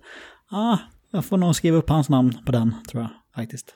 [0.51, 0.77] ah,
[1.11, 3.75] jag får nog skriva upp hans namn på den tror jag faktiskt.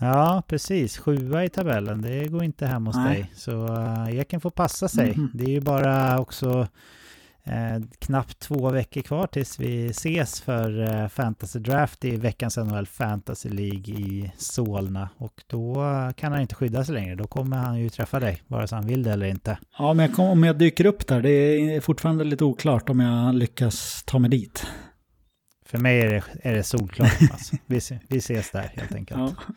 [0.00, 0.98] Ja, precis.
[0.98, 3.16] Sjua i tabellen, det går inte hem hos Nej.
[3.16, 3.32] dig.
[3.34, 5.12] Så uh, Eken får passa sig.
[5.12, 5.30] Mm.
[5.34, 6.68] Det är ju bara också
[7.46, 12.86] eh, knappt två veckor kvar tills vi ses för eh, Fantasy Draft i veckans NHL
[12.86, 15.08] Fantasy League i Solna.
[15.16, 15.74] Och då
[16.16, 17.14] kan han inte skydda sig längre.
[17.14, 19.58] Då kommer han ju träffa dig, vare sig han vill det eller inte.
[19.78, 23.00] Ja, men jag kom, om jag dyker upp där, det är fortfarande lite oklart om
[23.00, 24.66] jag lyckas ta mig dit.
[25.66, 27.12] För mig är det, är det solklart.
[27.32, 27.56] Alltså.
[27.66, 29.20] Vi, vi ses där helt enkelt.
[29.20, 29.54] Ja.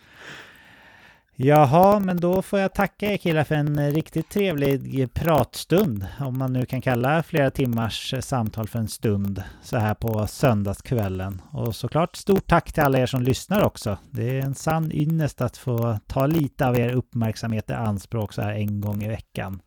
[1.41, 6.05] Jaha, men då får jag tacka er killar för en eh, riktigt trevlig pratstund.
[6.19, 10.27] Om man nu kan kalla flera timmars eh, samtal för en stund så här på
[10.27, 11.41] söndagskvällen.
[11.51, 13.97] Och såklart stort tack till alla er som lyssnar också.
[14.11, 18.41] Det är en sann ynnest att få ta lite av er uppmärksamhet i anspråk så
[18.41, 19.61] här en gång i veckan.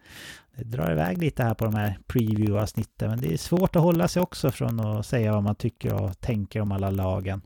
[0.57, 4.09] Det drar iväg lite här på de här preview-avsnitten men det är svårt att hålla
[4.09, 7.43] sig också från att säga vad man tycker och tänker om alla lagen.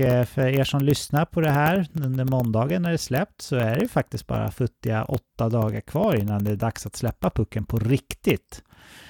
[0.00, 3.76] Eh, för er som lyssnar på det här under måndagen när det släppt så är
[3.76, 7.78] det faktiskt bara futtiga åtta dagar kvar innan det är dags att släppa pucken på
[7.78, 8.62] riktigt.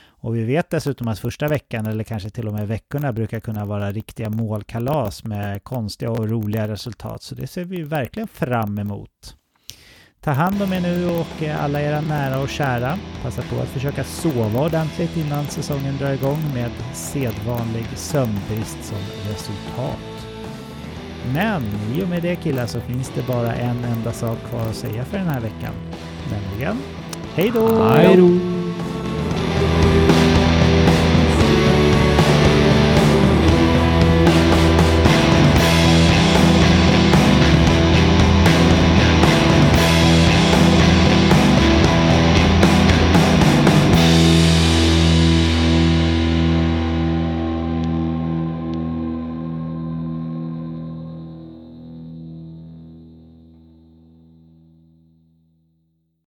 [0.08, 3.64] Och vi vet dessutom att första veckan eller kanske till och med veckorna brukar kunna
[3.64, 7.22] vara riktiga målkalas med konstiga och roliga resultat.
[7.22, 9.36] Så det ser vi verkligen fram emot.
[10.20, 12.98] Ta hand om er nu och eh, alla era nära och kära.
[13.22, 18.98] Passa på att försöka sova ordentligt innan säsongen drar igång med sedvanlig sömnbrist som
[19.28, 20.15] resultat.
[21.34, 21.62] Men
[21.94, 25.04] i och med det killar så finns det bara en enda sak kvar att säga
[25.04, 25.72] för den här veckan.
[26.30, 26.76] Nämligen
[27.34, 27.84] Hej då!
[27.84, 28.65] Hej då!